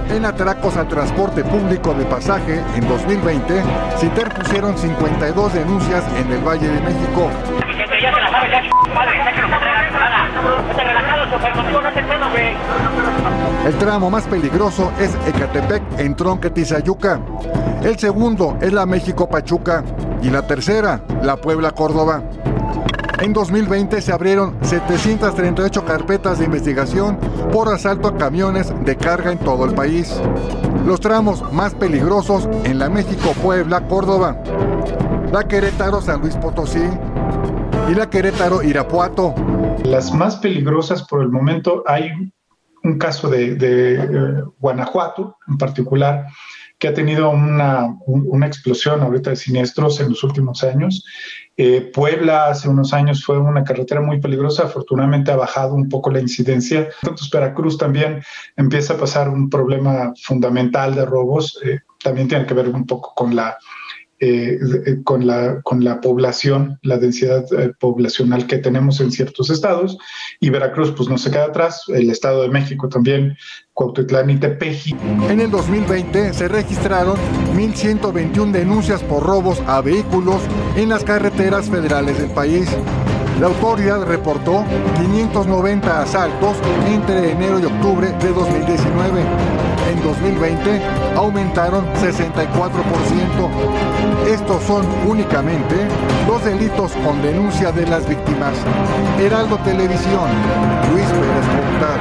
[0.09, 3.63] En atracos al transporte público de pasaje en 2020
[3.99, 7.29] se interpusieron 52 denuncias en el Valle de México.
[13.67, 17.21] El tramo más peligroso es Ecatepec en Tronque Tizayuca.
[17.83, 19.85] El segundo es la México Pachuca
[20.23, 22.23] y la tercera, la Puebla Córdoba.
[23.21, 27.19] En 2020 se abrieron 738 carpetas de investigación
[27.53, 30.21] por asalto a camiones de carga en todo el país.
[30.87, 34.43] Los tramos más peligrosos en la México Puebla Córdoba,
[35.33, 36.83] la Querétaro San Luis Potosí
[37.89, 39.35] y la Querétaro Irapuato.
[39.85, 42.11] Las más peligrosas por el momento hay
[42.83, 46.27] un caso de, de eh, Guanajuato en particular
[46.83, 51.05] que ha tenido una, una, explosión ahorita de siniestros en los últimos años.
[51.57, 56.11] Eh, Puebla hace unos años fue una carretera muy peligrosa, afortunadamente ha bajado un poco
[56.11, 56.89] la incidencia.
[57.03, 58.21] Entonces Veracruz también
[58.57, 63.13] empieza a pasar un problema fundamental de robos, eh, también tiene que ver un poco
[63.15, 63.57] con la
[64.25, 64.57] eh,
[65.03, 69.99] con, la, con la población, la densidad eh, poblacional que tenemos en ciertos estados.
[70.39, 73.37] Y Veracruz, pues no se queda atrás, el Estado de México también,
[73.73, 74.95] Cuautitlán y Tepeji.
[75.29, 77.17] En el 2020 se registraron
[77.57, 80.41] 1.121 denuncias por robos a vehículos
[80.77, 82.69] en las carreteras federales del país.
[83.41, 84.65] La autoridad reportó
[84.99, 89.72] 590 asaltos entre enero y octubre de 2019.
[90.03, 90.83] En 2020
[91.17, 92.11] aumentaron 64%.
[94.27, 95.77] Estos son únicamente
[96.27, 98.55] los delitos con denuncia de las víctimas.
[99.21, 100.29] Heraldo Televisión,
[100.93, 102.01] Luis Pérez Montal.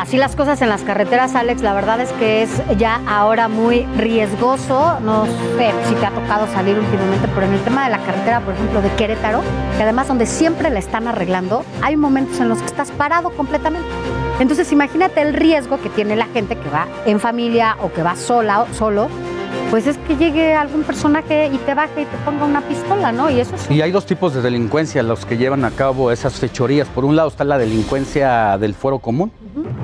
[0.00, 3.84] Así las cosas en las carreteras, Alex, la verdad es que es ya ahora muy
[3.98, 4.98] riesgoso.
[5.00, 8.40] No sé si te ha tocado salir últimamente, pero en el tema de la carretera,
[8.40, 9.42] por ejemplo, de Querétaro,
[9.76, 13.86] que además donde siempre la están arreglando, hay momentos en los que estás parado completamente.
[14.40, 18.16] Entonces imagínate el riesgo que tiene la gente que va en familia o que va
[18.16, 19.08] sola o solo
[19.70, 23.30] pues es que llegue algún personaje y te baje y te ponga una pistola, ¿no?
[23.30, 23.54] Y eso.
[23.68, 26.88] Y hay dos tipos de delincuencia los que llevan a cabo esas fechorías.
[26.88, 29.30] Por un lado está la delincuencia del fuero común,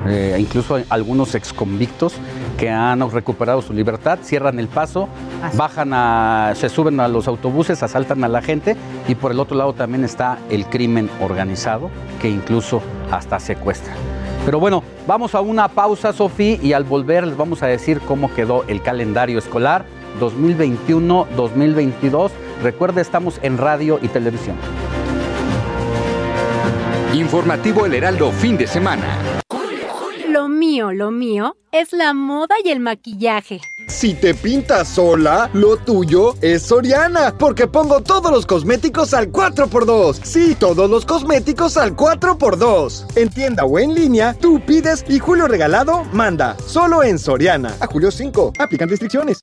[0.07, 2.13] eh, incluso algunos exconvictos
[2.57, 5.07] que han recuperado su libertad, cierran el paso,
[5.55, 8.75] bajan a, se suben a los autobuses, asaltan a la gente
[9.07, 11.91] y por el otro lado también está el crimen organizado
[12.21, 13.93] que incluso hasta secuestra.
[14.45, 18.31] Pero bueno, vamos a una pausa, Sofía, y al volver les vamos a decir cómo
[18.33, 19.85] quedó el calendario escolar
[20.19, 22.29] 2021-2022.
[22.61, 24.55] Recuerde, estamos en radio y televisión.
[27.13, 29.43] Informativo El Heraldo, fin de semana.
[30.45, 33.61] Lo mío, lo mío es la moda y el maquillaje.
[33.87, 40.19] Si te pintas sola, lo tuyo es Soriana, porque pongo todos los cosméticos al 4x2.
[40.23, 43.17] Sí, todos los cosméticos al 4x2.
[43.17, 46.55] En tienda o en línea, tú pides y Julio Regalado manda.
[46.67, 47.75] Solo en Soriana.
[47.79, 48.53] A julio 5.
[48.59, 49.39] Aplican restricciones.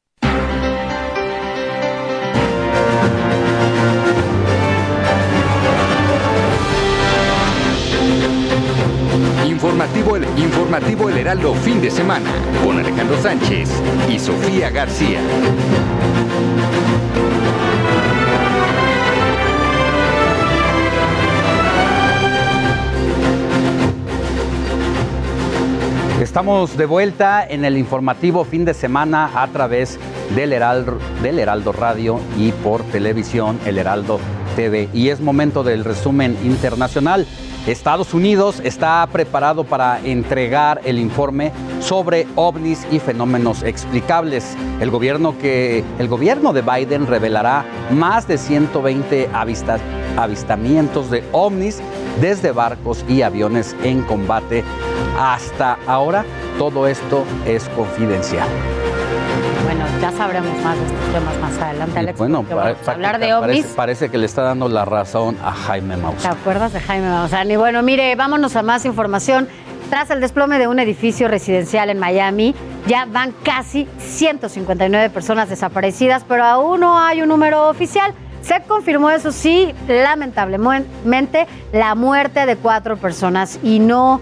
[9.83, 12.31] Informativo el, informativo el Heraldo fin de semana
[12.65, 13.69] con Alejandro Sánchez
[14.09, 15.19] y Sofía García.
[26.21, 29.99] Estamos de vuelta en el informativo fin de semana a través
[30.37, 34.21] del Heraldo, del Heraldo Radio y por televisión El Heraldo
[34.93, 37.27] Y es momento del resumen internacional.
[37.67, 44.57] Estados Unidos está preparado para entregar el informe sobre ovnis y fenómenos explicables.
[44.81, 49.81] El gobierno, que, el gobierno de Biden revelará más de 120 avistas,
[50.17, 51.81] avistamientos de ovnis
[52.21, 54.65] desde barcos y aviones en combate.
[55.19, 56.27] Hasta ahora
[56.59, 58.49] todo esto es confidencial.
[59.65, 62.19] Bueno, ya sabremos más de estos temas más adelante, Alex.
[62.19, 63.61] Bueno, porque vamos a hablar de ovnis.
[63.61, 66.33] Parece, parece, que le está dando la razón a Jaime ¿Te Maussan.
[66.33, 67.51] acuerdas de Jaime Maussan?
[67.51, 69.49] Y bueno, mire, vámonos a más información.
[69.91, 72.55] Tras el desplome de un edificio residencial en Miami,
[72.87, 78.15] ya van casi 159 personas desaparecidas, pero aún no hay un número oficial.
[78.41, 84.21] Se confirmó, eso sí, lamentablemente, la muerte de cuatro personas y no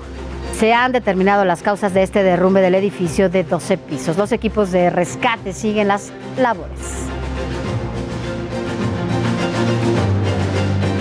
[0.58, 4.16] se han determinado las causas de este derrumbe del edificio de 12 pisos.
[4.16, 7.08] Los equipos de rescate siguen las labores.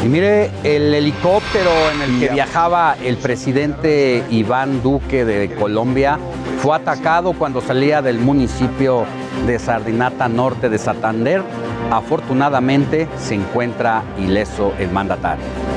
[0.04, 6.18] Y mire, el helicóptero en el que viajaba el presidente Iván Duque de Colombia
[6.62, 9.06] fue atacado cuando salía del municipio
[9.46, 11.44] de Sardinata Norte de Santander.
[11.92, 15.69] Afortunadamente se encuentra ileso el mandatario.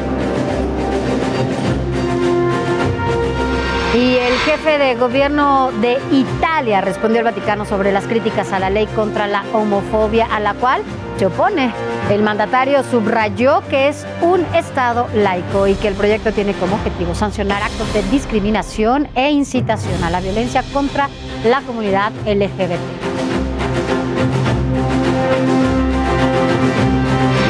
[4.45, 9.29] Jefe de gobierno de Italia respondió al Vaticano sobre las críticas a la ley contra
[9.29, 10.83] la homofobia a la cual
[11.17, 11.73] se opone.
[12.11, 17.15] El mandatario subrayó que es un Estado laico y que el proyecto tiene como objetivo
[17.15, 21.09] sancionar actos de discriminación e incitación a la violencia contra
[21.45, 23.22] la comunidad LGBT.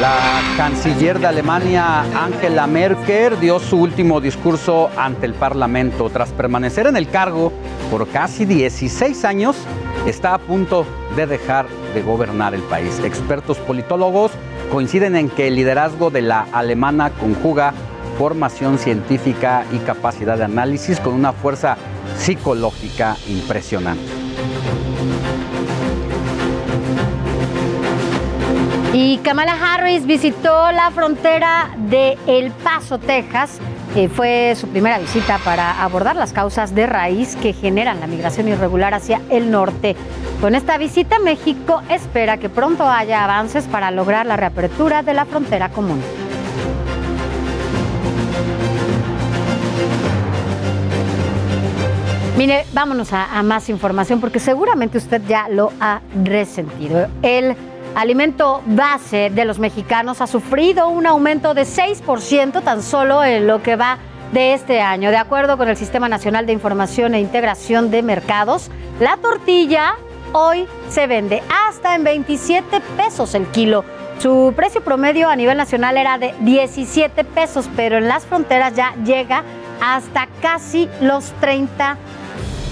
[0.03, 6.09] La canciller de Alemania, Angela Merkel, dio su último discurso ante el Parlamento.
[6.09, 7.53] Tras permanecer en el cargo
[7.89, 9.55] por casi 16 años,
[10.05, 10.85] está a punto
[11.15, 12.99] de dejar de gobernar el país.
[12.99, 14.33] Expertos politólogos
[14.73, 17.73] coinciden en que el liderazgo de la alemana conjuga
[18.17, 21.77] formación científica y capacidad de análisis con una fuerza
[22.17, 24.22] psicológica impresionante.
[28.95, 33.59] Y Kamala Harris visitó la frontera de El Paso, Texas.
[34.15, 38.93] Fue su primera visita para abordar las causas de raíz que generan la migración irregular
[38.93, 39.95] hacia el norte.
[40.41, 45.25] Con esta visita, México espera que pronto haya avances para lograr la reapertura de la
[45.25, 45.99] frontera común.
[52.37, 57.07] Mire, vámonos a, a más información porque seguramente usted ya lo ha resentido.
[57.23, 57.55] El
[57.95, 63.61] alimento base de los mexicanos ha sufrido un aumento de 6% tan solo en lo
[63.61, 63.97] que va
[64.31, 65.11] de este año.
[65.11, 69.95] De acuerdo con el Sistema Nacional de Información e Integración de Mercados, la tortilla
[70.33, 73.85] hoy se vende hasta en 27 pesos el kilo.
[74.19, 78.95] Su precio promedio a nivel nacional era de 17 pesos, pero en las fronteras ya
[79.03, 79.43] llega
[79.81, 81.97] hasta casi los 30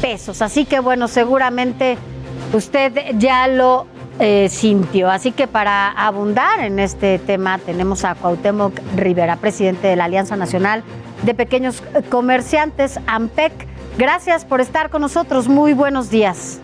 [0.01, 0.41] pesos.
[0.41, 1.97] Así que bueno, seguramente
[2.53, 3.85] usted ya lo
[4.23, 5.09] eh, sintió.
[5.09, 10.35] Así que para abundar en este tema tenemos a Cuauhtémoc Rivera, presidente de la Alianza
[10.35, 10.83] Nacional
[11.23, 11.81] de Pequeños
[12.11, 13.51] Comerciantes, AMPEC.
[13.97, 15.47] Gracias por estar con nosotros.
[15.47, 16.59] Muy buenos días.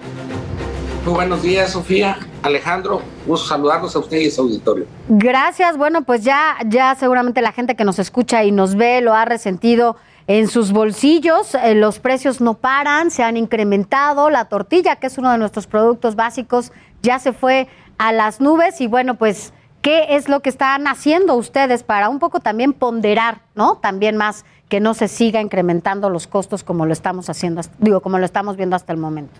[1.03, 2.19] Muy buenos días, Sofía.
[2.43, 4.85] Alejandro, gusto saludarlos a usted y a su auditorio.
[5.09, 5.77] Gracias.
[5.77, 9.25] Bueno, pues ya, ya seguramente la gente que nos escucha y nos ve lo ha
[9.25, 9.95] resentido
[10.27, 11.55] en sus bolsillos.
[11.55, 14.29] Eh, los precios no paran, se han incrementado.
[14.29, 16.71] La tortilla, que es uno de nuestros productos básicos,
[17.01, 17.67] ya se fue
[17.97, 18.81] a las nubes.
[18.81, 23.41] Y bueno, pues, ¿qué es lo que están haciendo ustedes para un poco también ponderar,
[23.55, 23.77] ¿no?
[23.77, 28.19] También más que no se siga incrementando los costos como lo estamos haciendo, digo, como
[28.19, 29.33] lo estamos viendo hasta el momento.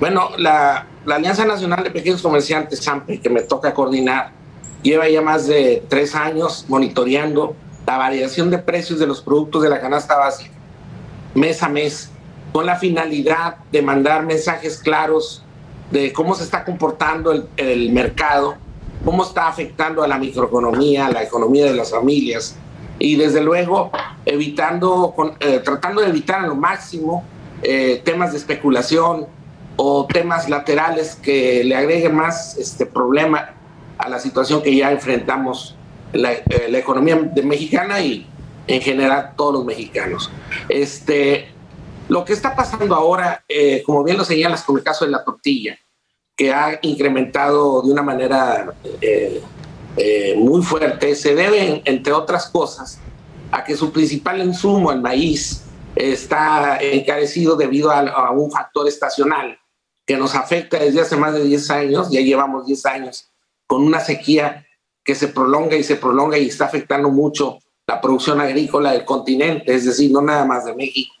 [0.00, 4.30] Bueno, la, la Alianza Nacional de Pequeños Comerciantes, SAMPE, que me toca coordinar,
[4.82, 7.54] lleva ya más de tres años monitoreando
[7.86, 10.58] la variación de precios de los productos de la canasta básica
[11.34, 12.10] mes a mes,
[12.52, 15.44] con la finalidad de mandar mensajes claros
[15.90, 18.56] de cómo se está comportando el, el mercado,
[19.04, 22.56] cómo está afectando a la microeconomía, a la economía de las familias
[22.98, 23.90] y desde luego
[24.24, 27.24] evitando, eh, tratando de evitar a lo máximo
[27.62, 29.26] eh, temas de especulación
[29.76, 33.50] o temas laterales que le agreguen más este problema
[33.98, 35.76] a la situación que ya enfrentamos
[36.12, 38.26] la, eh, la economía de mexicana y
[38.66, 40.30] en general todos los mexicanos.
[40.68, 41.48] Este,
[42.08, 45.24] lo que está pasando ahora, eh, como bien lo señalas con el caso de la
[45.24, 45.78] tortilla,
[46.34, 49.42] que ha incrementado de una manera eh,
[49.96, 52.98] eh, muy fuerte, se debe, entre otras cosas,
[53.50, 55.64] a que su principal insumo, el maíz,
[55.96, 59.58] está encarecido debido a, a un factor estacional
[60.06, 63.30] que nos afecta desde hace más de 10 años, ya llevamos 10 años,
[63.66, 64.66] con una sequía
[65.04, 69.74] que se prolonga y se prolonga y está afectando mucho la producción agrícola del continente,
[69.74, 71.14] es decir, no nada más de México,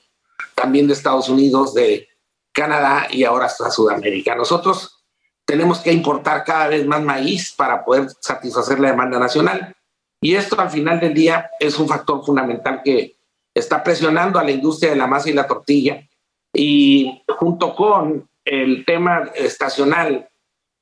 [0.60, 2.08] también de Estados Unidos, de
[2.52, 4.34] Canadá y ahora hasta Sudamérica.
[4.34, 5.04] Nosotros
[5.44, 9.74] tenemos que importar cada vez más maíz para poder satisfacer la demanda nacional.
[10.20, 13.16] Y esto al final del día es un factor fundamental que
[13.54, 16.06] está presionando a la industria de la masa y la tortilla.
[16.52, 20.28] Y junto con el tema estacional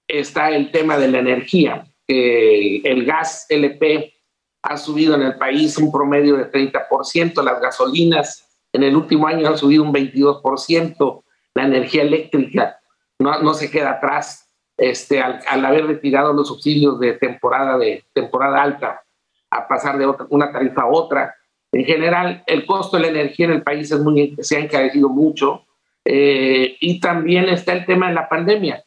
[0.08, 1.86] está el tema de la energía.
[2.08, 4.14] Eh, el gas LP
[4.62, 8.45] ha subido en el país un promedio de 30%, las gasolinas
[8.76, 11.22] en el último año han subido un 22%,
[11.54, 12.78] la energía eléctrica
[13.18, 18.04] no, no se queda atrás este, al, al, haber retirado los subsidios de temporada, de
[18.12, 19.02] temporada alta
[19.50, 21.34] a pasar de otra, una tarifa a otra.
[21.72, 25.08] En general, el costo de la energía en el país es muy, se ha encarecido
[25.08, 25.64] mucho
[26.04, 28.84] eh, y también está el tema de la pandemia.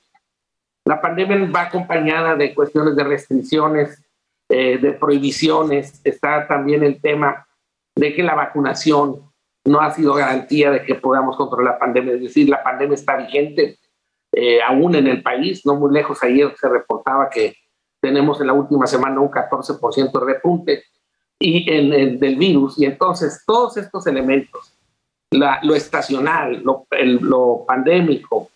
[0.86, 4.04] La pandemia va acompañada de cuestiones de restricciones,
[4.50, 7.48] eh, de prohibiciones, está también el tema
[7.96, 9.29] de que la vacunación
[9.70, 13.18] no ha sido garantía de que podamos controlar la pandemia, es decir, la pandemia está
[13.18, 13.78] vigente
[14.32, 17.56] eh, aún en el país, no muy lejos, ayer se reportaba que
[18.02, 20.84] tenemos en la última semana un 14% de repunte
[21.40, 24.76] y en, del virus, y entonces todos estos elementos
[25.32, 26.88] lo estacional, lo,
[27.22, 28.50] lo pandémico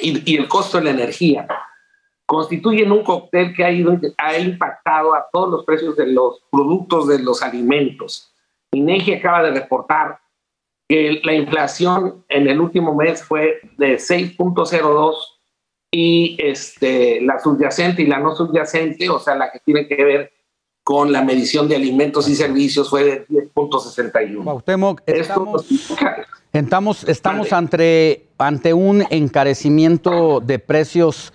[0.00, 1.46] y, y, el costo de la energía
[2.24, 7.08] constituyen un cóctel que ha, ido, ha impactado a todos los precios de los productos
[7.08, 8.33] de los alimentos.
[8.74, 10.18] INEGI acaba de reportar
[10.88, 15.14] que la inflación en el último mes fue de 6.02
[15.90, 20.32] y este, la subyacente y la no subyacente, o sea, la que tiene que ver
[20.82, 24.44] con la medición de alimentos y servicios fue de 10.61.
[25.06, 25.66] estamos,
[26.52, 31.32] estamos, estamos ante, ante un encarecimiento de precios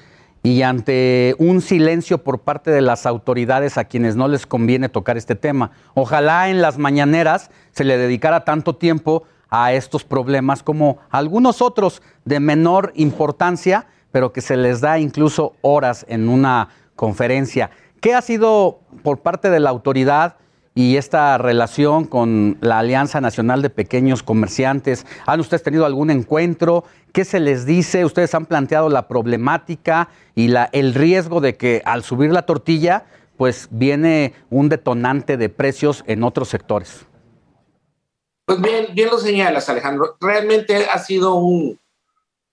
[0.50, 5.16] y ante un silencio por parte de las autoridades a quienes no les conviene tocar
[5.16, 5.70] este tema.
[5.94, 12.02] Ojalá en las mañaneras se le dedicara tanto tiempo a estos problemas como algunos otros
[12.26, 17.70] de menor importancia, pero que se les da incluso horas en una conferencia.
[18.02, 20.38] ¿Qué ha sido por parte de la autoridad
[20.80, 25.06] y esta relación con la Alianza Nacional de Pequeños Comerciantes?
[25.26, 26.86] ¿Han ustedes tenido algún encuentro?
[27.12, 28.06] ¿Qué se les dice?
[28.06, 33.04] ¿Ustedes han planteado la problemática y el riesgo de que al subir la tortilla,
[33.36, 37.06] pues viene un detonante de precios en otros sectores?
[38.46, 40.16] Pues bien, bien lo señalas, Alejandro.
[40.22, 41.78] Realmente ha sido un,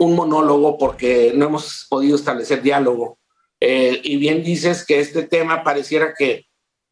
[0.00, 3.18] un monólogo porque no hemos podido establecer diálogo
[3.60, 6.46] eh, y bien dices que este tema pareciera que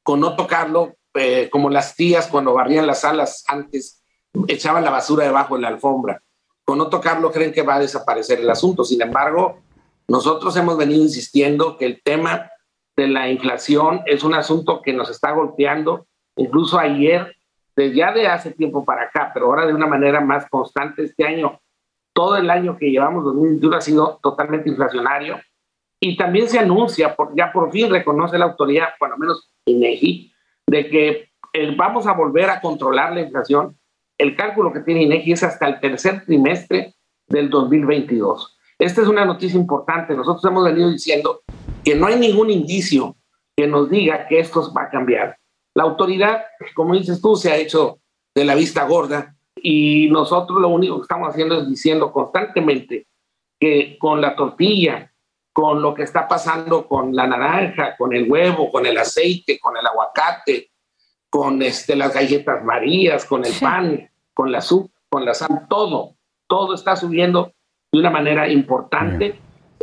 [0.05, 4.03] con no tocarlo, eh, como las tías cuando barrían las salas antes,
[4.49, 6.23] echaban la basura debajo de la alfombra.
[6.65, 8.85] Con no tocarlo creen que va a desaparecer el asunto.
[8.85, 9.61] Sin embargo,
[10.09, 12.51] nosotros hemos venido insistiendo que el tema
[12.97, 16.07] de la inflación es un asunto que nos está golpeando.
[16.37, 17.37] Incluso ayer,
[17.77, 21.25] desde ya de hace tiempo para acá, pero ahora de una manera más constante este
[21.27, 21.61] año,
[22.13, 25.41] todo el año que llevamos 2021 ha sido totalmente inflacionario
[26.01, 30.34] y también se anuncia, por, ya por fin reconoce la autoridad, bueno, menos INEGI,
[30.67, 33.79] de que eh, vamos a volver a controlar la inflación.
[34.19, 36.95] El cálculo que tiene INEGI es hasta el tercer trimestre
[37.29, 38.57] del 2022.
[38.79, 40.15] Esta es una noticia importante.
[40.15, 41.43] Nosotros hemos venido diciendo
[41.85, 43.17] que no hay ningún indicio
[43.57, 45.37] que nos diga que esto va a cambiar.
[45.75, 47.99] La autoridad, como dices tú, se ha hecho
[48.35, 53.07] de la vista gorda y nosotros lo único que estamos haciendo es diciendo constantemente
[53.61, 55.13] que con la tortilla,
[55.55, 59.77] con lo que está pasando con la naranja, con el huevo, con el aceite, con
[59.77, 60.73] el aguacate,
[61.31, 66.17] con este, las galletas marías, con el pan, con la azúcar, con la sal, todo,
[66.49, 67.53] todo está subiendo
[67.93, 69.39] de una manera importante.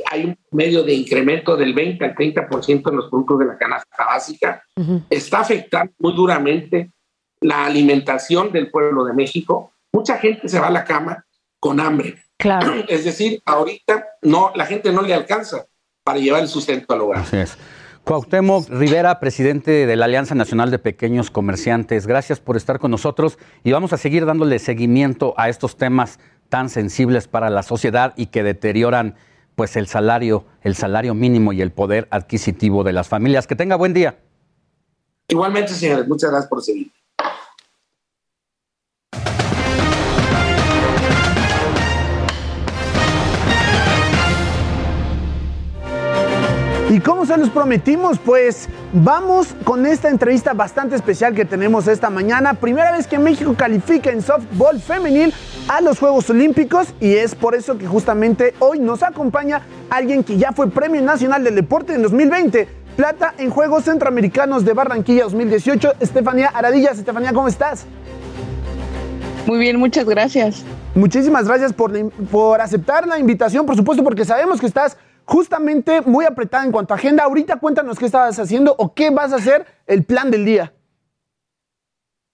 [0.09, 4.05] Hay un medio de incremento del 20 al 30% en los productos de la canasta
[4.05, 4.63] básica.
[5.09, 6.91] Está afectando muy duramente
[7.39, 9.71] la alimentación del pueblo de México.
[9.93, 11.25] Mucha gente se va a la cama
[11.61, 12.73] con hambre Claro.
[12.87, 15.67] Es decir, ahorita no, la gente no le alcanza
[16.03, 17.19] para llevar el sustento al hogar.
[17.19, 17.57] Así es.
[18.03, 23.37] Cuauhtémoc Rivera, presidente de la Alianza Nacional de Pequeños Comerciantes, gracias por estar con nosotros
[23.63, 26.19] y vamos a seguir dándole seguimiento a estos temas
[26.49, 29.15] tan sensibles para la sociedad y que deterioran
[29.55, 33.45] pues el salario, el salario mínimo y el poder adquisitivo de las familias.
[33.45, 34.17] Que tenga buen día.
[35.27, 36.91] Igualmente, señores, muchas gracias por seguir.
[46.91, 52.09] Y como se los prometimos, pues vamos con esta entrevista bastante especial que tenemos esta
[52.09, 52.53] mañana.
[52.53, 55.33] Primera vez que México califica en softball femenil
[55.69, 60.35] a los Juegos Olímpicos y es por eso que justamente hoy nos acompaña alguien que
[60.35, 62.67] ya fue Premio Nacional del Deporte en 2020.
[62.97, 66.99] Plata en Juegos Centroamericanos de Barranquilla 2018, Estefanía Aradillas.
[66.99, 67.85] Estefanía, ¿cómo estás?
[69.47, 70.65] Muy bien, muchas gracias.
[70.93, 71.93] Muchísimas gracias por,
[72.29, 74.97] por aceptar la invitación, por supuesto, porque sabemos que estás
[75.31, 77.23] justamente muy apretada en cuanto a agenda.
[77.23, 80.73] Ahorita cuéntanos qué estabas haciendo o qué vas a hacer, el plan del día.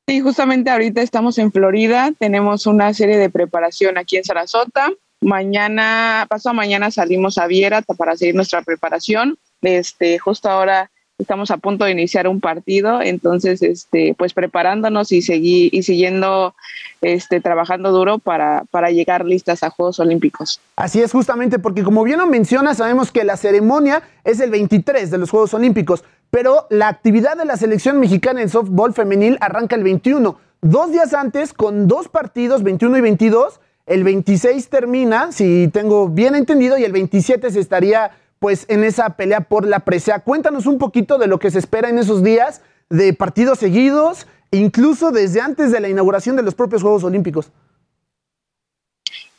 [0.09, 4.89] Sí, justamente ahorita estamos en Florida, tenemos una serie de preparación aquí en Sarasota.
[5.21, 9.37] Mañana, pasado mañana salimos a Viera para seguir nuestra preparación.
[9.61, 15.23] Este, justo ahora estamos a punto de iniciar un partido, entonces, este, pues preparándonos y
[15.23, 16.53] seguir y siguiendo,
[17.01, 20.61] este, trabajando duro para, para llegar listas a Juegos Olímpicos.
[20.75, 25.09] Así es, justamente, porque como bien lo menciona, sabemos que la ceremonia es el 23
[25.09, 29.75] de los Juegos Olímpicos, pero la actividad de la selección mexicana en softball femenil arranca
[29.75, 33.59] el 21, dos días antes con dos partidos, 21 y 22.
[33.87, 39.11] El 26 termina, si tengo bien entendido, y el 27 se estaría pues en esa
[39.11, 40.19] pelea por la presea.
[40.19, 45.11] Cuéntanos un poquito de lo que se espera en esos días de partidos seguidos, incluso
[45.11, 47.51] desde antes de la inauguración de los propios Juegos Olímpicos.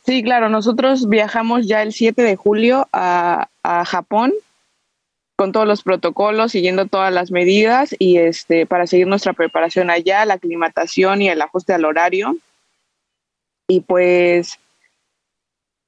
[0.05, 4.33] Sí, claro, nosotros viajamos ya el 7 de julio a, a Japón
[5.39, 10.25] con todos los protocolos, siguiendo todas las medidas y este para seguir nuestra preparación allá,
[10.25, 12.35] la aclimatación y el ajuste al horario.
[13.69, 14.59] y pues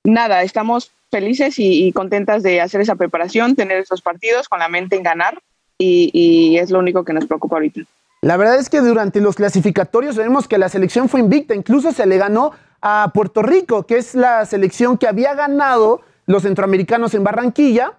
[0.06, 4.96] nada, estamos felices y, contentas de hacer esa preparación, tener esos partidos con la mente
[4.96, 5.40] en ganar
[5.78, 7.82] y, es lo único que nos preocupa ahorita.
[8.22, 12.06] La verdad es que durante los clasificatorios vemos que la selección fue invicta, incluso se
[12.06, 12.52] le ganó
[12.82, 17.94] a Puerto Rico, que es la selección que había ganado los centroamericanos en Barranquilla.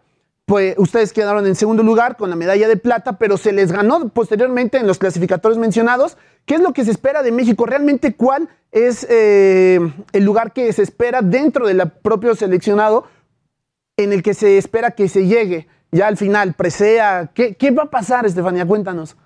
[0.44, 4.09] Pues ustedes quedaron en segundo lugar con la medalla de plata, pero se les ganó
[4.09, 6.16] posteriormente en los clasificatorios mencionados.
[6.47, 7.64] ¿Qué es lo que se espera de México?
[7.64, 9.78] ¿Realmente cuál es eh,
[10.12, 13.05] el lugar que se espera dentro del propio seleccionado
[13.97, 16.55] en el que se espera que se llegue ya al final?
[16.55, 18.66] Presea, ¿qué, qué va a pasar, Estefanía?
[18.66, 19.16] Cuéntanos.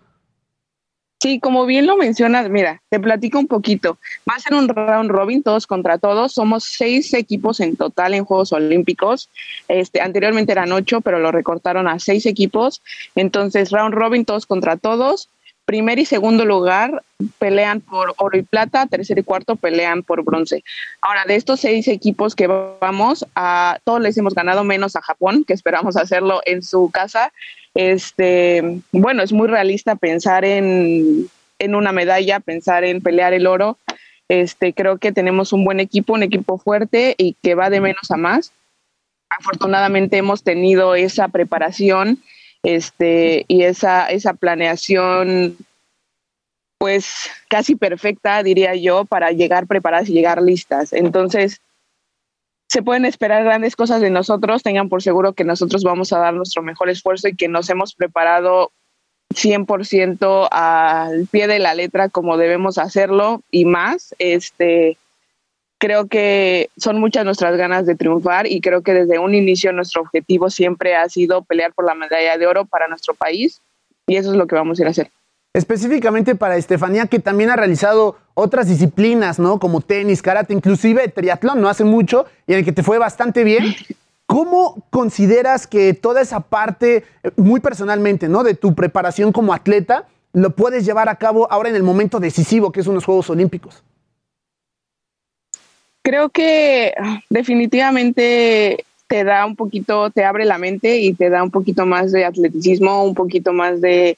[1.18, 3.98] Sí, como bien lo mencionas, mira, te platico un poquito.
[4.28, 6.32] Va a ser un round robin, todos contra todos.
[6.32, 9.30] Somos seis equipos en total en Juegos Olímpicos.
[9.66, 12.82] Este, anteriormente eran ocho, pero lo recortaron a seis equipos.
[13.14, 15.30] Entonces, round robin, todos contra todos.
[15.66, 17.02] Primer y segundo lugar
[17.38, 20.62] pelean por oro y plata, tercer y cuarto pelean por bronce.
[21.00, 25.44] Ahora, de estos seis equipos que vamos, a todos les hemos ganado menos a Japón,
[25.44, 27.32] que esperamos hacerlo en su casa.
[27.74, 31.28] Este, bueno, es muy realista pensar en,
[31.58, 33.76] en una medalla, pensar en pelear el oro.
[34.28, 38.08] Este, creo que tenemos un buen equipo, un equipo fuerte y que va de menos
[38.12, 38.52] a más.
[39.28, 42.22] Afortunadamente hemos tenido esa preparación
[42.66, 45.56] este, y esa, esa planeación
[46.78, 50.92] pues casi perfecta, diría yo, para llegar preparadas y llegar listas.
[50.92, 51.60] Entonces,
[52.68, 56.34] se pueden esperar grandes cosas de nosotros, tengan por seguro que nosotros vamos a dar
[56.34, 58.72] nuestro mejor esfuerzo y que nos hemos preparado
[59.32, 64.12] 100% al pie de la letra como debemos hacerlo y más.
[64.18, 64.98] Este,
[65.86, 70.02] creo que son muchas nuestras ganas de triunfar y creo que desde un inicio nuestro
[70.02, 73.60] objetivo siempre ha sido pelear por la medalla de oro para nuestro país
[74.04, 75.12] y eso es lo que vamos a ir a hacer.
[75.54, 79.60] Específicamente para Estefanía, que también ha realizado otras disciplinas, ¿no?
[79.60, 83.44] Como tenis, karate, inclusive triatlón, no hace mucho, y en el que te fue bastante
[83.44, 83.76] bien.
[84.26, 88.42] ¿Cómo consideras que toda esa parte, eh, muy personalmente, ¿no?
[88.42, 92.72] De tu preparación como atleta, lo puedes llevar a cabo ahora en el momento decisivo,
[92.72, 93.84] que es unos Juegos Olímpicos?
[96.06, 101.42] Creo que ah, definitivamente te da un poquito, te abre la mente y te da
[101.42, 104.16] un poquito más de atleticismo, un poquito más de,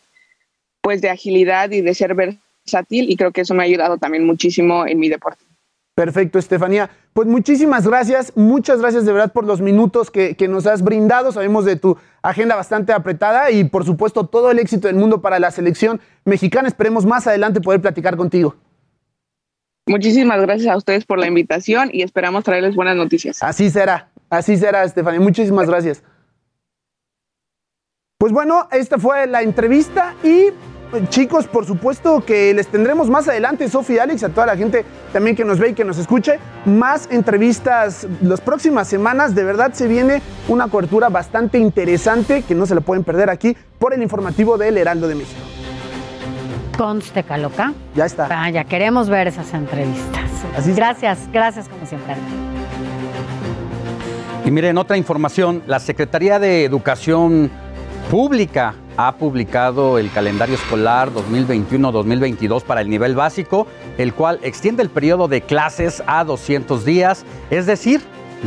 [0.83, 4.27] pues, de agilidad y de ser versátil y creo que eso me ha ayudado también
[4.27, 5.43] muchísimo en mi deporte.
[5.95, 6.91] Perfecto, Estefanía.
[7.15, 11.33] Pues muchísimas gracias, muchas gracias de verdad por los minutos que, que, nos has brindado.
[11.33, 15.39] Sabemos de tu agenda bastante apretada y por supuesto todo el éxito del mundo para
[15.39, 16.69] la selección mexicana.
[16.69, 18.57] Esperemos más adelante poder platicar contigo.
[19.89, 23.43] Muchísimas gracias a ustedes por la invitación y esperamos traerles buenas noticias.
[23.43, 25.21] Así será, así será, Estefania.
[25.21, 26.03] Muchísimas gracias.
[28.19, 30.51] Pues bueno, esta fue la entrevista y
[31.09, 35.37] chicos, por supuesto que les tendremos más adelante, Sofía Alex, a toda la gente también
[35.37, 39.35] que nos ve y que nos escuche, más entrevistas las próximas semanas.
[39.35, 43.57] De verdad se viene una cobertura bastante interesante que no se la pueden perder aquí
[43.79, 45.58] por el informativo del Heraldo de México.
[46.79, 47.75] Conste, Caloca.
[47.97, 48.29] Ya está.
[48.31, 50.31] Ah, ya queremos ver esas entrevistas.
[50.57, 52.15] Así gracias, gracias como siempre.
[54.45, 57.51] Y miren, otra información, la Secretaría de Educación
[58.13, 63.67] Pública ha publicado el calendario escolar 2021-2022 para el nivel básico,
[63.99, 68.01] el cual extiende el periodo de clases a 200 días, es decir,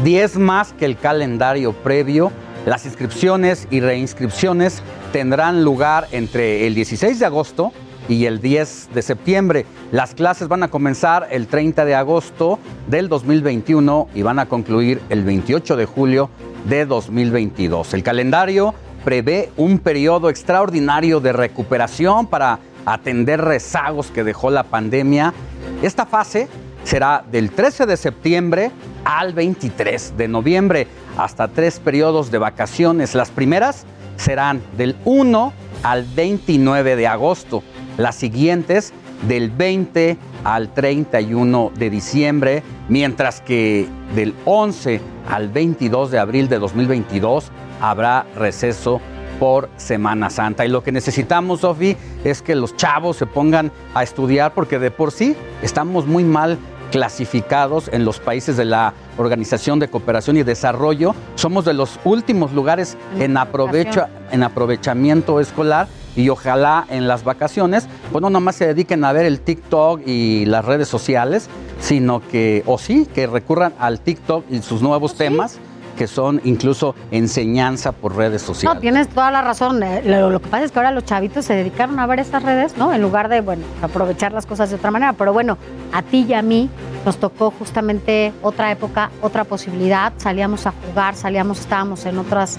[0.06, 2.32] 10 más que el calendario previo.
[2.66, 4.82] Las inscripciones y reinscripciones
[5.12, 7.74] tendrán lugar entre el 16 de agosto
[8.07, 9.65] y el 10 de septiembre.
[9.91, 15.02] Las clases van a comenzar el 30 de agosto del 2021 y van a concluir
[15.10, 16.30] el 28 de julio
[16.68, 17.94] de 2022.
[17.94, 18.73] El calendario
[19.03, 25.34] prevé un periodo extraordinario de recuperación para atender rezagos que dejó la pandemia.
[25.82, 26.48] Esta fase
[26.84, 28.72] será del 13 de septiembre
[29.03, 30.88] al 23 de noviembre,
[31.18, 33.15] hasta tres periodos de vacaciones.
[33.15, 33.86] Las primeras
[34.18, 35.53] serán del 1
[35.84, 37.64] al 29 de agosto
[38.02, 38.94] las siguientes
[39.28, 44.99] del 20 al 31 de diciembre, mientras que del 11
[45.30, 49.02] al 22 de abril de 2022 habrá receso
[49.40, 50.65] por Semana Santa.
[50.65, 54.91] Y lo que necesitamos, Sofi, es que los chavos se pongan a estudiar porque de
[54.91, 56.57] por sí estamos muy mal
[56.92, 61.16] clasificados en los países de la Organización de Cooperación y Desarrollo.
[61.36, 67.88] Somos de los últimos lugares en, aprovecha, en aprovechamiento escolar y ojalá en las vacaciones,
[68.12, 71.48] pues no nomás se dediquen a ver el TikTok y las redes sociales,
[71.80, 75.60] sino que, o sí, que recurran al TikTok y sus nuevos temas
[76.02, 78.73] que son incluso enseñanza por redes sociales.
[78.73, 79.84] No, tienes toda la razón.
[79.84, 82.41] Eh, Lo, lo que pasa es que ahora los chavitos se dedicaron a ver estas
[82.41, 82.91] redes, ¿no?
[82.91, 85.14] En lugar de, bueno, aprovechar las cosas de otra manera.
[85.14, 85.60] Pero bueno,
[85.94, 86.72] a ti y a mí
[87.06, 90.11] nos tocó justamente otra época, otra posibilidad.
[90.18, 92.57] Salíamos a jugar, salíamos, estábamos en otras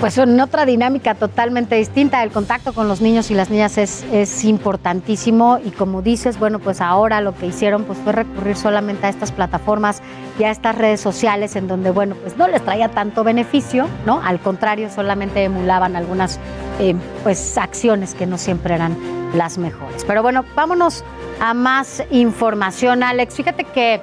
[0.00, 2.22] pues en otra dinámica totalmente distinta.
[2.22, 6.58] El contacto con los niños y las niñas es, es importantísimo y como dices, bueno,
[6.58, 10.02] pues ahora lo que hicieron pues fue recurrir solamente a estas plataformas
[10.38, 14.20] y a estas redes sociales en donde, bueno, pues no les traía tanto beneficio, ¿no?
[14.22, 16.38] Al contrario, solamente emulaban algunas
[16.78, 16.94] eh,
[17.24, 18.96] pues acciones que no siempre eran
[19.34, 20.04] las mejores.
[20.04, 21.04] Pero bueno, vámonos
[21.40, 23.34] a más información, Alex.
[23.34, 24.00] Fíjate que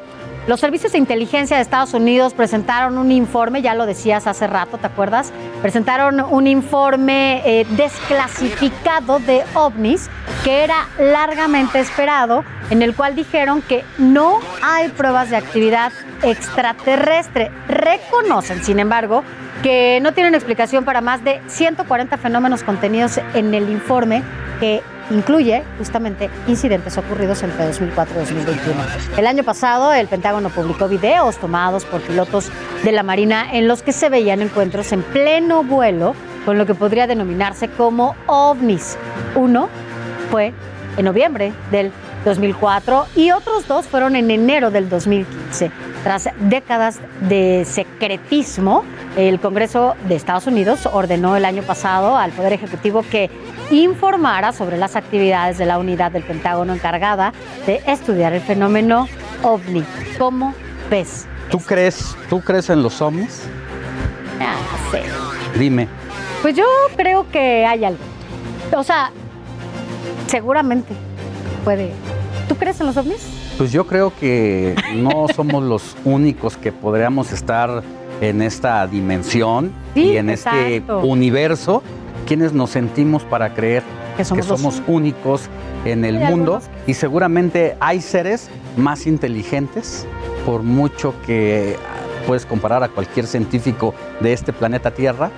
[0.48, 4.78] los servicios de inteligencia de Estados Unidos presentaron un informe, ya lo decías hace rato,
[4.78, 5.32] ¿te acuerdas?
[5.62, 10.08] Presentaron un informe eh, desclasificado de ovnis
[10.44, 15.92] que era largamente esperado, en el cual dijeron que no hay pruebas de actividad
[16.22, 17.52] extraterrestre.
[17.68, 19.24] Reconocen, sin embargo,
[19.64, 24.22] que no tienen explicación para más de 140 fenómenos contenidos en el informe
[24.60, 28.84] que incluye justamente incidentes ocurridos entre 2004 y 2021.
[29.18, 32.49] El año pasado, el Pentágono publicó videos tomados por pilotos
[32.84, 36.15] de la Marina en los que se veían encuentros en pleno vuelo
[36.45, 38.98] con lo que podría denominarse como ovnis.
[39.36, 39.69] Uno
[40.30, 40.53] fue
[40.98, 41.91] en noviembre del
[42.23, 45.72] 2004 y otros dos fueron en enero del 2015.
[46.03, 48.84] Tras décadas de secretismo,
[49.15, 53.30] el Congreso de Estados Unidos ordenó el año pasado al Poder Ejecutivo que
[53.72, 57.34] informara sobre las actividades de la unidad del Pentágono encargada
[57.66, 59.08] de estudiar el fenómeno
[59.44, 59.84] ovni.
[60.18, 60.54] ¿Cómo
[60.90, 61.28] ves?
[61.50, 63.44] ¿Tú crees, ¿Tú crees en los ovnis?
[64.40, 64.56] Ah,
[64.92, 65.60] sí.
[65.60, 65.88] Dime.
[66.42, 66.66] Pues yo
[66.96, 68.04] creo que hay algo.
[68.76, 69.12] O sea,
[70.28, 70.94] seguramente
[71.64, 71.92] puede.
[72.48, 73.28] ¿Tú crees en los ovnis?
[73.58, 77.82] Pues yo creo que no somos los únicos que podríamos estar
[78.22, 81.84] en esta dimensión Sí, y en este universo,
[82.26, 83.84] quienes nos sentimos para creer
[84.18, 85.49] Que somos únicos
[85.85, 86.56] en el mundo.
[86.56, 90.06] algunos y seguramente hay seres más inteligentes,
[90.45, 91.77] por mucho que
[92.26, 95.31] puedes comparar a cualquier científico de este planeta Tierra.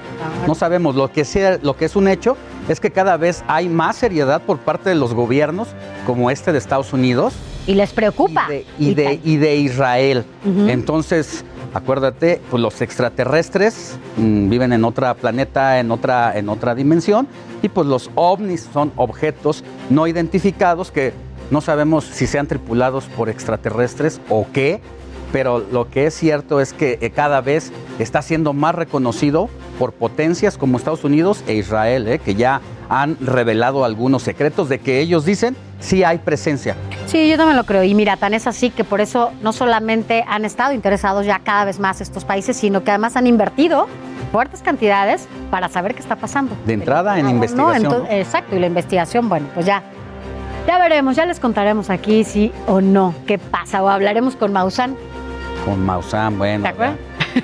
[0.47, 2.37] No sabemos, lo que, sea, lo que es un hecho
[2.69, 5.67] es que cada vez hay más seriedad por parte de los gobiernos,
[6.05, 7.33] como este de Estados Unidos,
[7.67, 8.47] Y les preocupa.
[8.79, 10.25] y de, y de Israel.
[10.67, 17.27] Entonces, acuérdate, pues los extraterrestres mm, viven en otro planeta, en otra, en otra dimensión,
[17.61, 21.13] y pues los ovnis son objetos no identificados que
[21.51, 24.81] no sabemos si sean tripulados por extraterrestres o qué,
[25.31, 29.93] pero lo que es cierto es que eh, cada vez está siendo más reconocido por
[29.93, 34.99] potencias como Estados Unidos e Israel, eh, que ya han revelado algunos secretos de que
[34.99, 36.75] ellos dicen sí hay presencia.
[37.05, 37.83] Sí, yo también lo creo.
[37.83, 41.65] Y mira, tan es así que por eso no solamente han estado interesados ya cada
[41.65, 43.87] vez más estos países, sino que además han invertido
[44.31, 46.55] fuertes cantidades para saber qué está pasando.
[46.65, 47.31] De entrada en ¿no?
[47.31, 47.83] investigación.
[47.83, 47.89] ¿no?
[47.89, 49.83] Entonces- Exacto, y la investigación, bueno, pues ya.
[50.65, 53.81] Ya veremos, ya les contaremos aquí si o no qué pasa.
[53.83, 54.95] O hablaremos con Maussan,
[55.63, 56.63] Con Maussan, bueno.
[56.63, 56.97] ¿te acuerdas?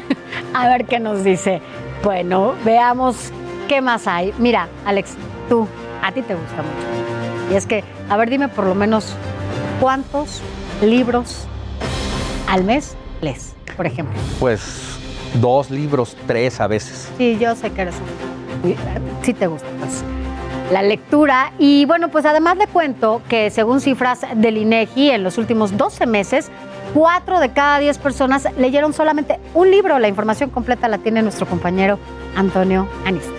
[0.53, 1.61] A ver qué nos dice.
[2.03, 3.31] Bueno, veamos
[3.69, 4.34] qué más hay.
[4.38, 5.13] Mira, Alex,
[5.47, 5.65] tú,
[6.01, 7.49] a ti te gusta mucho.
[7.49, 9.15] Y es que, a ver, dime por lo menos
[9.80, 10.41] cuántos
[10.81, 11.47] libros
[12.49, 14.19] al mes lees, por ejemplo.
[14.38, 14.99] Pues
[15.35, 17.09] dos libros, tres a veces.
[17.17, 18.75] Sí, yo sé que eres un...
[19.23, 20.03] Sí te gusta, pues,
[20.73, 21.53] la lectura.
[21.57, 26.05] Y bueno, pues además le cuento que según cifras del INEGI, en los últimos 12
[26.05, 26.51] meses,
[26.93, 29.99] cuatro de cada 10 personas leyeron solamente un libro.
[29.99, 31.99] La información completa la tiene nuestro compañero
[32.35, 33.33] Antonio Anistro.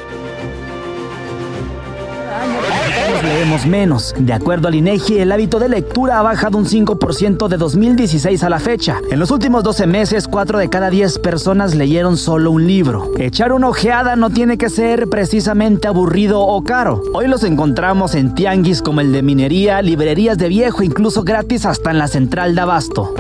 [3.25, 4.15] Leemos menos.
[4.19, 8.51] De acuerdo al INEGI, el hábito de lectura ha bajado un 5% de 2016 a
[8.51, 9.01] la fecha.
[9.11, 13.11] En los últimos 12 meses, 4 de cada 10 personas leyeron solo un libro.
[13.19, 17.03] Echar una ojeada no tiene que ser precisamente aburrido o caro.
[17.15, 21.91] Hoy los encontramos en tianguis como el de minería, librerías de viejo, incluso gratis hasta
[21.91, 23.15] en la central de abasto.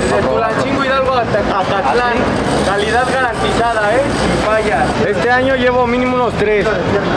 [0.00, 1.40] Desde Tulancingo Hidalgo hasta.
[2.90, 4.00] Calidad garantizada, ¿eh?
[4.20, 4.90] Sin fallas.
[5.06, 6.66] Este año llevo mínimo unos tres.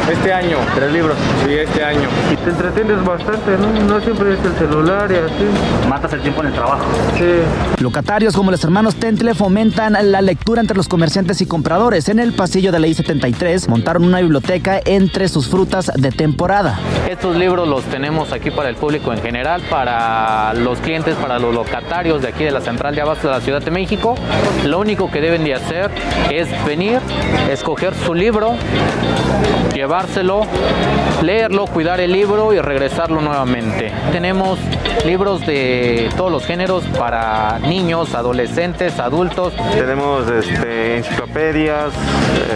[0.08, 0.58] Este año.
[0.76, 1.18] Tres libros.
[1.44, 2.08] Sí, este año.
[2.32, 3.72] Y te entretienes bastante, ¿no?
[3.72, 5.90] No siempre es el celular y así.
[5.90, 6.86] Matas el tiempo en el trabajo.
[7.18, 7.82] Sí.
[7.82, 12.08] Locatarios como los hermanos Tentle fomentan la lectura entre los comerciantes y compradores.
[12.08, 16.80] En el pasillo de la I-73 montaron una biblioteca entre sus frutas de temporada.
[17.10, 21.52] Estos libros los tenemos aquí para el público en general, para los clientes, para los
[21.52, 24.14] locatarios de aquí de la Central de Abasto de la Ciudad de México.
[24.66, 25.63] Lo único que deben de hacer
[26.30, 27.00] es venir,
[27.50, 28.56] escoger su libro,
[29.74, 30.46] llevárselo,
[31.22, 33.92] leerlo, cuidar el libro y regresarlo nuevamente.
[34.12, 34.60] Tenemos
[35.06, 39.54] libros de todos los géneros para niños, adolescentes, adultos.
[39.74, 41.94] Tenemos este, enciclopedias,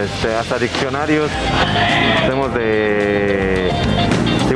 [0.02, 1.30] este, hasta diccionarios,
[2.22, 3.57] tenemos de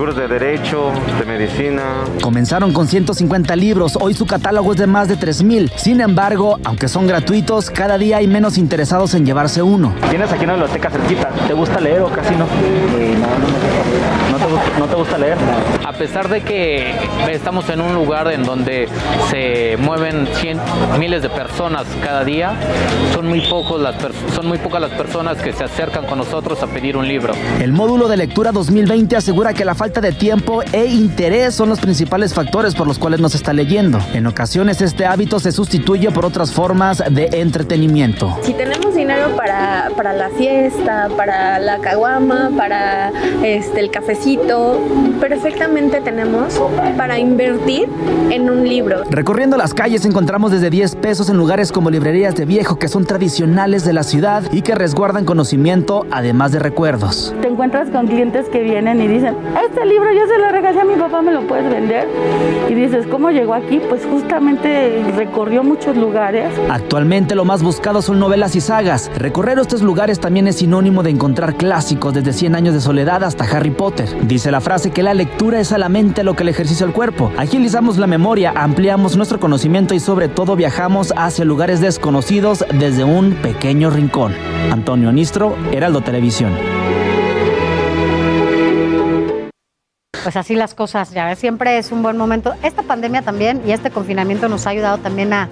[0.03, 1.83] libros de derecho, de medicina.
[2.21, 5.71] Comenzaron con 150 libros, hoy su catálogo es de más de 3000.
[5.77, 9.95] Sin embargo, aunque son gratuitos, cada día hay menos interesados en llevarse uno.
[10.11, 11.29] Tienes aquí una biblioteca cerquita.
[11.47, 12.47] ¿Te gusta leer o casi no?
[14.33, 15.37] no, te, gusta- ¿No te gusta leer?
[15.87, 16.93] A pesar de que
[17.31, 18.89] estamos en un lugar en donde
[19.31, 20.59] se mueven cien-
[20.99, 22.55] miles de personas cada día,
[23.15, 23.95] son muy, pocos las
[24.35, 27.35] son muy pocas las personas que se acercan con nosotros a pedir un libro.
[27.61, 31.81] El módulo de lectura 2020 asegura que la falta de tiempo e interés son los
[31.81, 33.99] principales factores por los cuales no se está leyendo.
[34.15, 38.39] En ocasiones este hábito se sustituye por otras formas de entretenimiento.
[38.43, 43.13] Si tenemos dinero para, para la fiesta, para la caguama, para
[43.43, 44.81] este, el cafecito,
[45.21, 46.61] perfectamente tenemos
[46.97, 47.89] para invertir
[48.31, 49.05] en un libro.
[49.11, 53.05] Recorriendo las calles encontramos desde 10 pesos en lugares como librerías de viejo que son
[53.05, 57.35] tradicionales de la ciudad y que resguardan conocimiento además de recuerdos.
[57.41, 59.37] Te encuentras con clientes que vienen y dicen,
[59.67, 62.09] este libro yo se lo regalé a mi papá, ¿me lo puedes vender?
[62.69, 63.81] Y dices, ¿cómo llegó aquí?
[63.89, 66.51] Pues justamente recorrió muchos lugares.
[66.71, 69.11] Actualmente lo más buscado son novelas y sagas.
[69.17, 73.45] Recorrer estos lugares también es sinónimo de encontrar clásicos desde 100 años de soledad hasta
[73.45, 74.09] Harry Potter.
[74.27, 76.93] Dice la frase que la lectura es a la mente lo que el ejercicio al
[76.93, 77.33] cuerpo.
[77.37, 83.35] Agilizamos la memoria, ampliamos nuestro conocimiento y sobre todo viajamos hacia lugares desconocidos desde un
[83.35, 84.35] pequeño rincón.
[84.71, 86.53] Antonio Nistro, Heraldo Televisión.
[90.23, 92.55] Pues así las cosas, ya ves, siempre es un buen momento.
[92.63, 95.49] Esta pandemia también y este confinamiento nos ha ayudado también a,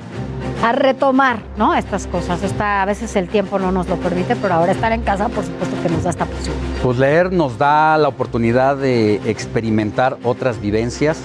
[0.63, 1.75] a retomar, ¿no?
[1.75, 2.43] Estas cosas.
[2.43, 5.45] Esta, a veces el tiempo no nos lo permite, pero ahora estar en casa, por
[5.45, 6.83] supuesto que nos da esta posibilidad.
[6.83, 11.19] Pues leer nos da la oportunidad de experimentar otras vivencias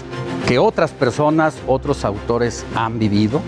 [0.47, 3.41] que otras personas, otros autores han vivido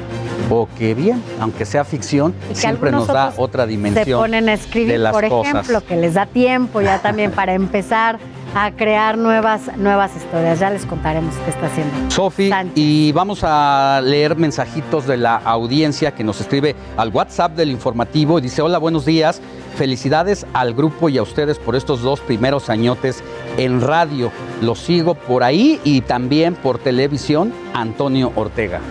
[0.49, 4.53] o que bien, aunque sea ficción, siempre nos da otra dimensión Se ponen a de
[4.53, 5.53] escribir, las por cosas.
[5.53, 8.19] ejemplo, que les da tiempo ya también para empezar
[8.59, 10.59] a crear nuevas, nuevas historias.
[10.59, 11.93] Ya les contaremos qué está haciendo.
[12.09, 17.69] Sofi, y vamos a leer mensajitos de la audiencia que nos escribe al WhatsApp del
[17.69, 19.41] informativo y dice, hola, buenos días,
[19.77, 23.23] felicidades al grupo y a ustedes por estos dos primeros añotes
[23.57, 24.31] en radio.
[24.61, 28.81] Los sigo por ahí y también por televisión, Antonio Ortega.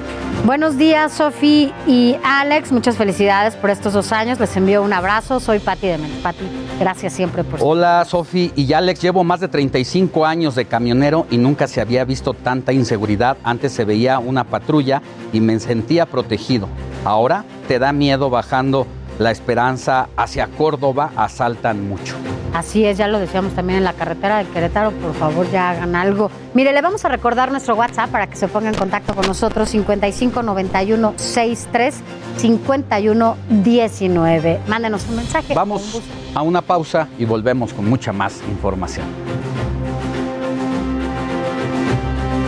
[0.45, 2.71] Buenos días, Sofi y Alex.
[2.71, 4.39] Muchas felicidades por estos dos años.
[4.39, 5.41] Les envío un abrazo.
[5.41, 5.99] Soy Pati de.
[6.23, 6.45] Pati,
[6.79, 11.39] gracias siempre por Hola Sofi y Alex, llevo más de 35 años de camionero y
[11.39, 13.37] nunca se había visto tanta inseguridad.
[13.43, 15.03] Antes se veía una patrulla
[15.33, 16.69] y me sentía protegido.
[17.05, 18.87] Ahora te da miedo bajando
[19.19, 22.15] la esperanza hacia Córdoba, asaltan mucho.
[22.55, 25.95] Así es, ya lo decíamos también en la carretera de Querétaro, por favor ya hagan
[25.95, 26.31] algo.
[26.55, 29.69] Mire, le vamos a recordar nuestro WhatsApp para que se ponga en contacto con nosotros,
[29.69, 31.95] 55 91 63
[32.37, 34.61] 51 19.
[34.67, 35.55] Mándenos un mensaje.
[35.55, 36.01] Vamos
[36.35, 39.07] a una pausa y volvemos con mucha más información.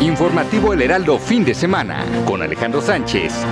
[0.01, 3.45] Informativo El Heraldo fin de semana con Alejandro Sánchez.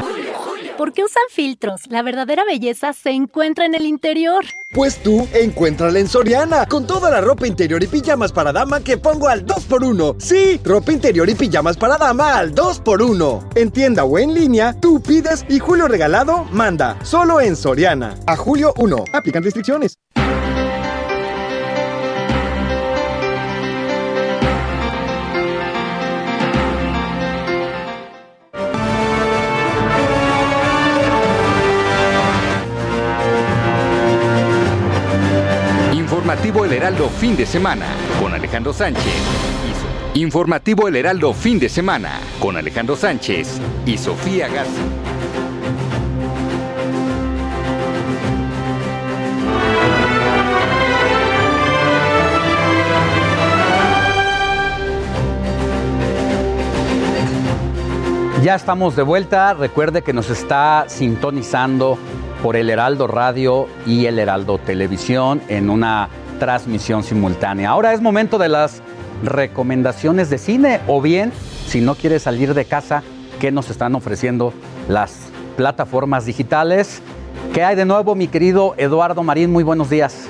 [0.76, 1.86] ¿Por qué usan filtros?
[1.88, 4.44] La verdadera belleza se encuentra en el interior.
[4.74, 8.98] Pues tú, encuéntrala en Soriana, con toda la ropa interior y pijamas para dama que
[8.98, 10.16] pongo al 2x1.
[10.18, 13.56] Sí, ropa interior y pijamas para dama al 2x1.
[13.56, 16.98] En tienda o en línea, tú pides y Julio Regalado manda.
[17.02, 18.14] Solo en Soriana.
[18.26, 19.04] A julio 1.
[19.14, 19.98] Aplican restricciones.
[36.36, 37.86] Informativo El Heraldo fin de semana
[38.20, 39.02] con Alejandro Sánchez.
[40.12, 44.70] Informativo El Heraldo fin de semana con Alejandro Sánchez y Sofía Garza.
[58.42, 59.54] Ya estamos de vuelta.
[59.54, 61.96] Recuerde que nos está sintonizando
[62.42, 67.70] por el Heraldo Radio y el Heraldo Televisión en una transmisión simultánea.
[67.70, 68.82] Ahora es momento de las
[69.22, 71.32] recomendaciones de cine o bien,
[71.66, 73.02] si no quiere salir de casa,
[73.40, 74.52] ¿qué nos están ofreciendo
[74.88, 77.02] las plataformas digitales?
[77.52, 79.50] ¿Qué hay de nuevo, mi querido Eduardo Marín?
[79.50, 80.28] Muy buenos días.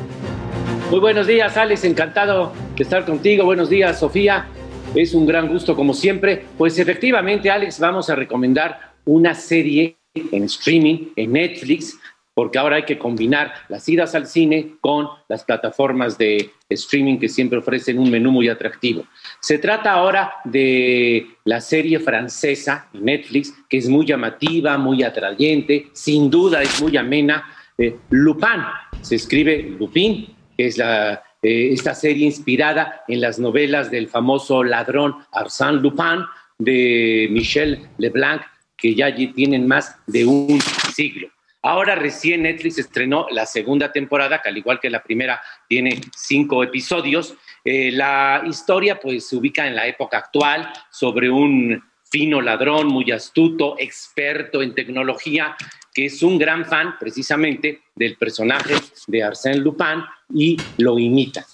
[0.91, 1.85] Muy buenos días, Alex.
[1.85, 3.45] Encantado de estar contigo.
[3.45, 4.47] Buenos días, Sofía.
[4.95, 6.45] Es un gran gusto, como siempre.
[6.57, 11.99] Pues efectivamente, Alex, vamos a recomendar una serie en streaming, en Netflix,
[12.37, 17.31] porque ahora hay que combinar las idas al cine con las plataformas de streaming que
[17.31, 19.07] siempre ofrecen un menú muy atractivo.
[19.41, 26.29] Se trata ahora de la serie francesa Netflix, que es muy llamativa, muy atrayente, sin
[26.29, 27.43] duda es muy amena.
[27.79, 28.61] Eh, Lupin,
[29.01, 30.27] se escribe Lupin,
[30.59, 36.27] que es eh, esta serie inspirada en las novelas del famoso ladrón Arsène Lupin
[36.59, 38.43] de Michel Leblanc,
[38.77, 40.61] que ya allí tienen más de un
[40.95, 41.31] siglo.
[41.63, 46.63] Ahora recién Netflix estrenó la segunda temporada, que al igual que la primera tiene cinco
[46.63, 47.35] episodios.
[47.65, 53.11] Eh, la historia pues se ubica en la época actual sobre un fino ladrón muy
[53.11, 55.57] astuto, experto en tecnología,
[55.93, 58.75] que es un gran fan precisamente del personaje
[59.07, 61.45] de Arsène Lupin y lo imita.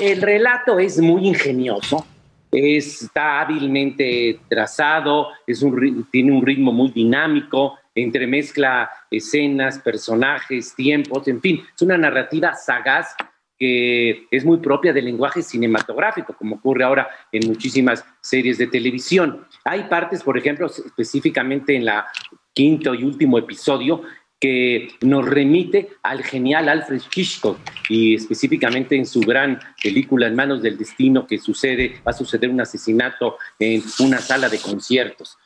[0.00, 2.06] El relato es muy ingenioso,
[2.50, 5.28] está hábilmente trazado,
[6.10, 13.14] tiene un ritmo muy dinámico, entremezcla escenas, personajes, tiempos, en fin, es una narrativa sagaz
[13.58, 19.46] que es muy propia del lenguaje cinematográfico, como ocurre ahora en muchísimas series de televisión.
[19.64, 22.06] Hay partes, por ejemplo, específicamente en la
[22.52, 24.02] quinto y último episodio,
[24.40, 27.58] que nos remite al genial Alfred Hitchcock
[27.88, 32.50] y específicamente en su gran película En manos del destino que sucede, va a suceder
[32.50, 35.38] un asesinato en una sala de conciertos.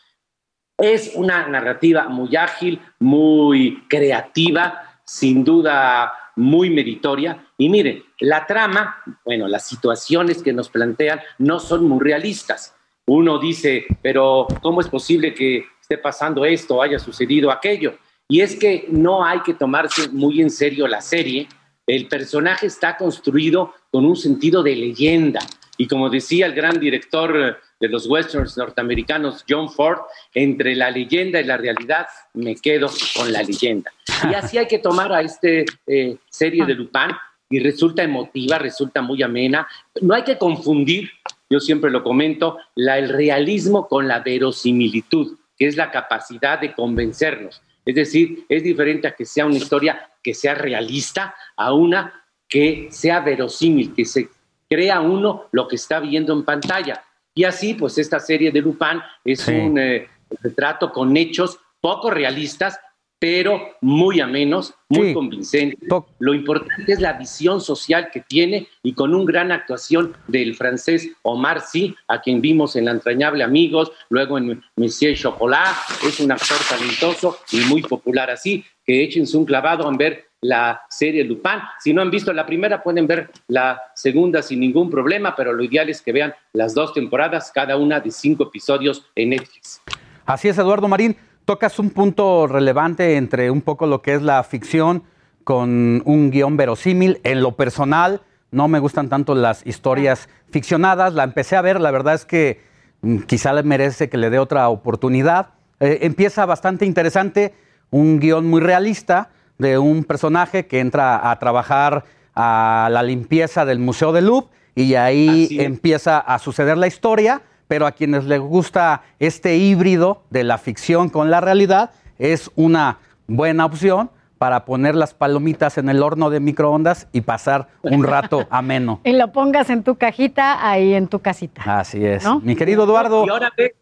[0.78, 7.44] Es una narrativa muy ágil, muy creativa, sin duda muy meritoria.
[7.58, 12.76] Y miren, la trama, bueno, las situaciones que nos plantean no son muy realistas.
[13.06, 17.98] Uno dice, pero ¿cómo es posible que esté pasando esto, haya sucedido aquello?
[18.28, 21.48] Y es que no hay que tomarse muy en serio la serie.
[21.86, 25.40] El personaje está construido con un sentido de leyenda.
[25.76, 30.00] Y como decía el gran director de los westerns norteamericanos, John Ford,
[30.34, 33.92] entre la leyenda y la realidad, me quedo con la leyenda.
[34.30, 35.48] Y así hay que tomar a esta
[35.86, 37.10] eh, serie de Lupin
[37.50, 39.66] y resulta emotiva, resulta muy amena.
[40.00, 41.10] No hay que confundir,
[41.48, 47.62] yo siempre lo comento, el realismo con la verosimilitud, que es la capacidad de convencernos.
[47.84, 52.88] Es decir, es diferente a que sea una historia que sea realista a una que
[52.90, 54.28] sea verosímil, que se
[54.68, 57.04] crea uno lo que está viendo en pantalla.
[57.38, 60.08] Y así, pues esta serie de Lupin es un eh,
[60.42, 62.80] retrato con hechos poco realistas,
[63.20, 65.88] pero muy amenos, muy convincentes.
[66.18, 71.10] Lo importante es la visión social que tiene y con una gran actuación del francés
[71.22, 76.32] Omar Sy, a quien vimos en La entrañable Amigos, luego en Monsieur Chocolat, es un
[76.32, 81.60] actor talentoso y muy popular así, que échense un clavado en ver la serie Lupin.
[81.80, 85.62] Si no han visto la primera, pueden ver la segunda sin ningún problema, pero lo
[85.62, 89.80] ideal es que vean las dos temporadas, cada una de cinco episodios en Netflix.
[90.26, 91.16] Así es, Eduardo Marín.
[91.44, 95.02] Tocas un punto relevante entre un poco lo que es la ficción
[95.44, 97.20] con un guion verosímil.
[97.24, 98.20] En lo personal,
[98.50, 101.14] no me gustan tanto las historias ficcionadas.
[101.14, 102.60] La empecé a ver, la verdad es que
[103.00, 105.50] mm, quizá le merece que le dé otra oportunidad.
[105.80, 107.54] Eh, empieza bastante interesante,
[107.90, 112.04] un guion muy realista de un personaje que entra a trabajar
[112.34, 117.86] a la limpieza del Museo de Louvre y ahí empieza a suceder la historia, pero
[117.86, 123.66] a quienes les gusta este híbrido de la ficción con la realidad es una buena
[123.66, 129.00] opción para poner las palomitas en el horno de microondas y pasar un rato ameno.
[129.04, 131.62] y lo pongas en tu cajita ahí en tu casita.
[131.78, 132.24] Así es.
[132.42, 133.26] Mi querido Eduardo.
[133.26, 133.74] Y ahora ve,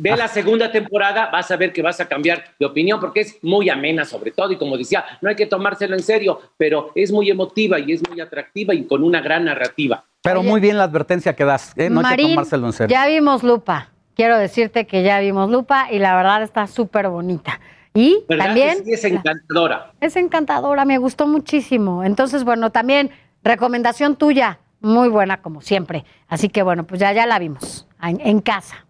[0.00, 3.38] ve la segunda temporada, vas a ver que vas a cambiar de opinión porque es
[3.42, 7.10] muy amena sobre todo y como decía, no hay que tomárselo en serio, pero es
[7.10, 10.04] muy emotiva y es muy atractiva y con una gran narrativa.
[10.22, 11.90] Pero muy bien la advertencia que das, ¿eh?
[11.90, 12.94] no hay que tomárselo en serio.
[12.94, 13.90] Ya vimos Lupa.
[14.14, 17.60] Quiero decirte que ya vimos Lupa y la verdad está súper bonita.
[17.94, 19.92] Y ¿Verdad también sí es encantadora.
[20.00, 22.04] es encantadora, me gustó muchísimo.
[22.04, 23.10] Entonces, bueno, también
[23.42, 26.04] recomendación tuya, muy buena como siempre.
[26.28, 28.87] Así que bueno, pues ya, ya la vimos en, en casa.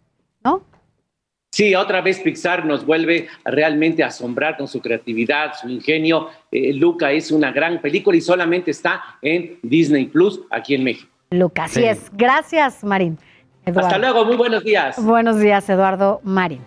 [1.50, 6.28] Sí, otra vez Pixar nos vuelve realmente a asombrar con su creatividad, su ingenio.
[6.52, 11.10] Eh, Luca es una gran película y solamente está en Disney Plus aquí en México.
[11.30, 12.10] Luca, así es.
[12.12, 13.18] Gracias, Marín.
[13.64, 13.86] Eduardo.
[13.86, 15.02] Hasta luego, muy buenos días.
[15.02, 16.60] Buenos días, Eduardo Marín.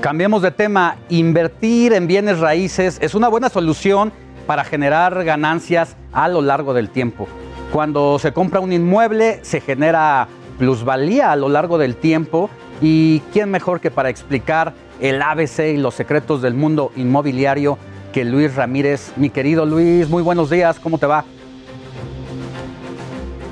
[0.00, 0.96] Cambiemos de tema.
[1.08, 4.12] Invertir en bienes raíces es una buena solución
[4.46, 7.28] para generar ganancias a lo largo del tiempo.
[7.72, 10.26] Cuando se compra un inmueble, se genera
[10.60, 12.50] plusvalía a lo largo del tiempo.
[12.82, 17.78] ¿Y quién mejor que para explicar el ABC y los secretos del mundo inmobiliario
[18.12, 19.12] que Luis Ramírez?
[19.16, 21.24] Mi querido Luis, muy buenos días, ¿cómo te va?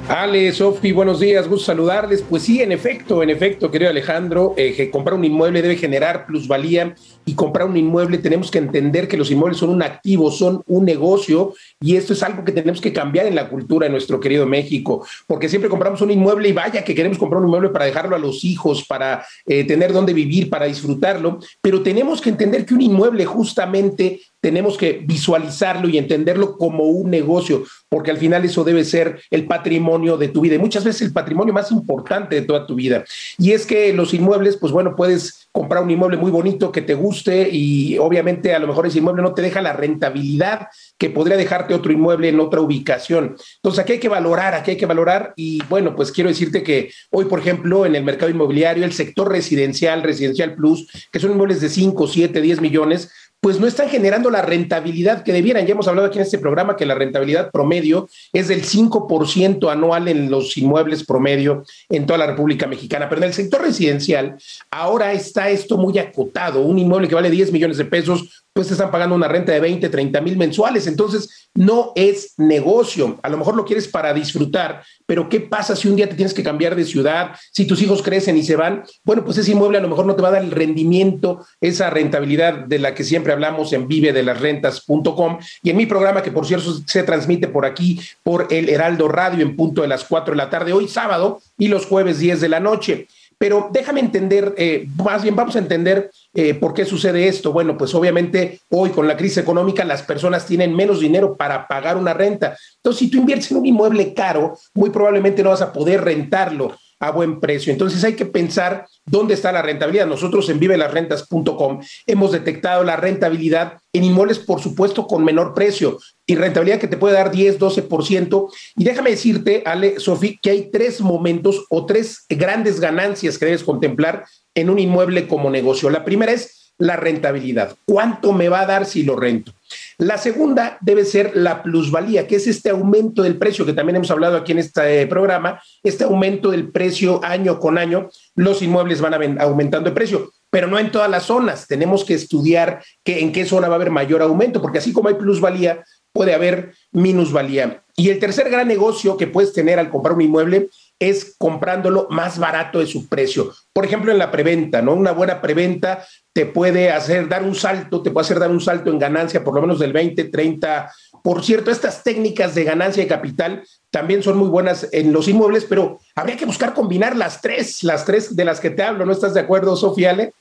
[0.08, 2.22] Ale, Sofi, buenos días, gusto saludarles.
[2.22, 6.94] Pues sí, en efecto, en efecto, querido Alejandro, eh, comprar un inmueble debe generar plusvalía
[7.26, 10.86] y comprar un inmueble tenemos que entender que los inmuebles son un activo, son un
[10.86, 14.46] negocio y esto es algo que tenemos que cambiar en la cultura de nuestro querido
[14.46, 18.16] México, porque siempre compramos un inmueble y vaya que queremos comprar un inmueble para dejarlo
[18.16, 22.72] a los hijos, para eh, tener dónde vivir, para disfrutarlo, pero tenemos que entender que
[22.72, 28.64] un inmueble justamente tenemos que visualizarlo y entenderlo como un negocio, porque al final eso
[28.64, 32.42] debe ser el patrimonio de tu vida y muchas veces el patrimonio más importante de
[32.42, 33.04] toda tu vida.
[33.38, 36.94] Y es que los inmuebles, pues bueno, puedes comprar un inmueble muy bonito que te
[36.94, 41.36] guste y obviamente a lo mejor ese inmueble no te deja la rentabilidad que podría
[41.36, 43.36] dejarte otro inmueble en otra ubicación.
[43.56, 46.90] Entonces aquí hay que valorar, aquí hay que valorar y bueno, pues quiero decirte que
[47.10, 51.60] hoy, por ejemplo, en el mercado inmobiliario, el sector residencial, residencial plus, que son inmuebles
[51.60, 53.10] de 5, 7, 10 millones,
[53.40, 55.66] pues no están generando la rentabilidad que debieran.
[55.66, 60.08] Ya hemos hablado aquí en este programa que la rentabilidad promedio es del 5% anual
[60.08, 64.36] en los inmuebles promedio en toda la República Mexicana, pero en el sector residencial
[64.70, 66.62] ahora está esto muy acotado.
[66.62, 69.88] Un inmueble que vale 10 millones de pesos pues están pagando una renta de 20,
[69.88, 70.88] 30 mil mensuales.
[70.88, 73.16] Entonces, no es negocio.
[73.22, 76.34] A lo mejor lo quieres para disfrutar, pero ¿qué pasa si un día te tienes
[76.34, 77.36] que cambiar de ciudad?
[77.52, 80.16] Si tus hijos crecen y se van, bueno, pues ese inmueble a lo mejor no
[80.16, 84.12] te va a dar el rendimiento, esa rentabilidad de la que siempre hablamos en vive
[84.12, 88.48] de las rentas.com y en mi programa, que por cierto se transmite por aquí, por
[88.50, 91.86] el Heraldo Radio en punto de las 4 de la tarde, hoy sábado y los
[91.86, 93.06] jueves 10 de la noche.
[93.38, 97.52] Pero déjame entender, eh, más bien vamos a entender eh, ¿Por qué sucede esto?
[97.52, 101.96] Bueno, pues obviamente hoy con la crisis económica las personas tienen menos dinero para pagar
[101.96, 102.56] una renta.
[102.76, 106.76] Entonces, si tú inviertes en un inmueble caro, muy probablemente no vas a poder rentarlo
[107.00, 107.72] a buen precio.
[107.72, 110.06] Entonces hay que pensar dónde está la rentabilidad.
[110.06, 116.34] Nosotros en vivelasrentas.com hemos detectado la rentabilidad en inmuebles, por supuesto, con menor precio y
[116.34, 118.52] rentabilidad que te puede dar 10, 12%.
[118.76, 123.64] Y déjame decirte, Ale, Sofía, que hay tres momentos o tres grandes ganancias que debes
[123.64, 125.90] contemplar en un inmueble como negocio.
[125.90, 127.76] La primera es la rentabilidad.
[127.84, 129.52] ¿Cuánto me va a dar si lo rento?
[130.00, 134.12] La segunda debe ser la plusvalía, que es este aumento del precio que también hemos
[134.12, 139.40] hablado aquí en este programa, este aumento del precio año con año, los inmuebles van
[139.40, 141.66] aumentando de precio, pero no en todas las zonas.
[141.66, 145.08] Tenemos que estudiar que, en qué zona va a haber mayor aumento, porque así como
[145.08, 147.82] hay plusvalía, puede haber minusvalía.
[147.96, 150.68] Y el tercer gran negocio que puedes tener al comprar un inmueble
[150.98, 153.52] es comprándolo más barato de su precio.
[153.72, 154.94] Por ejemplo, en la preventa, ¿no?
[154.94, 158.90] Una buena preventa te puede hacer dar un salto, te puede hacer dar un salto
[158.90, 160.92] en ganancia por lo menos del 20, 30.
[161.22, 165.64] Por cierto, estas técnicas de ganancia de capital también son muy buenas en los inmuebles,
[165.64, 169.06] pero habría que buscar combinar las tres, las tres de las que te hablo.
[169.06, 170.32] ¿No estás de acuerdo, Sofía Ale?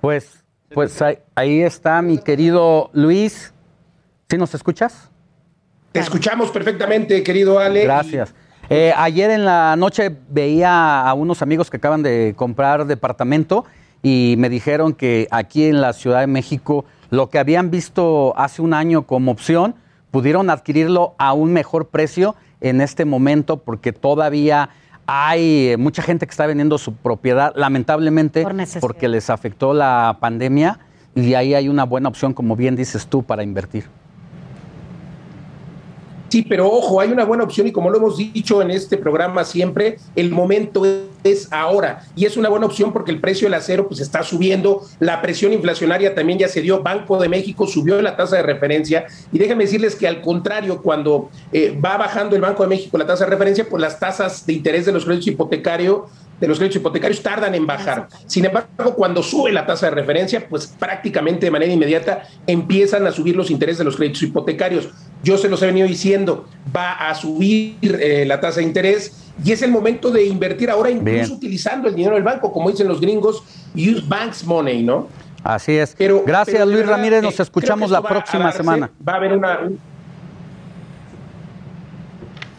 [0.00, 1.02] Pues, pues
[1.34, 3.52] ahí, está mi querido Luis.
[4.30, 5.10] ¿Sí nos escuchas?
[5.98, 7.82] Te escuchamos perfectamente, querido Ale.
[7.82, 8.32] Gracias.
[8.70, 13.64] Eh, ayer en la noche veía a unos amigos que acaban de comprar departamento
[14.00, 18.62] y me dijeron que aquí en la Ciudad de México lo que habían visto hace
[18.62, 19.74] un año como opción,
[20.12, 24.70] pudieron adquirirlo a un mejor precio en este momento porque todavía
[25.06, 28.46] hay mucha gente que está vendiendo su propiedad, lamentablemente,
[28.80, 30.78] porque les afectó la pandemia
[31.16, 33.86] y ahí hay una buena opción, como bien dices tú, para invertir.
[36.28, 39.44] Sí, pero ojo, hay una buena opción y como lo hemos dicho en este programa
[39.44, 40.84] siempre, el momento
[41.24, 42.04] es ahora.
[42.14, 45.54] Y es una buena opción porque el precio del acero pues está subiendo, la presión
[45.54, 49.64] inflacionaria también ya se dio, Banco de México subió la tasa de referencia y déjenme
[49.64, 53.30] decirles que al contrario, cuando eh, va bajando el Banco de México la tasa de
[53.30, 56.02] referencia, pues las tasas de interés de los créditos hipotecarios
[56.40, 58.08] de los créditos hipotecarios tardan en bajar.
[58.26, 63.12] Sin embargo, cuando sube la tasa de referencia, pues prácticamente de manera inmediata empiezan a
[63.12, 64.88] subir los intereses de los créditos hipotecarios.
[65.22, 69.12] Yo se los he venido diciendo, va a subir eh, la tasa de interés
[69.44, 72.88] y es el momento de invertir ahora, incluso utilizando el dinero del banco, como dicen
[72.88, 73.42] los gringos,
[73.74, 75.08] use bank's money, ¿no?
[75.44, 75.94] Así es.
[75.96, 77.22] Pero, Gracias, Luis Ramírez.
[77.22, 78.90] Nos eh, escuchamos la próxima semana.
[79.06, 79.60] Va a haber una.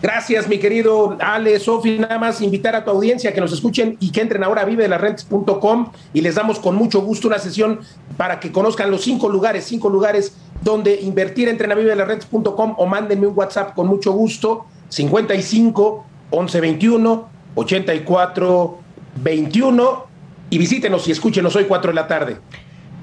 [0.01, 1.99] Gracias, mi querido Ale, Sofi.
[1.99, 4.89] Nada más invitar a tu audiencia que nos escuchen y que entren ahora a vive
[6.13, 7.81] y les damos con mucho gusto una sesión
[8.15, 11.49] para que conozcan los cinco lugares, cinco lugares donde invertir.
[11.49, 11.93] Entren a vive
[12.77, 14.65] o mándenme un WhatsApp con mucho gusto.
[14.87, 18.77] 55 1121 84
[19.21, 20.05] 21
[20.49, 22.37] y visítenos y escúchenos hoy 4 de la tarde.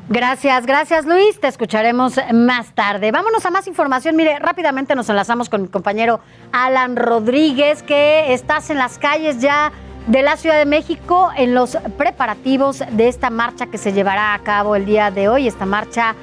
[0.08, 1.40] Gracias, gracias Luis.
[1.40, 3.10] Te escucharemos más tarde.
[3.10, 4.14] Vámonos a más información.
[4.14, 6.20] Mire, rápidamente nos enlazamos con mi compañero
[6.52, 9.72] Alan Rodríguez, que estás en las calles ya
[10.06, 14.38] de la Ciudad de México en los preparativos de esta marcha que se llevará a
[14.38, 16.14] cabo el día de hoy, esta marcha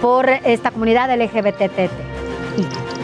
[0.00, 2.95] por esta comunidad LGBTT.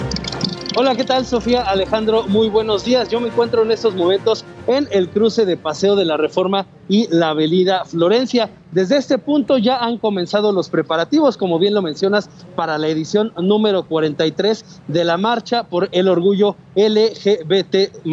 [0.75, 1.65] Hola, ¿qué tal Sofía?
[1.65, 3.10] Alejandro, muy buenos días.
[3.10, 7.15] Yo me encuentro en estos momentos en el cruce de Paseo de la Reforma y
[7.15, 8.49] la Avenida Florencia.
[8.70, 13.34] Desde este punto ya han comenzado los preparativos, como bien lo mencionas, para la edición
[13.36, 18.07] número 43 de la marcha por el orgullo LGBT.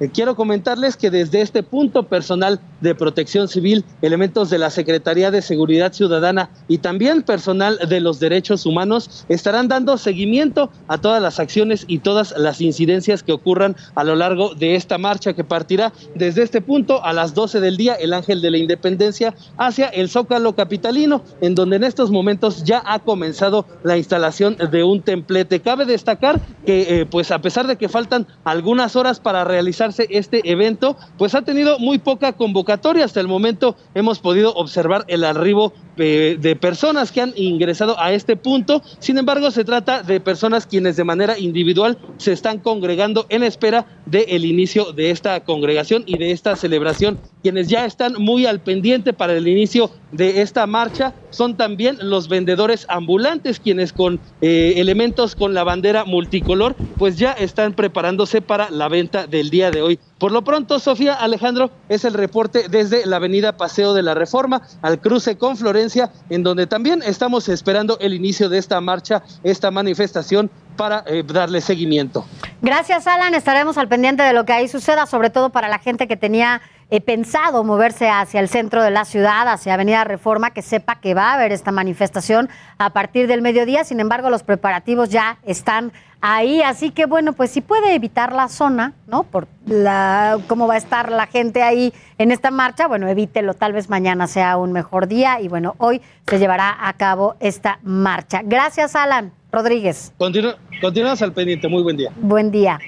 [0.00, 5.30] Eh, quiero comentarles que desde este punto personal de protección civil, elementos de la Secretaría
[5.30, 11.22] de Seguridad Ciudadana y también personal de los derechos humanos estarán dando seguimiento a todas
[11.22, 15.44] las acciones y todas las incidencias que ocurran a lo largo de esta marcha que
[15.44, 19.86] partirá desde este punto a las 12 del día, el Ángel de la Independencia, hacia
[19.88, 25.02] el Zócalo Capitalino, en donde en estos momentos ya ha comenzado la instalación de un
[25.02, 25.60] templete.
[25.60, 30.50] Cabe destacar que, eh, pues a pesar de que faltan algunas horas para realizar este
[30.50, 33.04] evento, pues ha tenido muy poca convocatoria.
[33.04, 38.12] Hasta el momento hemos podido observar el arribo eh, de personas que han ingresado a
[38.12, 38.82] este punto.
[38.98, 43.86] Sin embargo, se trata de personas quienes de manera individual se están congregando en espera
[44.06, 47.18] del inicio de esta congregación y de esta celebración.
[47.42, 52.28] Quienes ya están muy al pendiente para el inicio de esta marcha son también los
[52.28, 58.70] vendedores ambulantes, quienes con eh, elementos con la bandera multicolor, pues ya están preparándose para
[58.70, 59.98] la venta del día de hoy.
[60.18, 64.62] Por lo pronto, Sofía Alejandro, es el reporte desde la avenida Paseo de la Reforma
[64.82, 69.70] al cruce con Florencia, en donde también estamos esperando el inicio de esta marcha, esta
[69.70, 72.24] manifestación para eh, darle seguimiento.
[72.62, 73.34] Gracias, Alan.
[73.34, 76.62] Estaremos al pendiente de lo que ahí suceda, sobre todo para la gente que tenía
[76.90, 81.14] eh, pensado moverse hacia el centro de la ciudad, hacia Avenida Reforma, que sepa que
[81.14, 82.48] va a haber esta manifestación
[82.78, 83.84] a partir del mediodía.
[83.84, 85.92] Sin embargo, los preparativos ya están
[86.26, 89.24] ahí, así que bueno, pues si puede evitar la zona, ¿no?
[89.24, 93.74] Por la cómo va a estar la gente ahí en esta marcha, bueno, evítelo, tal
[93.74, 98.40] vez mañana sea un mejor día y bueno, hoy se llevará a cabo esta marcha.
[98.42, 100.14] Gracias, Alan Rodríguez.
[100.16, 102.10] continuamos al pendiente, muy buen día.
[102.16, 102.78] Buen día.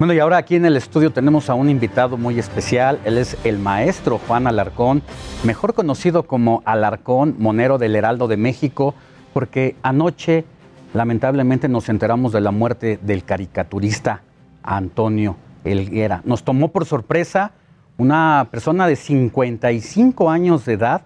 [0.00, 2.98] Bueno, y ahora aquí en el estudio tenemos a un invitado muy especial.
[3.04, 5.02] Él es el maestro Juan Alarcón,
[5.44, 8.94] mejor conocido como Alarcón, monero del Heraldo de México,
[9.34, 10.46] porque anoche
[10.94, 14.22] lamentablemente nos enteramos de la muerte del caricaturista
[14.62, 16.22] Antonio Elguera.
[16.24, 17.52] Nos tomó por sorpresa
[17.98, 21.02] una persona de 55 años de edad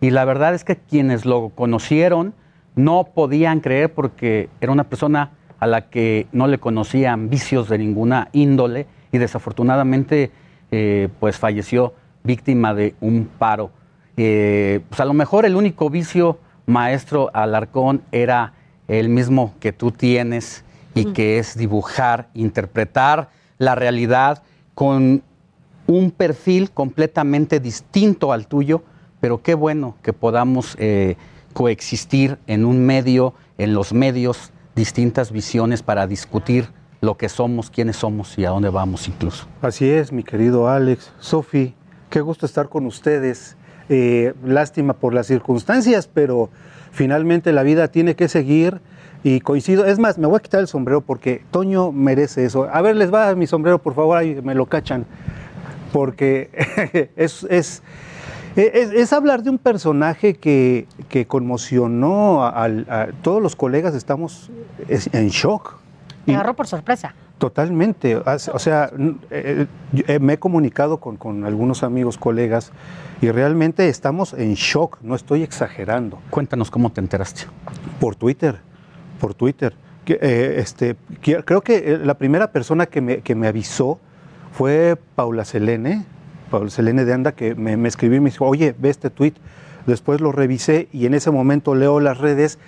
[0.00, 2.32] y la verdad es que quienes lo conocieron
[2.76, 7.78] no podían creer porque era una persona a la que no le conocían vicios de
[7.78, 10.30] ninguna índole y desafortunadamente
[10.70, 13.70] eh, pues falleció víctima de un paro.
[14.16, 18.54] Eh, pues a lo mejor el único vicio, maestro Alarcón, era
[18.88, 20.64] el mismo que tú tienes
[20.94, 24.42] y que es dibujar, interpretar la realidad
[24.74, 25.22] con
[25.86, 28.82] un perfil completamente distinto al tuyo,
[29.20, 31.16] pero qué bueno que podamos eh,
[31.52, 36.68] coexistir en un medio, en los medios distintas visiones para discutir
[37.00, 39.46] lo que somos, quiénes somos y a dónde vamos incluso.
[39.60, 41.12] Así es, mi querido Alex.
[41.18, 41.74] Sofi,
[42.08, 43.56] qué gusto estar con ustedes.
[43.88, 46.48] Eh, lástima por las circunstancias, pero
[46.92, 48.80] finalmente la vida tiene que seguir
[49.24, 49.84] y coincido.
[49.84, 52.68] Es más, me voy a quitar el sombrero porque Toño merece eso.
[52.72, 55.06] A ver, les va mi sombrero, por favor, ahí me lo cachan.
[55.92, 57.82] Porque es, es
[58.58, 60.86] es, hablar de un personaje que,
[61.28, 64.50] conmocionó a, todos los colegas, estamos
[64.88, 65.76] en shock.
[66.26, 67.14] Me agarró por sorpresa.
[67.38, 68.16] Totalmente.
[68.16, 68.90] O sea,
[69.30, 72.72] eh, eh, me he comunicado con, algunos amigos, colegas,
[73.20, 76.18] y realmente estamos en shock, no estoy exagerando.
[76.30, 77.42] Cuéntanos cómo te enteraste.
[78.00, 78.58] Por Twitter,
[79.20, 79.74] por Twitter.
[80.06, 84.00] Eh, este, creo que la primera persona que me, que me avisó
[84.52, 86.04] fue Paula Selene,
[86.50, 89.34] Pablo Selene de Anda, que me, escribió y me dijo, oye, ve este tweet.
[89.86, 92.58] Después lo revisé y en ese momento leo las redes.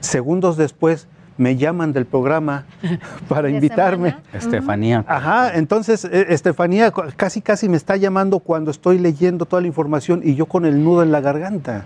[0.00, 1.08] Segundos después
[1.38, 2.66] me llaman del programa
[3.28, 4.16] para invitarme.
[4.32, 5.04] Estefanía.
[5.06, 10.20] Ajá, entonces e, Estefanía casi casi me está llamando cuando estoy leyendo toda la información
[10.24, 11.84] y yo con el nudo en la garganta.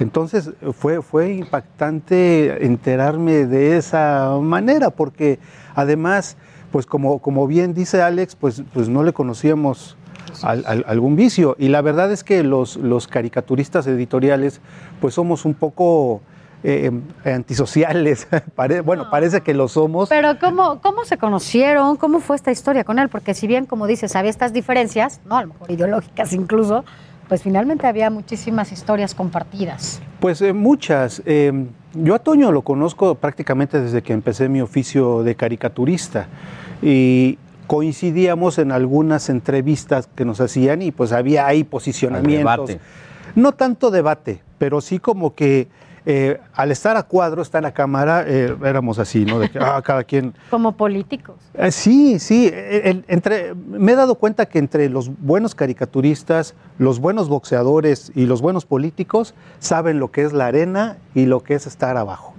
[0.00, 5.38] Entonces fue, fue impactante enterarme de esa manera, porque
[5.74, 6.38] además,
[6.72, 9.98] pues como, como bien dice Alex, pues, pues no le conocíamos
[10.44, 11.56] algún vicio.
[11.58, 14.60] Y la verdad es que los, los caricaturistas editoriales,
[15.00, 16.20] pues somos un poco
[16.62, 16.90] eh,
[17.24, 18.28] antisociales.
[18.84, 20.08] bueno, parece que lo somos.
[20.08, 21.96] Pero ¿cómo, ¿cómo se conocieron?
[21.96, 23.08] ¿Cómo fue esta historia con él?
[23.08, 25.36] Porque si bien, como dices, había estas diferencias, ¿no?
[25.36, 26.84] A lo mejor ideológicas incluso,
[27.28, 30.02] pues finalmente había muchísimas historias compartidas.
[30.20, 31.22] Pues eh, muchas.
[31.24, 36.28] Eh, yo a Toño lo conozco prácticamente desde que empecé mi oficio de caricaturista.
[36.82, 37.38] Y
[37.70, 42.78] coincidíamos en algunas entrevistas que nos hacían y pues había ahí posicionamientos.
[43.36, 45.68] No tanto debate, pero sí como que
[46.04, 49.38] eh, al estar a cuadro, estar en la cámara, eh, éramos así, ¿no?
[49.38, 50.34] De que ah, cada quien...
[50.50, 51.36] Como políticos.
[51.54, 52.50] Eh, sí, sí.
[52.52, 58.26] el- entre, me he dado cuenta que entre los buenos caricaturistas, los buenos boxeadores y
[58.26, 62.34] los buenos políticos saben lo que es la arena y lo que es estar abajo.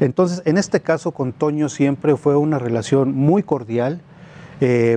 [0.00, 4.00] Entonces, en este caso con Toño siempre fue una relación muy cordial,
[4.64, 4.96] eh,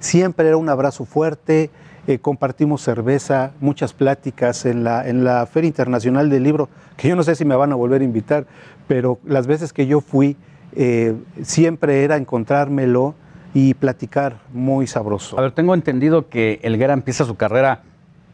[0.00, 1.70] siempre era un abrazo fuerte,
[2.08, 7.14] eh, compartimos cerveza, muchas pláticas en la, en la Feria Internacional del Libro, que yo
[7.14, 8.44] no sé si me van a volver a invitar,
[8.88, 10.36] pero las veces que yo fui,
[10.72, 13.14] eh, siempre era encontrármelo
[13.54, 15.38] y platicar muy sabroso.
[15.38, 17.82] A ver, tengo entendido que Elguera empieza su carrera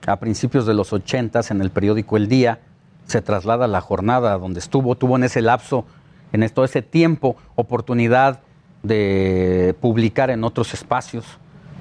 [0.07, 2.60] a principios de los 80 en el periódico El Día,
[3.05, 5.84] se traslada a la jornada donde estuvo, tuvo en ese lapso,
[6.33, 8.41] en todo ese tiempo, oportunidad
[8.83, 11.25] de publicar en otros espacios,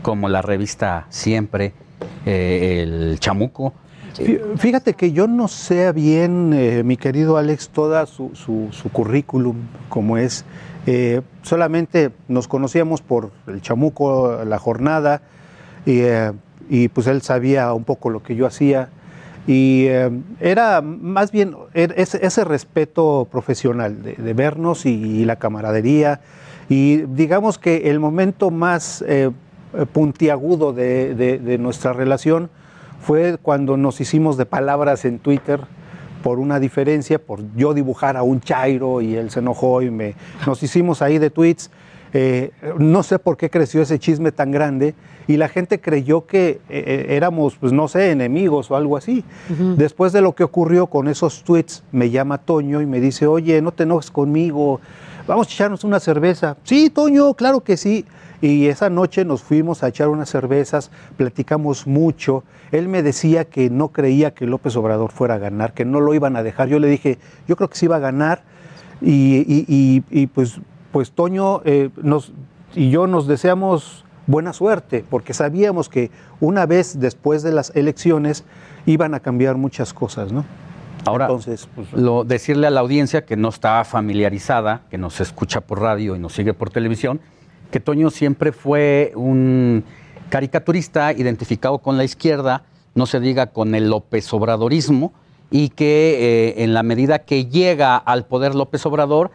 [0.02, 1.74] como la revista Siempre,
[2.26, 3.74] eh, El Chamuco.
[4.18, 8.90] Fí- Fíjate que yo no sé bien, eh, mi querido Alex, toda su, su- su
[8.90, 9.56] currículum,
[9.88, 10.46] como es.
[10.88, 15.22] Eh, solamente nos conocíamos por el chamuco, la jornada,
[15.86, 16.32] y, eh,
[16.70, 18.90] y, pues él sabía un poco lo que yo hacía.
[19.48, 25.26] Y eh, era más bien er- ese, ese respeto profesional de, de vernos y, y
[25.26, 26.22] la camaradería.
[26.70, 29.32] Y digamos que el momento más eh,
[29.74, 32.50] eh, puntiagudo de, de- de nuestra relación
[33.02, 35.62] fue cuando nos hicimos de palabras en Twitter
[36.24, 40.16] por una diferencia, por yo dibujar a un Chairo y él se enojó y me,
[40.46, 41.72] nos hicimos ahí de tweets.
[42.12, 42.50] Eh,
[42.80, 44.96] no sé por qué creció ese chisme tan grande
[45.28, 49.24] y la gente creyó que eh, éramos, pues no sé, enemigos o algo así.
[49.78, 53.62] Después de lo que ocurrió con esos tweets, me llama Toño y me dice, oye,
[53.62, 54.82] no te enojes conmigo,
[55.28, 56.58] vamos a echarnos una cerveza.
[56.64, 58.06] Sí, Toño, claro que sí.
[58.42, 62.44] Y esa noche nos fuimos a echar unas cervezas, platicamos mucho.
[62.72, 66.14] Él me decía que no creía que López Obrador fuera a ganar, que no lo
[66.14, 66.70] iban a dejar.
[66.70, 67.18] Yo le dije,
[67.48, 68.44] yo creo que sí iba a ganar.
[69.02, 70.60] Y, pues,
[70.92, 71.90] pues Toño eh,
[72.76, 78.44] y yo nos deseamos buena suerte, porque sabíamos que una vez después de las elecciones
[78.86, 80.46] iban a cambiar muchas cosas, ¿no?
[81.06, 85.62] Ahora, Entonces, pues, lo, decirle a la audiencia que no está familiarizada, que nos escucha
[85.62, 87.22] por radio y nos sigue por televisión,
[87.72, 89.84] que Toño siempre fue un
[90.30, 92.64] caricaturista identificado con la izquierda,
[92.96, 95.14] no se diga con el López Obradorismo,
[95.52, 96.18] y que
[96.58, 99.32] eh, en la medida que llega al poder López Obrador,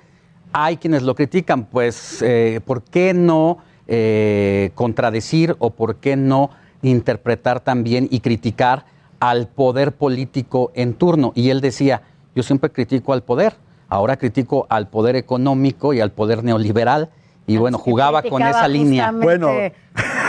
[0.52, 6.51] hay quienes lo critican, pues, eh, ¿por qué no eh, contradecir o por qué no
[6.83, 8.86] interpretar también y criticar
[9.31, 11.33] al poder político en turno?
[11.35, 12.03] Y él decía,
[12.35, 13.55] yo siempre critico al poder,
[13.89, 17.11] ahora critico al poder económico y al poder neoliberal,
[17.47, 19.12] y bueno, jugaba con esa línea.
[19.12, 19.75] justamente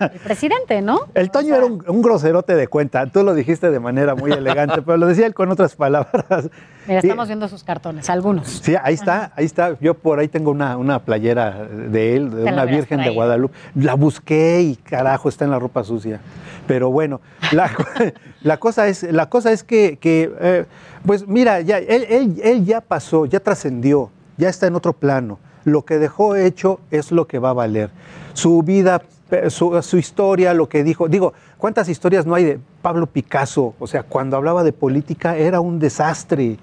[0.00, 1.00] El presidente, ¿no?
[1.14, 3.06] El Toño era un, un groserote de cuenta.
[3.06, 6.48] Tú lo dijiste de manera muy elegante, pero lo decía él con otras palabras.
[6.86, 8.48] Mira, Y- estamos viendo sus cartones, algunos.
[8.62, 9.76] Sí, ahí está, ahí está.
[9.80, 13.10] Yo por ahí tengo una, una playera de él, de Te una Virgen de.
[13.10, 13.54] Guadalupe.
[13.74, 16.20] La busqué y carajo, está en la ropa sucia.
[16.66, 17.20] Pero bueno,
[17.52, 17.84] la, co-
[18.42, 20.64] la cosa es, la cosa es que, que, eh,
[21.06, 25.38] pues mira, ya, él, él- él ya pasó, ya trascendió, ya está en otro plano.
[25.64, 27.90] Lo que dejó hecho es lo que va a valer.
[28.34, 29.00] Su vida,
[29.50, 31.08] su, su historia, lo que dijo.
[31.08, 33.74] Digo, ¿cuántas historias no hay de Pablo Picasso?
[33.78, 36.58] O sea, cuando hablaba de política era un desastre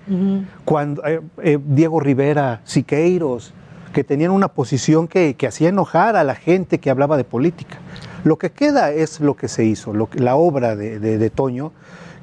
[0.66, 3.54] cuando eh, eh, Diego Rivera, Siqueiros,
[3.94, 7.78] que tenían una posición que, que hacía enojar a la gente que hablaba de política.
[8.24, 11.72] Lo que queda es lo que se hizo, lo la obra de, de- de Toño,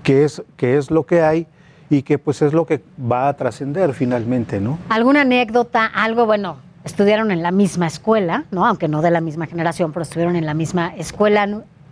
[0.03, 1.47] que es, que es lo que hay
[1.91, 4.79] y que pues es lo que va a trascender finalmente, ¿no?
[4.89, 6.57] ¿Alguna anécdota, algo, bueno,
[6.89, 8.67] estudiaron en la misma escuela, ¿no?
[8.67, 11.47] Aunque no de la misma generación, pero estuvieron en la misma escuela.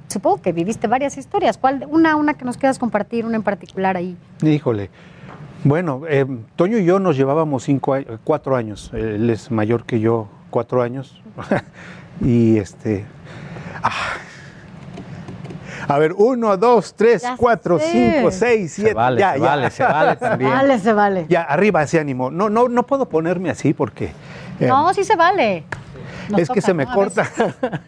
[0.09, 1.59] Supongo que viviste varias historias.
[1.59, 1.87] ¿Cuál?
[1.89, 4.17] Una, una que nos quieras compartir, una en particular ahí.
[4.43, 4.91] Híjole.
[5.65, 8.91] Bueno, eh, Toño y yo nos llevábamos cinco, cuatro años.
[8.95, 11.21] Él es mayor que yo, cuatro años.
[12.21, 13.05] y este.
[13.83, 13.91] ah.
[15.89, 18.15] A ver, uno, dos, tres, Ya cuatro, sé.
[18.17, 18.95] cinco, seis, Se siete.
[18.95, 19.45] vale, ya, se ya.
[19.47, 20.51] vale, se vale también.
[20.51, 21.27] Vale, se vale.
[21.29, 22.31] Ya, arriba ese ánimo.
[22.31, 24.11] No, no, no puedo ponerme así porque.
[24.61, 25.65] No, sí se vale.
[26.29, 27.31] Nos es que se me corta.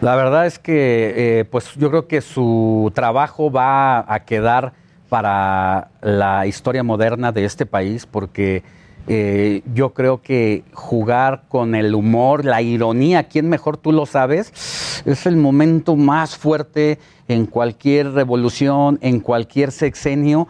[0.00, 4.72] La verdad es que, eh, pues yo creo que su trabajo va a quedar
[5.08, 8.64] para la historia moderna de este país, porque
[9.06, 15.02] eh, yo creo que jugar con el humor, la ironía, ¿quién mejor tú lo sabes?
[15.04, 20.48] Es el momento más fuerte en cualquier revolución, en cualquier sexenio.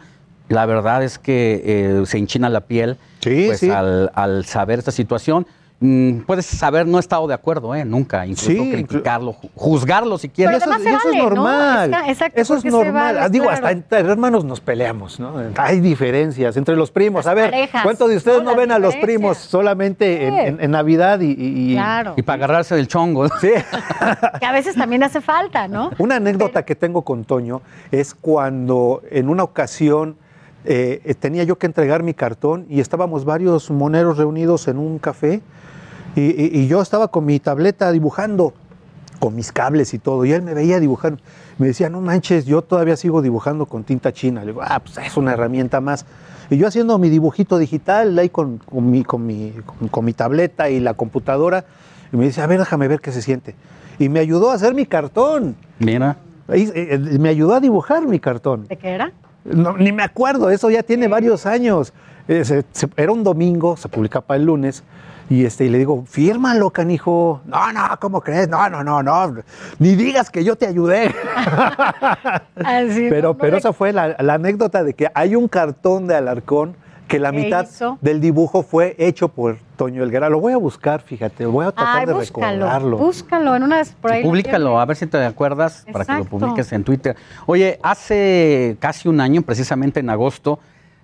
[0.48, 3.70] La verdad es que eh, se enchina la piel pues, sí.
[3.70, 5.46] Al, al saber esta situación.
[5.80, 7.84] mm, puedes saber, no he estado de acuerdo, ¿eh?
[7.84, 10.54] Nunca, incluso Sí, criticarlo, ju- juzgarlo si quieres.
[10.54, 10.72] Y eso,
[11.10, 11.94] es normal.
[12.34, 12.92] eso es normal.
[13.16, 13.56] vale, Ah, Digo, claro.
[13.66, 15.34] hasta entre hermanos nos peleamos, ¿no?
[15.56, 17.26] Hay diferencias entre los primos.
[17.26, 18.50] a ver, parejas, ¿cuántos de ustedes ¿no?
[18.52, 20.40] no, ven a los primos solamente en, Sí.
[20.46, 22.14] en- en Navidad y, y- y- Claro.
[22.16, 23.28] Y para agarrarse del chongo.
[23.40, 23.50] Sí.
[24.40, 25.90] Que a veces también hace falta, ¿no?
[25.98, 30.16] Una anécdota que tengo con Toño es cuando en una ocasión
[30.64, 35.40] eh, tenía yo que entregar mi cartón y estábamos varios moneros reunidos en un café
[36.14, 38.52] y, y- y yo estaba con mi tableta dibujando
[39.18, 41.20] con mis cables y todo y él me veía dibujando.
[41.58, 44.40] Me decía, no manches, yo todavía sigo dibujando con tinta china.
[44.40, 46.04] Le digo, ah, pues es una herramienta más.
[46.50, 50.12] Y yo haciendo mi dibujito digital ahí con, con mi, con, mi, con- con mi
[50.12, 51.64] tableta y la computadora.
[52.12, 53.54] Y me dice, a ver, déjame ver qué se siente.
[53.98, 55.54] Y me ayudó a hacer mi cartón.
[55.78, 56.16] Mira.
[56.48, 58.66] Eh, eh, me ayudó a dibujar mi cartón.
[58.66, 59.12] ¿De qué era?
[59.44, 61.92] No, ni me acuerdo, eso ya tiene varios años.
[62.28, 64.84] Eh, se- se- era un domingo, se publicaba para el lunes,
[65.28, 67.40] y, este, y le digo, fírmalo, canijo.
[67.46, 68.48] No, no, ¿cómo crees?
[68.48, 69.34] No, no, no, no.
[69.78, 71.12] Ni digas que yo te ayudé.
[72.64, 75.48] Así, pero no, no pero le- esa fue la, la anécdota de que hay un
[75.48, 76.76] cartón de Alarcón
[77.08, 77.98] que la ¿Qué mitad hizo?
[78.00, 80.30] del dibujo fue hecho por Toño Elguera.
[80.30, 82.98] Lo voy a buscar, fíjate, voy a tratar Ay, de búscalo, recordarlo.
[82.98, 84.22] búscalo en una por ahí.
[84.22, 87.16] Públicalo, a ver si te acuerdas para que lo publiques en Twitter.
[87.46, 90.58] Oye, hace casi un año, precisamente en agosto,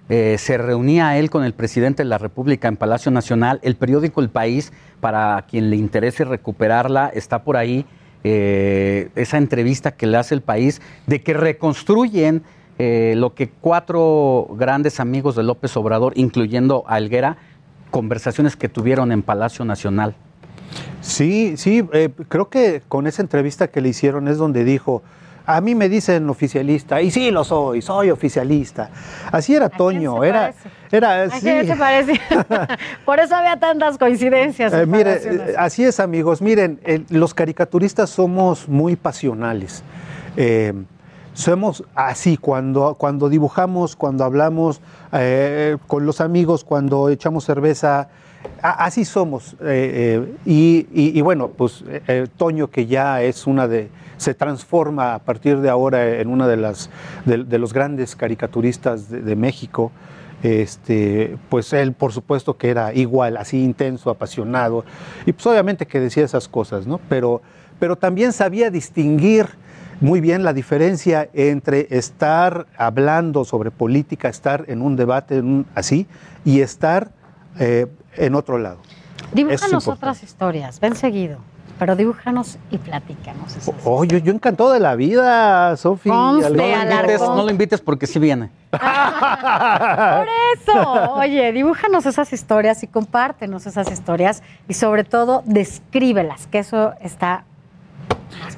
[0.09, 3.61] eh, se reunía él con el presidente de la República en Palacio Nacional.
[3.63, 7.85] El periódico El País, para quien le interese recuperarla, está por ahí
[8.25, 12.43] eh, esa entrevista que le hace el país de que reconstruyen
[12.79, 17.37] eh, lo que cuatro grandes amigos de López Obrador, incluyendo a Helguera,
[17.91, 20.15] conversaciones que tuvieron en Palacio Nacional.
[21.01, 25.03] Sí, sí, eh, creo que con esa entrevista que le hicieron es donde dijo,
[25.47, 28.91] a mí me dicen oficialista, y sí lo soy, soy oficialista.
[29.33, 30.69] Así era Toño, se era, parece?
[30.93, 31.41] era, ¿A sí.
[31.41, 32.21] quién se parece?
[33.05, 34.73] Por eso había tantas coincidencias.
[34.73, 39.83] Eh, mire, eh, así es amigos, miren, los caricaturistas somos muy pasionales.
[41.39, 44.81] Somos así, cuando, cuando dibujamos, cuando hablamos
[45.13, 48.09] eh, con los amigos, cuando echamos cerveza,
[48.61, 49.53] así somos.
[49.61, 51.85] eh, eh, y, bueno, pues
[52.37, 56.57] Toño, que ya es una de, se transforma a partir de ahora en una de
[56.57, 56.91] las
[57.25, 59.93] de, de los grandes caricaturistas de, de México.
[60.43, 64.85] Este, pues él, por supuesto, que era igual, así intenso, apasionado,
[65.25, 66.99] y pues obviamente que decía esas cosas, ¿no?
[67.09, 67.43] Pero,
[67.79, 69.47] pero también sabía distinguir
[70.01, 75.67] muy bien la diferencia entre estar hablando sobre política, estar en un debate en un-
[75.75, 76.07] así,
[76.45, 77.11] y estar
[77.59, 77.87] eh,
[78.17, 78.79] en otro lado.
[79.33, 81.39] Dibújanos otras historias, ven seguido.
[81.79, 83.57] Pero dibújanos y platícanos.
[83.85, 86.09] Oh, yo, yo encantado de la vida, Sofi.
[86.09, 87.37] Conste, No lo, invites, Alarcón.
[87.37, 88.51] no lo invites porque sí viene.
[88.73, 88.81] Por
[90.57, 96.95] eso, oye, dibújanos esas historias y compártenos esas historias y sobre todo descríbelas, que eso
[97.01, 97.45] está
[98.43, 98.49] Ah,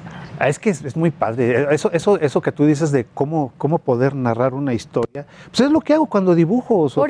[0.47, 1.67] Es que es, es muy padre.
[1.73, 5.71] Eso, eso, eso que tú dices de cómo, cómo poder narrar una historia, pues es
[5.71, 6.89] lo que hago cuando dibujo.
[6.89, 7.01] Sofi.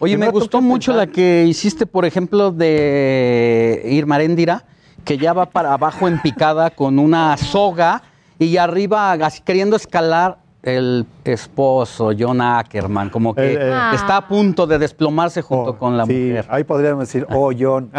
[0.00, 4.64] Oye, me gustó mucho la que hiciste, por ejemplo, de Irma Aréndira,
[5.04, 8.02] que ya va para abajo en picada con una soga
[8.38, 13.72] y arriba así queriendo escalar el esposo, John Ackerman, como que Eh, eh.
[13.72, 13.92] Ah.
[13.94, 16.46] está a punto de desplomarse junto con la Sí, mujer.
[16.50, 17.90] ahí podríamos decir, oh, John.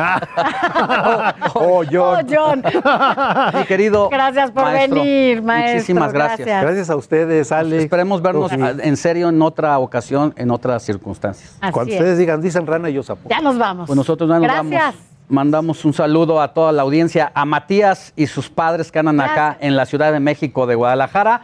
[1.56, 2.18] oh, John.
[2.18, 2.64] Oh, John.
[3.54, 5.74] Mi querido Gracias por maestro, venir, maestro.
[5.76, 6.62] Muchísimas gracias.
[6.62, 7.84] Gracias a ustedes, Alex.
[7.84, 11.56] Esperemos vernos en serio en otra ocasión, en otras circunstancias.
[11.62, 12.00] Así Cuando es.
[12.00, 13.30] ustedes digan, dicen rana, yo sapo.
[13.30, 13.88] Ya nos vamos.
[13.88, 14.82] Pues nosotros ya nos Gracias.
[14.96, 14.96] vamos.
[15.30, 19.58] Mandamos un saludo a toda la audiencia, a Matías y sus padres que andan acá
[19.60, 21.44] en la Ciudad de México de Guadalajara.